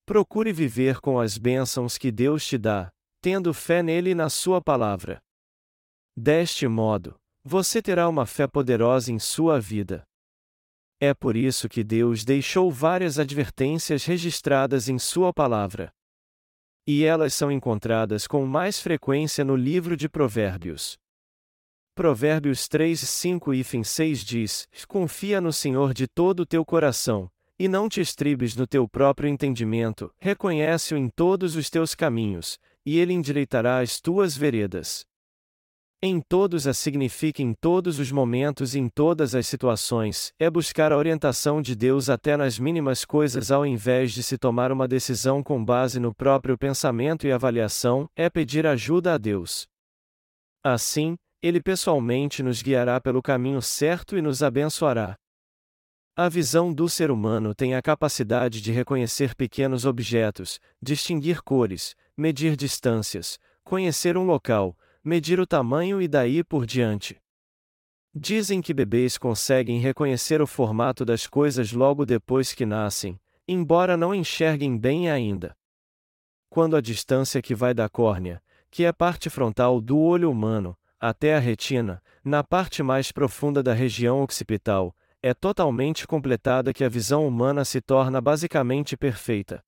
Procure 0.03 0.51
viver 0.51 0.99
com 0.99 1.20
as 1.20 1.38
bênçãos 1.38 1.95
que 1.95 2.12
Deus 2.12 2.43
te 2.43 2.57
dá, 2.57 2.89
tendo 3.22 3.53
fé 3.53 3.84
nele 3.84 4.10
e 4.10 4.16
na 4.16 4.32
Sua 4.32 4.60
palavra. 4.60 5.22
Deste 6.18 6.68
modo, 6.68 7.20
você 7.43 7.84
terá 7.84 8.10
uma 8.10 8.26
fé 8.26 8.47
poderosa 8.47 9.12
em 9.12 9.20
sua 9.20 9.62
vida. 9.62 10.03
É 10.99 11.14
por 11.14 11.38
isso 11.38 11.70
que 11.70 11.84
Deus 11.84 12.26
deixou 12.26 12.72
várias 12.72 13.20
advertências 13.20 14.05
registradas 14.05 14.89
em 14.89 14.97
Sua 14.97 15.32
palavra. 15.32 15.93
E 16.91 17.05
elas 17.05 17.35
são 17.35 17.51
encontradas 17.51 18.25
com 18.25 18.47
mais 18.47 18.79
frequência 18.79 19.45
no 19.45 19.55
livro 19.55 19.95
de 19.95 20.09
Provérbios. 20.09 20.97
Provérbios 21.93 22.67
3, 22.67 22.99
5 22.99 23.53
e 23.53 23.63
6 23.63 24.25
diz: 24.25 24.67
Confia 24.87 25.39
no 25.39 25.53
Senhor 25.53 25.93
de 25.93 26.07
todo 26.07 26.39
o 26.39 26.45
teu 26.47 26.65
coração, 26.65 27.29
e 27.59 27.67
não 27.67 27.87
te 27.87 28.01
estribes 28.01 28.55
no 28.55 28.65
teu 28.65 28.89
próprio 28.89 29.29
entendimento, 29.29 30.11
reconhece-o 30.17 30.97
em 30.97 31.09
todos 31.09 31.55
os 31.55 31.69
teus 31.69 31.93
caminhos, 31.93 32.57
e 32.83 32.97
ele 32.97 33.13
endireitará 33.13 33.81
as 33.81 34.01
tuas 34.01 34.35
veredas. 34.35 35.05
Em 36.02 36.22
todos 36.22 36.66
a 36.66 36.74
significa 36.74 37.41
em 37.41 37.54
todos 37.54 38.00
os 38.00 38.10
momentos 38.10 38.74
e 38.74 38.80
em 38.80 38.88
todas 38.88 39.36
as 39.36 39.45
situações, 39.45 40.32
é 40.39 40.50
buscar 40.50 40.93
a 40.93 40.97
orientação 40.97 41.62
de 41.62 41.76
Deus 41.76 42.10
até 42.10 42.38
nas 42.38 42.58
mínimas 42.58 43.04
coisas 43.04 43.52
ao 43.52 43.66
invés 43.66 44.14
de 44.14 44.24
se 44.24 44.38
tomar 44.38 44.72
uma 44.72 44.88
decisão 44.88 45.43
com 45.43 45.64
base 45.64 46.00
no 46.00 46.16
próprio 46.16 46.58
pensamento 46.58 47.28
e 47.28 47.34
avaliação, 47.34 48.10
é 48.16 48.30
pedir 48.30 48.66
ajuda 48.66 49.16
a 49.16 49.18
Deus. 49.18 49.68
Assim, 50.64 51.18
Ele 51.43 51.62
pessoalmente 51.62 52.41
nos 52.41 52.62
guiará 52.62 53.02
pelo 53.02 53.22
caminho 53.22 53.62
certo 53.62 54.18
e 54.18 54.22
nos 54.22 54.41
abençoará. 54.41 55.18
A 56.16 56.30
visão 56.30 56.74
do 56.74 56.88
ser 56.88 57.12
humano 57.12 57.54
tem 57.54 57.76
a 57.76 57.82
capacidade 57.82 58.62
de 58.62 58.72
reconhecer 58.72 59.36
pequenos 59.36 59.86
objetos, 59.86 60.62
distinguir 60.82 61.41
cores, 61.41 61.93
medir 62.16 62.56
distâncias, 62.56 63.38
conhecer 63.66 64.18
um 64.18 64.24
local, 64.24 64.78
medir 65.10 65.39
o 65.39 65.47
tamanho 65.47 65.99
e 65.99 66.07
daí 66.07 66.43
por 66.43 66.68
diante. 66.68 67.20
Dizem 68.14 68.62
que 68.62 68.76
bebês 68.76 69.18
conseguem 69.18 69.80
reconhecer 69.80 70.39
o 70.39 70.45
formato 70.45 71.03
das 71.03 71.26
coisas 71.26 71.74
logo 71.74 72.05
depois 72.05 72.53
que 72.53 72.64
nascem, 72.64 73.20
embora 73.47 73.97
não 73.97 74.14
enxerguem 74.14 74.78
bem 74.78 75.10
ainda. 75.10 75.57
Quando 76.47 76.76
a 76.76 76.82
distância 76.82 77.41
que 77.41 77.55
vai 77.55 77.74
da 77.74 77.89
córnea, 77.89 78.39
que 78.70 78.86
é 78.86 78.93
parte 78.93 79.32
frontal 79.32 79.82
do 79.82 79.97
olho 79.97 80.30
humano, 80.30 80.78
até 80.99 81.36
a 81.36 81.39
retina, 81.39 82.03
na 82.24 82.43
parte 82.43 82.84
mais 82.84 83.12
profunda 83.12 83.64
da 83.64 83.74
região 83.74 84.22
occipital, 84.22 84.95
é 85.24 85.34
totalmente 85.34 86.05
completada 86.05 86.72
que 86.72 86.84
a 86.84 86.89
visão 86.89 87.28
humana 87.28 87.66
se 87.66 87.82
torna 87.82 88.22
basicamente 88.22 88.95
perfeita. 88.95 89.64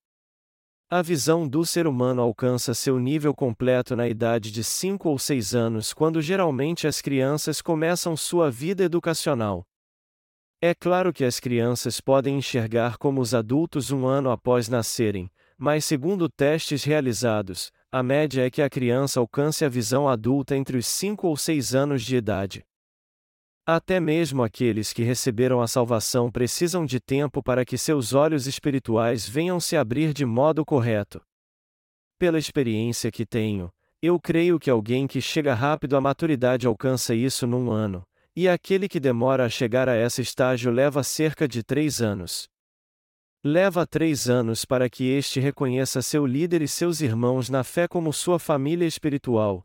A 0.94 1.00
visão 1.00 1.48
do 1.48 1.64
ser 1.64 1.86
humano 1.86 2.20
alcança 2.20 2.74
seu 2.74 3.00
nível 3.00 3.32
completo 3.32 3.96
na 3.96 4.06
idade 4.06 4.52
de 4.52 4.62
5 4.62 5.08
ou 5.08 5.18
6 5.18 5.54
anos, 5.54 5.94
quando 5.94 6.20
geralmente 6.20 6.86
as 6.86 7.00
crianças 7.00 7.62
começam 7.62 8.14
sua 8.14 8.50
vida 8.50 8.84
educacional. 8.84 9.64
É 10.60 10.74
claro 10.74 11.10
que 11.10 11.24
as 11.24 11.40
crianças 11.40 11.98
podem 11.98 12.36
enxergar 12.36 12.98
como 12.98 13.22
os 13.22 13.32
adultos 13.32 13.90
um 13.90 14.06
ano 14.06 14.30
após 14.30 14.68
nascerem, 14.68 15.30
mas 15.56 15.86
segundo 15.86 16.28
testes 16.28 16.84
realizados, 16.84 17.72
a 17.90 18.02
média 18.02 18.44
é 18.44 18.50
que 18.50 18.60
a 18.60 18.68
criança 18.68 19.18
alcance 19.18 19.64
a 19.64 19.70
visão 19.70 20.06
adulta 20.06 20.54
entre 20.54 20.76
os 20.76 20.86
5 20.86 21.26
ou 21.26 21.38
6 21.38 21.74
anos 21.74 22.02
de 22.02 22.16
idade. 22.16 22.66
Até 23.64 24.00
mesmo 24.00 24.42
aqueles 24.42 24.92
que 24.92 25.04
receberam 25.04 25.60
a 25.60 25.68
salvação 25.68 26.32
precisam 26.32 26.84
de 26.84 26.98
tempo 26.98 27.40
para 27.40 27.64
que 27.64 27.78
seus 27.78 28.12
olhos 28.12 28.48
espirituais 28.48 29.28
venham 29.28 29.60
se 29.60 29.76
abrir 29.76 30.12
de 30.12 30.24
modo 30.24 30.64
correto. 30.64 31.22
Pela 32.18 32.40
experiência 32.40 33.12
que 33.12 33.24
tenho, 33.24 33.72
eu 34.00 34.18
creio 34.18 34.58
que 34.58 34.68
alguém 34.68 35.06
que 35.06 35.20
chega 35.20 35.54
rápido 35.54 35.96
à 35.96 36.00
maturidade 36.00 36.66
alcança 36.66 37.14
isso 37.14 37.46
num 37.46 37.70
ano, 37.70 38.04
e 38.34 38.48
aquele 38.48 38.88
que 38.88 38.98
demora 38.98 39.44
a 39.44 39.48
chegar 39.48 39.88
a 39.88 39.96
esse 39.96 40.22
estágio 40.22 40.72
leva 40.72 41.04
cerca 41.04 41.46
de 41.46 41.62
três 41.62 42.02
anos. 42.02 42.48
Leva 43.44 43.86
três 43.86 44.28
anos 44.28 44.64
para 44.64 44.90
que 44.90 45.04
este 45.04 45.38
reconheça 45.38 46.02
seu 46.02 46.26
líder 46.26 46.62
e 46.62 46.68
seus 46.68 47.00
irmãos 47.00 47.48
na 47.48 47.62
fé 47.62 47.86
como 47.86 48.12
sua 48.12 48.40
família 48.40 48.86
espiritual. 48.86 49.64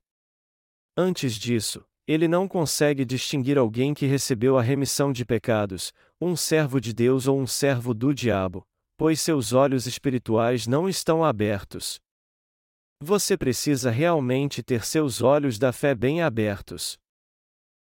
Antes 0.96 1.34
disso, 1.34 1.84
ele 2.08 2.28
não 2.28 2.48
consegue 2.48 3.04
distinguir 3.04 3.58
alguém 3.58 3.94
que 3.94 4.06
recebeu 4.06 4.58
a 4.58 4.62
remissão 4.62 5.12
de 5.12 5.26
pecados, 5.26 5.92
um 6.22 6.38
servo 6.38 6.80
de 6.80 6.94
Deus 6.94 7.28
ou 7.28 7.38
um 7.38 7.46
servo 7.46 7.94
do 7.94 8.14
diabo, 8.14 8.66
pois 8.96 9.20
seus 9.20 9.52
olhos 9.52 9.86
espirituais 9.86 10.66
não 10.66 10.88
estão 10.88 11.24
abertos. 11.24 12.00
Você 13.04 13.38
precisa 13.38 13.92
realmente 13.92 14.64
ter 14.64 14.86
seus 14.86 15.22
olhos 15.22 15.60
da 15.60 15.74
fé 15.74 15.94
bem 15.94 16.22
abertos. 16.22 16.98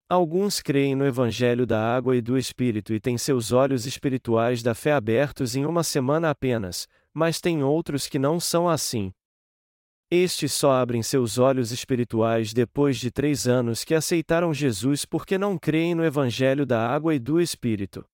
Alguns 0.09 0.61
creem 0.61 0.95
no 0.95 1.07
Evangelho 1.07 1.65
da 1.65 1.81
Água 1.81 2.15
e 2.17 2.21
do 2.21 2.37
Espírito 2.37 2.93
e 2.93 3.01
têm 3.01 3.17
seus 3.17 3.53
olhos 3.53 3.87
espirituais 3.87 4.63
da 4.63 4.75
fé 4.75 4.93
abertos 4.93 5.57
em 5.57 5.65
uma 5.65 5.83
semana 5.83 6.31
apenas, 6.31 6.87
mas 7.15 7.41
tem 7.41 7.63
outros 7.63 8.07
que 8.07 8.19
não 8.19 8.39
são 8.39 8.69
assim. 8.69 9.13
Estes 10.13 10.53
só 10.53 10.73
abrem 10.73 11.05
seus 11.05 11.39
olhos 11.39 11.71
espirituais 11.71 12.53
depois 12.53 12.97
de 12.97 13.13
três 13.13 13.47
anos 13.47 13.85
que 13.85 13.95
aceitaram 13.95 14.53
Jesus 14.53 15.05
porque 15.05 15.39
não 15.39 15.57
creem 15.57 15.95
no 15.95 16.05
Evangelho 16.05 16.67
da 16.67 16.85
água 16.85 17.15
e 17.15 17.19
do 17.21 17.41
Espírito. 17.41 18.05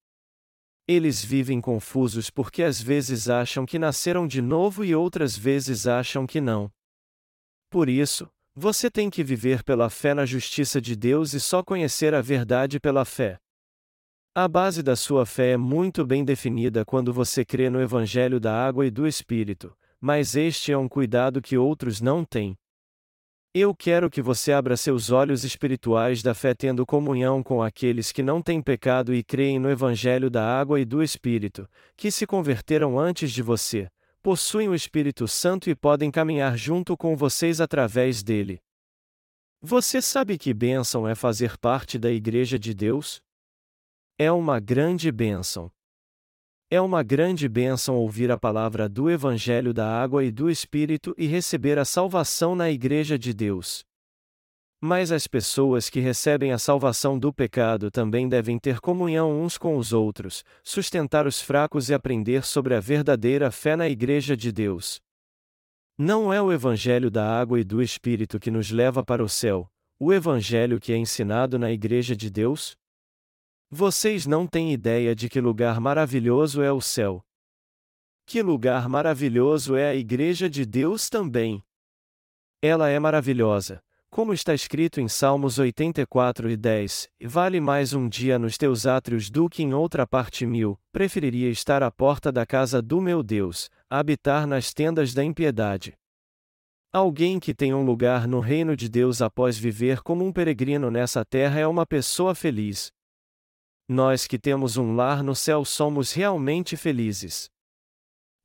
Eles 0.86 1.24
vivem 1.24 1.58
confusos 1.58 2.28
porque 2.28 2.62
às 2.62 2.82
vezes 2.82 3.30
acham 3.30 3.64
que 3.64 3.78
nasceram 3.78 4.26
de 4.26 4.42
novo 4.42 4.84
e 4.84 4.94
outras 4.94 5.38
vezes 5.38 5.86
acham 5.86 6.26
que 6.26 6.38
não. 6.38 6.70
Por 7.70 7.88
isso, 7.88 8.28
você 8.54 8.90
tem 8.90 9.08
que 9.08 9.24
viver 9.24 9.64
pela 9.64 9.88
fé 9.88 10.12
na 10.12 10.26
justiça 10.26 10.82
de 10.82 10.94
Deus 10.94 11.32
e 11.32 11.40
só 11.40 11.62
conhecer 11.62 12.14
a 12.14 12.20
verdade 12.20 12.78
pela 12.78 13.06
fé. 13.06 13.38
A 14.34 14.46
base 14.46 14.82
da 14.82 14.96
sua 14.96 15.24
fé 15.24 15.52
é 15.52 15.56
muito 15.56 16.04
bem 16.04 16.26
definida 16.26 16.84
quando 16.84 17.10
você 17.10 17.42
crê 17.42 17.70
no 17.70 17.80
Evangelho 17.80 18.38
da 18.38 18.52
água 18.52 18.84
e 18.84 18.90
do 18.90 19.06
Espírito 19.06 19.74
mas 20.00 20.36
este 20.36 20.72
é 20.72 20.78
um 20.78 20.88
cuidado 20.88 21.40
que 21.40 21.56
outros 21.56 22.00
não 22.00 22.24
têm. 22.24 22.56
Eu 23.54 23.74
quero 23.74 24.10
que 24.10 24.20
você 24.20 24.52
abra 24.52 24.76
seus 24.76 25.10
olhos 25.10 25.42
espirituais 25.42 26.22
da 26.22 26.34
fé 26.34 26.52
tendo 26.52 26.84
comunhão 26.84 27.42
com 27.42 27.62
aqueles 27.62 28.12
que 28.12 28.22
não 28.22 28.42
têm 28.42 28.60
pecado 28.60 29.14
e 29.14 29.24
creem 29.24 29.58
no 29.58 29.70
Evangelho 29.70 30.28
da 30.28 30.44
água 30.44 30.78
e 30.78 30.84
do 30.84 31.02
Espírito, 31.02 31.66
que 31.96 32.10
se 32.10 32.26
converteram 32.26 32.98
antes 32.98 33.32
de 33.32 33.40
você, 33.40 33.88
possuem 34.22 34.68
o 34.68 34.74
Espírito 34.74 35.26
Santo 35.26 35.70
e 35.70 35.74
podem 35.74 36.10
caminhar 36.10 36.54
junto 36.58 36.96
com 36.96 37.16
vocês 37.16 37.60
através 37.60 38.22
dele. 38.22 38.60
Você 39.62 40.02
sabe 40.02 40.36
que 40.36 40.52
bênção 40.52 41.08
é 41.08 41.14
fazer 41.14 41.56
parte 41.56 41.98
da 41.98 42.10
Igreja 42.10 42.58
de 42.58 42.74
Deus? 42.74 43.22
É 44.18 44.30
uma 44.30 44.60
grande 44.60 45.10
bênção. 45.10 45.70
É 46.68 46.80
uma 46.80 47.04
grande 47.04 47.48
bênção 47.48 47.94
ouvir 47.94 48.28
a 48.28 48.36
palavra 48.36 48.88
do 48.88 49.08
Evangelho 49.08 49.72
da 49.72 49.88
Água 49.88 50.24
e 50.24 50.32
do 50.32 50.50
Espírito 50.50 51.14
e 51.16 51.24
receber 51.24 51.78
a 51.78 51.84
salvação 51.84 52.56
na 52.56 52.68
Igreja 52.68 53.16
de 53.16 53.32
Deus. 53.32 53.84
Mas 54.80 55.12
as 55.12 55.28
pessoas 55.28 55.88
que 55.88 56.00
recebem 56.00 56.50
a 56.50 56.58
salvação 56.58 57.20
do 57.20 57.32
pecado 57.32 57.88
também 57.88 58.28
devem 58.28 58.58
ter 58.58 58.80
comunhão 58.80 59.40
uns 59.40 59.56
com 59.56 59.76
os 59.76 59.92
outros, 59.92 60.42
sustentar 60.64 61.24
os 61.24 61.40
fracos 61.40 61.88
e 61.88 61.94
aprender 61.94 62.44
sobre 62.44 62.74
a 62.74 62.80
verdadeira 62.80 63.52
fé 63.52 63.76
na 63.76 63.88
Igreja 63.88 64.36
de 64.36 64.50
Deus. 64.50 65.00
Não 65.96 66.32
é 66.32 66.42
o 66.42 66.52
Evangelho 66.52 67.12
da 67.12 67.40
água 67.40 67.60
e 67.60 67.64
do 67.64 67.80
Espírito 67.80 68.40
que 68.40 68.50
nos 68.50 68.72
leva 68.72 69.04
para 69.04 69.22
o 69.22 69.28
céu, 69.28 69.70
o 70.00 70.12
Evangelho 70.12 70.80
que 70.80 70.92
é 70.92 70.96
ensinado 70.96 71.60
na 71.60 71.70
Igreja 71.70 72.16
de 72.16 72.28
Deus? 72.28 72.76
Vocês 73.70 74.26
não 74.26 74.46
têm 74.46 74.72
ideia 74.72 75.14
de 75.14 75.28
que 75.28 75.40
lugar 75.40 75.80
maravilhoso 75.80 76.62
é 76.62 76.70
o 76.70 76.80
céu. 76.80 77.24
Que 78.24 78.42
lugar 78.42 78.88
maravilhoso 78.88 79.76
é 79.76 79.88
a 79.88 79.94
Igreja 79.94 80.48
de 80.48 80.64
Deus 80.64 81.08
também. 81.08 81.62
Ela 82.62 82.88
é 82.88 82.98
maravilhosa, 82.98 83.82
como 84.08 84.32
está 84.32 84.54
escrito 84.54 84.98
em 85.00 85.08
Salmos 85.08 85.58
84 85.58 86.48
e 86.48 86.56
10, 86.56 87.08
vale 87.24 87.60
mais 87.60 87.92
um 87.92 88.08
dia 88.08 88.38
nos 88.38 88.56
teus 88.56 88.86
átrios 88.86 89.28
do 89.28 89.46
que 89.46 89.62
em 89.62 89.74
outra 89.74 90.06
parte 90.06 90.46
mil, 90.46 90.78
preferiria 90.90 91.50
estar 91.50 91.82
à 91.82 91.90
porta 91.90 92.32
da 92.32 92.46
casa 92.46 92.80
do 92.80 93.00
meu 93.00 93.22
Deus, 93.22 93.68
habitar 93.90 94.46
nas 94.46 94.72
tendas 94.72 95.12
da 95.12 95.22
impiedade. 95.22 95.92
Alguém 96.90 97.38
que 97.38 97.52
tem 97.52 97.74
um 97.74 97.84
lugar 97.84 98.26
no 98.26 98.40
reino 98.40 98.74
de 98.74 98.88
Deus 98.88 99.20
após 99.20 99.58
viver 99.58 100.00
como 100.02 100.24
um 100.24 100.32
peregrino 100.32 100.90
nessa 100.90 101.22
terra 101.22 101.60
é 101.60 101.66
uma 101.66 101.84
pessoa 101.84 102.34
feliz. 102.34 102.90
Nós 103.88 104.26
que 104.26 104.38
temos 104.38 104.76
um 104.76 104.96
lar 104.96 105.22
no 105.22 105.34
céu 105.34 105.64
somos 105.64 106.12
realmente 106.12 106.76
felizes. 106.76 107.48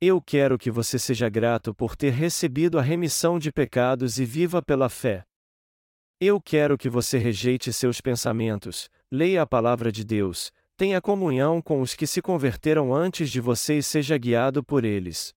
Eu 0.00 0.20
quero 0.20 0.56
que 0.56 0.70
você 0.70 0.98
seja 0.98 1.28
grato 1.28 1.74
por 1.74 1.96
ter 1.96 2.10
recebido 2.10 2.78
a 2.78 2.82
remissão 2.82 3.38
de 3.38 3.52
pecados 3.52 4.18
e 4.18 4.24
viva 4.24 4.62
pela 4.62 4.88
fé. 4.88 5.24
Eu 6.20 6.40
quero 6.40 6.78
que 6.78 6.88
você 6.88 7.18
rejeite 7.18 7.72
seus 7.72 8.00
pensamentos, 8.00 8.88
leia 9.10 9.42
a 9.42 9.46
palavra 9.46 9.90
de 9.90 10.04
Deus, 10.04 10.52
tenha 10.76 11.00
comunhão 11.00 11.60
com 11.60 11.80
os 11.80 11.94
que 11.94 12.06
se 12.06 12.22
converteram 12.22 12.94
antes 12.94 13.28
de 13.28 13.40
você 13.40 13.78
e 13.78 13.82
seja 13.82 14.16
guiado 14.16 14.62
por 14.62 14.84
eles. 14.84 15.34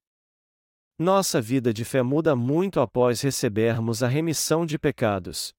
Nossa 0.98 1.42
vida 1.42 1.74
de 1.74 1.84
fé 1.84 2.04
muda 2.04 2.36
muito 2.36 2.80
após 2.80 3.22
recebermos 3.22 4.04
a 4.04 4.08
remissão 4.08 4.66
de 4.66 4.78
pecados. 4.78 5.52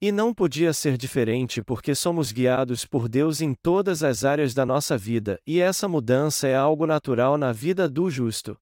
E 0.00 0.12
não 0.12 0.34
podia 0.34 0.74
ser 0.74 0.98
diferente 0.98 1.62
porque 1.62 1.94
somos 1.94 2.30
guiados 2.30 2.84
por 2.84 3.08
Deus 3.08 3.40
em 3.40 3.54
todas 3.54 4.02
as 4.02 4.24
áreas 4.24 4.52
da 4.52 4.66
nossa 4.66 4.96
vida, 4.98 5.40
e 5.46 5.58
essa 5.58 5.88
mudança 5.88 6.46
é 6.46 6.54
algo 6.54 6.86
natural 6.86 7.38
na 7.38 7.50
vida 7.50 7.88
do 7.88 8.10
justo. 8.10 8.58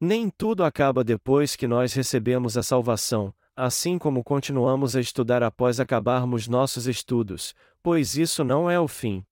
Nem 0.00 0.28
tudo 0.28 0.64
acaba 0.64 1.04
depois 1.04 1.54
que 1.54 1.68
nós 1.68 1.92
recebemos 1.92 2.56
a 2.56 2.62
salvação, 2.62 3.32
assim 3.54 3.96
como 3.98 4.24
continuamos 4.24 4.96
a 4.96 5.00
estudar 5.00 5.44
após 5.44 5.78
acabarmos 5.78 6.48
nossos 6.48 6.88
estudos, 6.88 7.54
pois 7.80 8.16
isso 8.16 8.42
não 8.42 8.68
é 8.68 8.80
o 8.80 8.88
fim. 8.88 9.24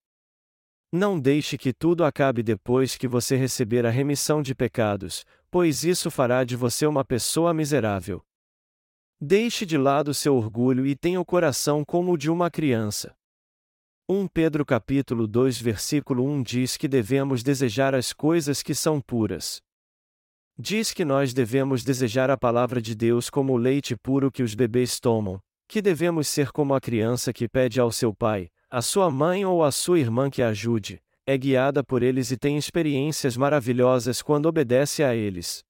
Não 0.92 1.18
deixe 1.18 1.58
que 1.58 1.72
tudo 1.72 2.04
acabe 2.04 2.40
depois 2.40 2.96
que 2.96 3.08
você 3.08 3.34
receber 3.34 3.84
a 3.84 3.90
remissão 3.90 4.42
de 4.42 4.54
pecados, 4.54 5.24
pois 5.50 5.82
isso 5.82 6.08
fará 6.08 6.44
de 6.44 6.54
você 6.54 6.86
uma 6.86 7.04
pessoa 7.04 7.52
miserável. 7.52 8.24
Deixe 9.22 9.66
de 9.66 9.76
lado 9.76 10.14
seu 10.14 10.34
orgulho 10.34 10.86
e 10.86 10.96
tenha 10.96 11.20
o 11.20 11.24
coração 11.26 11.84
como 11.84 12.12
o 12.12 12.16
de 12.16 12.30
uma 12.30 12.50
criança. 12.50 13.14
1 14.08 14.26
Pedro 14.28 14.64
capítulo 14.64 15.26
2 15.26 15.60
versículo 15.60 16.24
1 16.24 16.42
diz 16.42 16.78
que 16.78 16.88
devemos 16.88 17.42
desejar 17.42 17.94
as 17.94 18.14
coisas 18.14 18.62
que 18.62 18.74
são 18.74 18.98
puras. 18.98 19.60
Diz 20.58 20.94
que 20.94 21.04
nós 21.04 21.34
devemos 21.34 21.84
desejar 21.84 22.30
a 22.30 22.36
palavra 22.38 22.80
de 22.80 22.94
Deus 22.94 23.28
como 23.28 23.52
o 23.52 23.58
leite 23.58 23.94
puro 23.94 24.32
que 24.32 24.42
os 24.42 24.54
bebês 24.54 24.98
tomam, 24.98 25.38
que 25.68 25.82
devemos 25.82 26.26
ser 26.26 26.50
como 26.50 26.72
a 26.72 26.80
criança 26.80 27.30
que 27.30 27.46
pede 27.46 27.78
ao 27.78 27.92
seu 27.92 28.14
pai, 28.14 28.48
a 28.70 28.80
sua 28.80 29.10
mãe 29.10 29.44
ou 29.44 29.62
a 29.62 29.70
sua 29.70 30.00
irmã 30.00 30.30
que 30.30 30.40
a 30.40 30.48
ajude, 30.48 30.98
é 31.26 31.36
guiada 31.36 31.84
por 31.84 32.02
eles 32.02 32.30
e 32.30 32.38
tem 32.38 32.56
experiências 32.56 33.36
maravilhosas 33.36 34.22
quando 34.22 34.46
obedece 34.46 35.04
a 35.04 35.14
eles. 35.14 35.62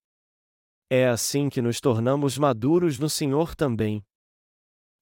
É 0.92 1.06
assim 1.06 1.48
que 1.48 1.62
nos 1.62 1.80
tornamos 1.80 2.36
maduros 2.36 2.98
no 2.98 3.08
Senhor 3.08 3.54
também. 3.54 4.04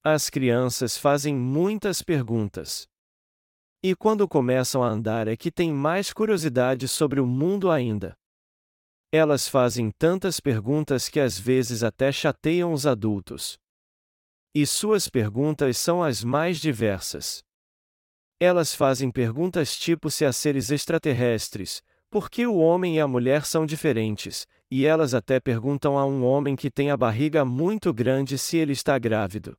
As 0.05 0.29
crianças 0.29 0.99
fazem 0.99 1.35
muitas 1.35 2.03
perguntas. 2.03 2.87
E 3.83 3.97
quando 3.97 4.29
começam 4.29 4.85
a 4.85 4.89
andar 4.89 5.29
é 5.29 5.35
que 5.35 5.51
têm 5.51 5.73
mais 5.73 6.13
curiosidade 6.13 6.87
sobre 6.87 7.21
o 7.21 7.27
mundo 7.27 7.71
ainda. 7.71 8.15
Elas 9.11 9.49
fazem 9.49 9.91
tantas 9.91 10.41
perguntas 10.41 11.09
que 11.09 11.19
às 11.19 11.39
vezes 11.39 11.83
até 11.83 12.13
chateiam 12.13 12.75
os 12.75 12.87
adultos. 12.87 13.59
E 14.55 14.67
suas 14.67 15.09
perguntas 15.09 15.79
são 15.79 16.03
as 16.03 16.23
mais 16.23 16.59
diversas. 16.59 17.43
Elas 18.39 18.75
fazem 18.75 19.11
perguntas 19.11 19.75
tipo 19.75 20.11
se 20.11 20.27
há 20.27 20.35
seres 20.35 20.71
extraterrestres, 20.71 21.83
por 22.11 22.29
que 22.29 22.47
o 22.47 22.57
homem 22.57 22.97
e 22.97 23.01
a 23.01 23.09
mulher 23.09 23.47
são 23.47 23.65
diferentes, 23.65 24.47
e 24.71 24.85
elas 24.85 25.15
até 25.15 25.41
perguntam 25.41 25.97
a 25.99 26.05
um 26.05 26.25
homem 26.25 26.55
que 26.55 26.71
tem 26.71 26.91
a 26.91 26.97
barriga 26.97 27.45
muito 27.45 27.93
grande 27.93 28.37
se 28.37 28.57
ele 28.57 28.73
está 28.73 28.99
grávido. 28.99 29.57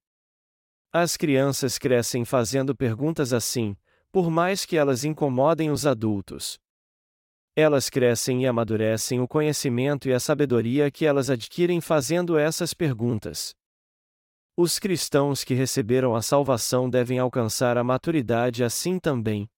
As 0.92 1.16
crianças 1.18 1.78
crescem 1.78 2.26
fazendo 2.26 2.76
perguntas 2.76 3.34
assim, 3.34 3.76
por 4.12 4.30
mais 4.30 4.66
que 4.66 4.76
elas 4.76 5.04
incomodem 5.04 5.70
os 5.70 5.86
adultos. 5.86 6.60
Elas 7.56 7.90
crescem 7.90 8.44
e 8.44 8.48
amadurecem 8.48 9.20
o 9.20 9.28
conhecimento 9.28 10.08
e 10.08 10.14
a 10.14 10.20
sabedoria 10.20 10.90
que 10.90 11.06
elas 11.06 11.30
adquirem 11.30 11.82
fazendo 11.82 12.38
essas 12.38 12.74
perguntas. 12.74 13.54
Os 14.56 14.80
cristãos 14.80 15.44
que 15.44 15.54
receberam 15.54 16.16
a 16.16 16.22
salvação 16.22 16.90
devem 16.90 17.20
alcançar 17.20 17.78
a 17.78 17.84
maturidade 17.84 18.64
assim 18.64 19.00
também. 19.00 19.50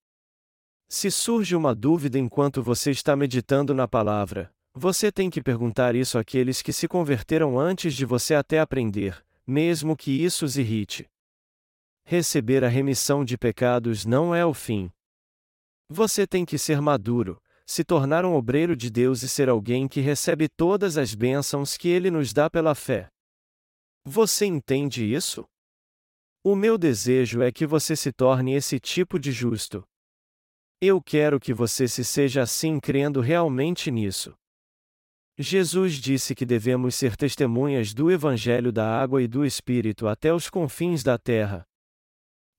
Se 0.90 1.10
surge 1.10 1.56
uma 1.56 1.74
dúvida 1.74 2.20
enquanto 2.20 2.62
você 2.62 2.92
está 2.92 3.16
meditando 3.16 3.74
na 3.74 3.88
palavra, 3.88 4.54
você 4.74 5.12
tem 5.12 5.30
que 5.30 5.42
perguntar 5.42 5.96
isso 5.96 6.18
àqueles 6.18 6.62
que 6.62 6.72
se 6.72 6.88
converteram 6.88 7.60
antes 7.60 7.94
de 7.94 8.06
você 8.06 8.34
até 8.34 8.60
aprender, 8.60 9.24
mesmo 9.46 9.98
que 9.98 10.12
isso 10.12 10.46
os 10.46 10.58
irrite. 10.58 11.10
Receber 12.06 12.64
a 12.64 12.70
remissão 12.70 13.24
de 13.24 13.38
pecados 13.38 14.06
não 14.06 14.34
é 14.34 14.46
o 14.46 14.54
fim. 14.54 14.90
Você 15.90 16.26
tem 16.26 16.46
que 16.46 16.58
ser 16.58 16.82
maduro, 16.82 17.42
se 17.66 17.84
tornar 17.84 18.26
um 18.26 18.34
obreiro 18.34 18.76
de 18.76 18.90
Deus 18.90 19.24
e 19.24 19.30
ser 19.30 19.50
alguém 19.50 19.88
que 19.88 20.00
recebe 20.00 20.48
todas 20.48 20.98
as 20.98 21.14
bênçãos 21.14 21.76
que 21.76 21.90
Ele 21.90 22.10
nos 22.10 22.34
dá 22.34 22.50
pela 22.50 22.74
fé. 22.74 23.10
Você 24.06 24.46
entende 24.46 25.04
isso? 25.04 25.46
O 26.44 26.56
meu 26.56 26.78
desejo 26.78 27.42
é 27.42 27.52
que 27.52 27.68
você 27.68 27.96
se 27.96 28.12
torne 28.12 28.56
esse 28.56 28.80
tipo 28.80 29.20
de 29.20 29.32
justo. 29.32 29.84
Eu 30.82 31.00
quero 31.00 31.40
que 31.40 31.54
você 31.54 31.88
se 31.88 32.04
seja 32.04 32.42
assim 32.42 32.80
crendo 32.80 33.22
realmente 33.22 33.92
nisso. 33.92 34.34
Jesus 35.42 35.96
disse 35.96 36.36
que 36.36 36.46
devemos 36.46 36.96
ser 36.96 37.16
testemunhas 37.16 37.94
do 37.94 38.12
Evangelho 38.12 38.72
da 38.72 38.88
água 38.88 39.22
e 39.22 39.28
do 39.28 39.46
Espírito 39.46 40.08
até 40.08 40.34
os 40.34 40.50
confins 40.50 41.04
da 41.04 41.18
terra. 41.18 41.66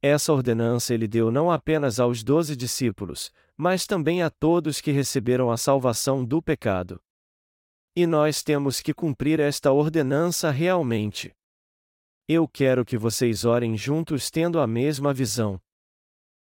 Essa 0.02 0.32
ordenança 0.32 0.92
ele 0.92 1.06
deu 1.06 1.30
não 1.30 1.50
apenas 1.50 2.00
aos 2.00 2.24
doze 2.24 2.56
discípulos, 2.56 3.30
mas 3.56 3.86
também 3.86 4.22
a 4.22 4.28
todos 4.28 4.80
que 4.80 4.90
receberam 4.90 5.50
a 5.50 5.56
salvação 5.56 6.24
do 6.24 6.42
pecado. 6.42 7.00
E 7.94 8.06
nós 8.06 8.42
temos 8.42 8.80
que 8.80 8.92
cumprir 8.92 9.38
esta 9.38 9.70
ordenança 9.70 10.50
realmente. 10.50 11.32
Eu 12.26 12.48
quero 12.48 12.84
que 12.84 12.96
vocês 12.96 13.44
orem 13.44 13.76
juntos 13.76 14.30
tendo 14.30 14.58
a 14.58 14.66
mesma 14.66 15.12
visão. 15.12 15.60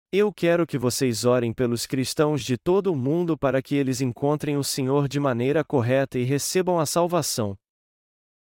Eu 0.09 0.31
quero 0.31 0.65
que 0.65 0.77
vocês 0.77 1.25
orem 1.25 1.51
pelos 1.51 1.85
cristãos 1.85 2.41
de 2.41 2.57
todo 2.57 2.93
o 2.93 2.95
mundo 2.95 3.37
para 3.37 3.61
que 3.61 3.75
eles 3.75 3.99
encontrem 3.99 4.55
o 4.55 4.63
Senhor 4.63 5.05
de 5.05 5.19
maneira 5.19 5.65
correta 5.65 6.17
e 6.17 6.23
recebam 6.23 6.79
a 6.79 6.85
salvação. 6.85 7.57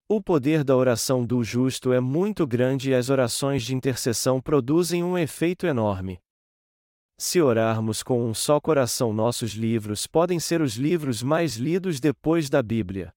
O 0.08 0.22
poder 0.22 0.64
da 0.64 0.74
oração 0.74 1.24
do 1.24 1.44
justo 1.44 1.92
é 1.92 2.00
muito 2.00 2.46
grande 2.46 2.90
e 2.90 2.94
as 2.94 3.10
orações 3.10 3.62
de 3.62 3.74
intercessão 3.74 4.40
produzem 4.40 5.04
um 5.04 5.18
efeito 5.18 5.66
enorme. 5.66 6.18
Se 7.18 7.42
orarmos 7.42 8.02
com 8.02 8.26
um 8.26 8.32
só 8.32 8.58
coração, 8.58 9.12
nossos 9.12 9.52
livros 9.52 10.06
podem 10.06 10.40
ser 10.40 10.62
os 10.62 10.76
livros 10.76 11.22
mais 11.22 11.56
lidos 11.56 12.00
depois 12.00 12.48
da 12.48 12.62
Bíblia. 12.62 13.12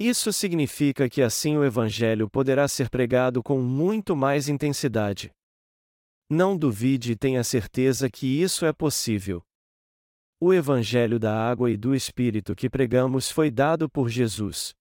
Isso 0.00 0.32
significa 0.32 1.06
que 1.06 1.20
assim 1.20 1.58
o 1.58 1.64
Evangelho 1.64 2.30
poderá 2.30 2.66
ser 2.66 2.88
pregado 2.88 3.42
com 3.42 3.60
muito 3.60 4.16
mais 4.16 4.48
intensidade. 4.48 5.30
Não 6.34 6.56
duvide 6.56 7.12
e 7.12 7.14
tenha 7.14 7.44
certeza 7.44 8.08
que 8.08 8.26
isso 8.26 8.64
é 8.64 8.72
possível. 8.72 9.44
O 10.40 10.54
Evangelho 10.54 11.18
da 11.18 11.30
água 11.30 11.70
e 11.70 11.76
do 11.76 11.94
Espírito 11.94 12.54
que 12.54 12.70
pregamos 12.70 13.30
foi 13.30 13.50
dado 13.50 13.86
por 13.86 14.08
Jesus. 14.08 14.72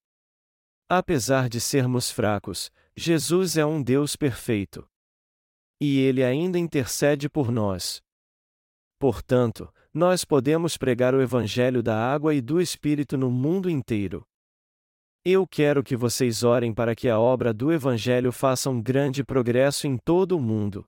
Apesar 0.87 1.49
de 1.49 1.59
sermos 1.59 2.09
fracos, 2.09 2.71
Jesus 2.95 3.57
é 3.57 3.65
um 3.65 3.83
Deus 3.83 4.15
perfeito. 4.15 4.87
E 5.81 5.99
Ele 5.99 6.23
ainda 6.23 6.57
intercede 6.57 7.27
por 7.27 7.51
nós. 7.51 8.01
Portanto, 8.97 9.69
nós 9.93 10.23
podemos 10.23 10.77
pregar 10.77 11.13
o 11.13 11.21
Evangelho 11.21 11.83
da 11.83 11.97
água 11.97 12.33
e 12.33 12.39
do 12.39 12.61
Espírito 12.61 13.17
no 13.17 13.29
mundo 13.29 13.69
inteiro. 13.69 14.25
Eu 15.25 15.45
quero 15.45 15.83
que 15.83 15.97
vocês 15.97 16.43
orem 16.43 16.73
para 16.73 16.95
que 16.95 17.09
a 17.09 17.19
obra 17.19 17.53
do 17.53 17.73
Evangelho 17.73 18.31
faça 18.31 18.69
um 18.69 18.81
grande 18.81 19.21
progresso 19.21 19.85
em 19.85 19.97
todo 19.97 20.37
o 20.37 20.39
mundo. 20.39 20.87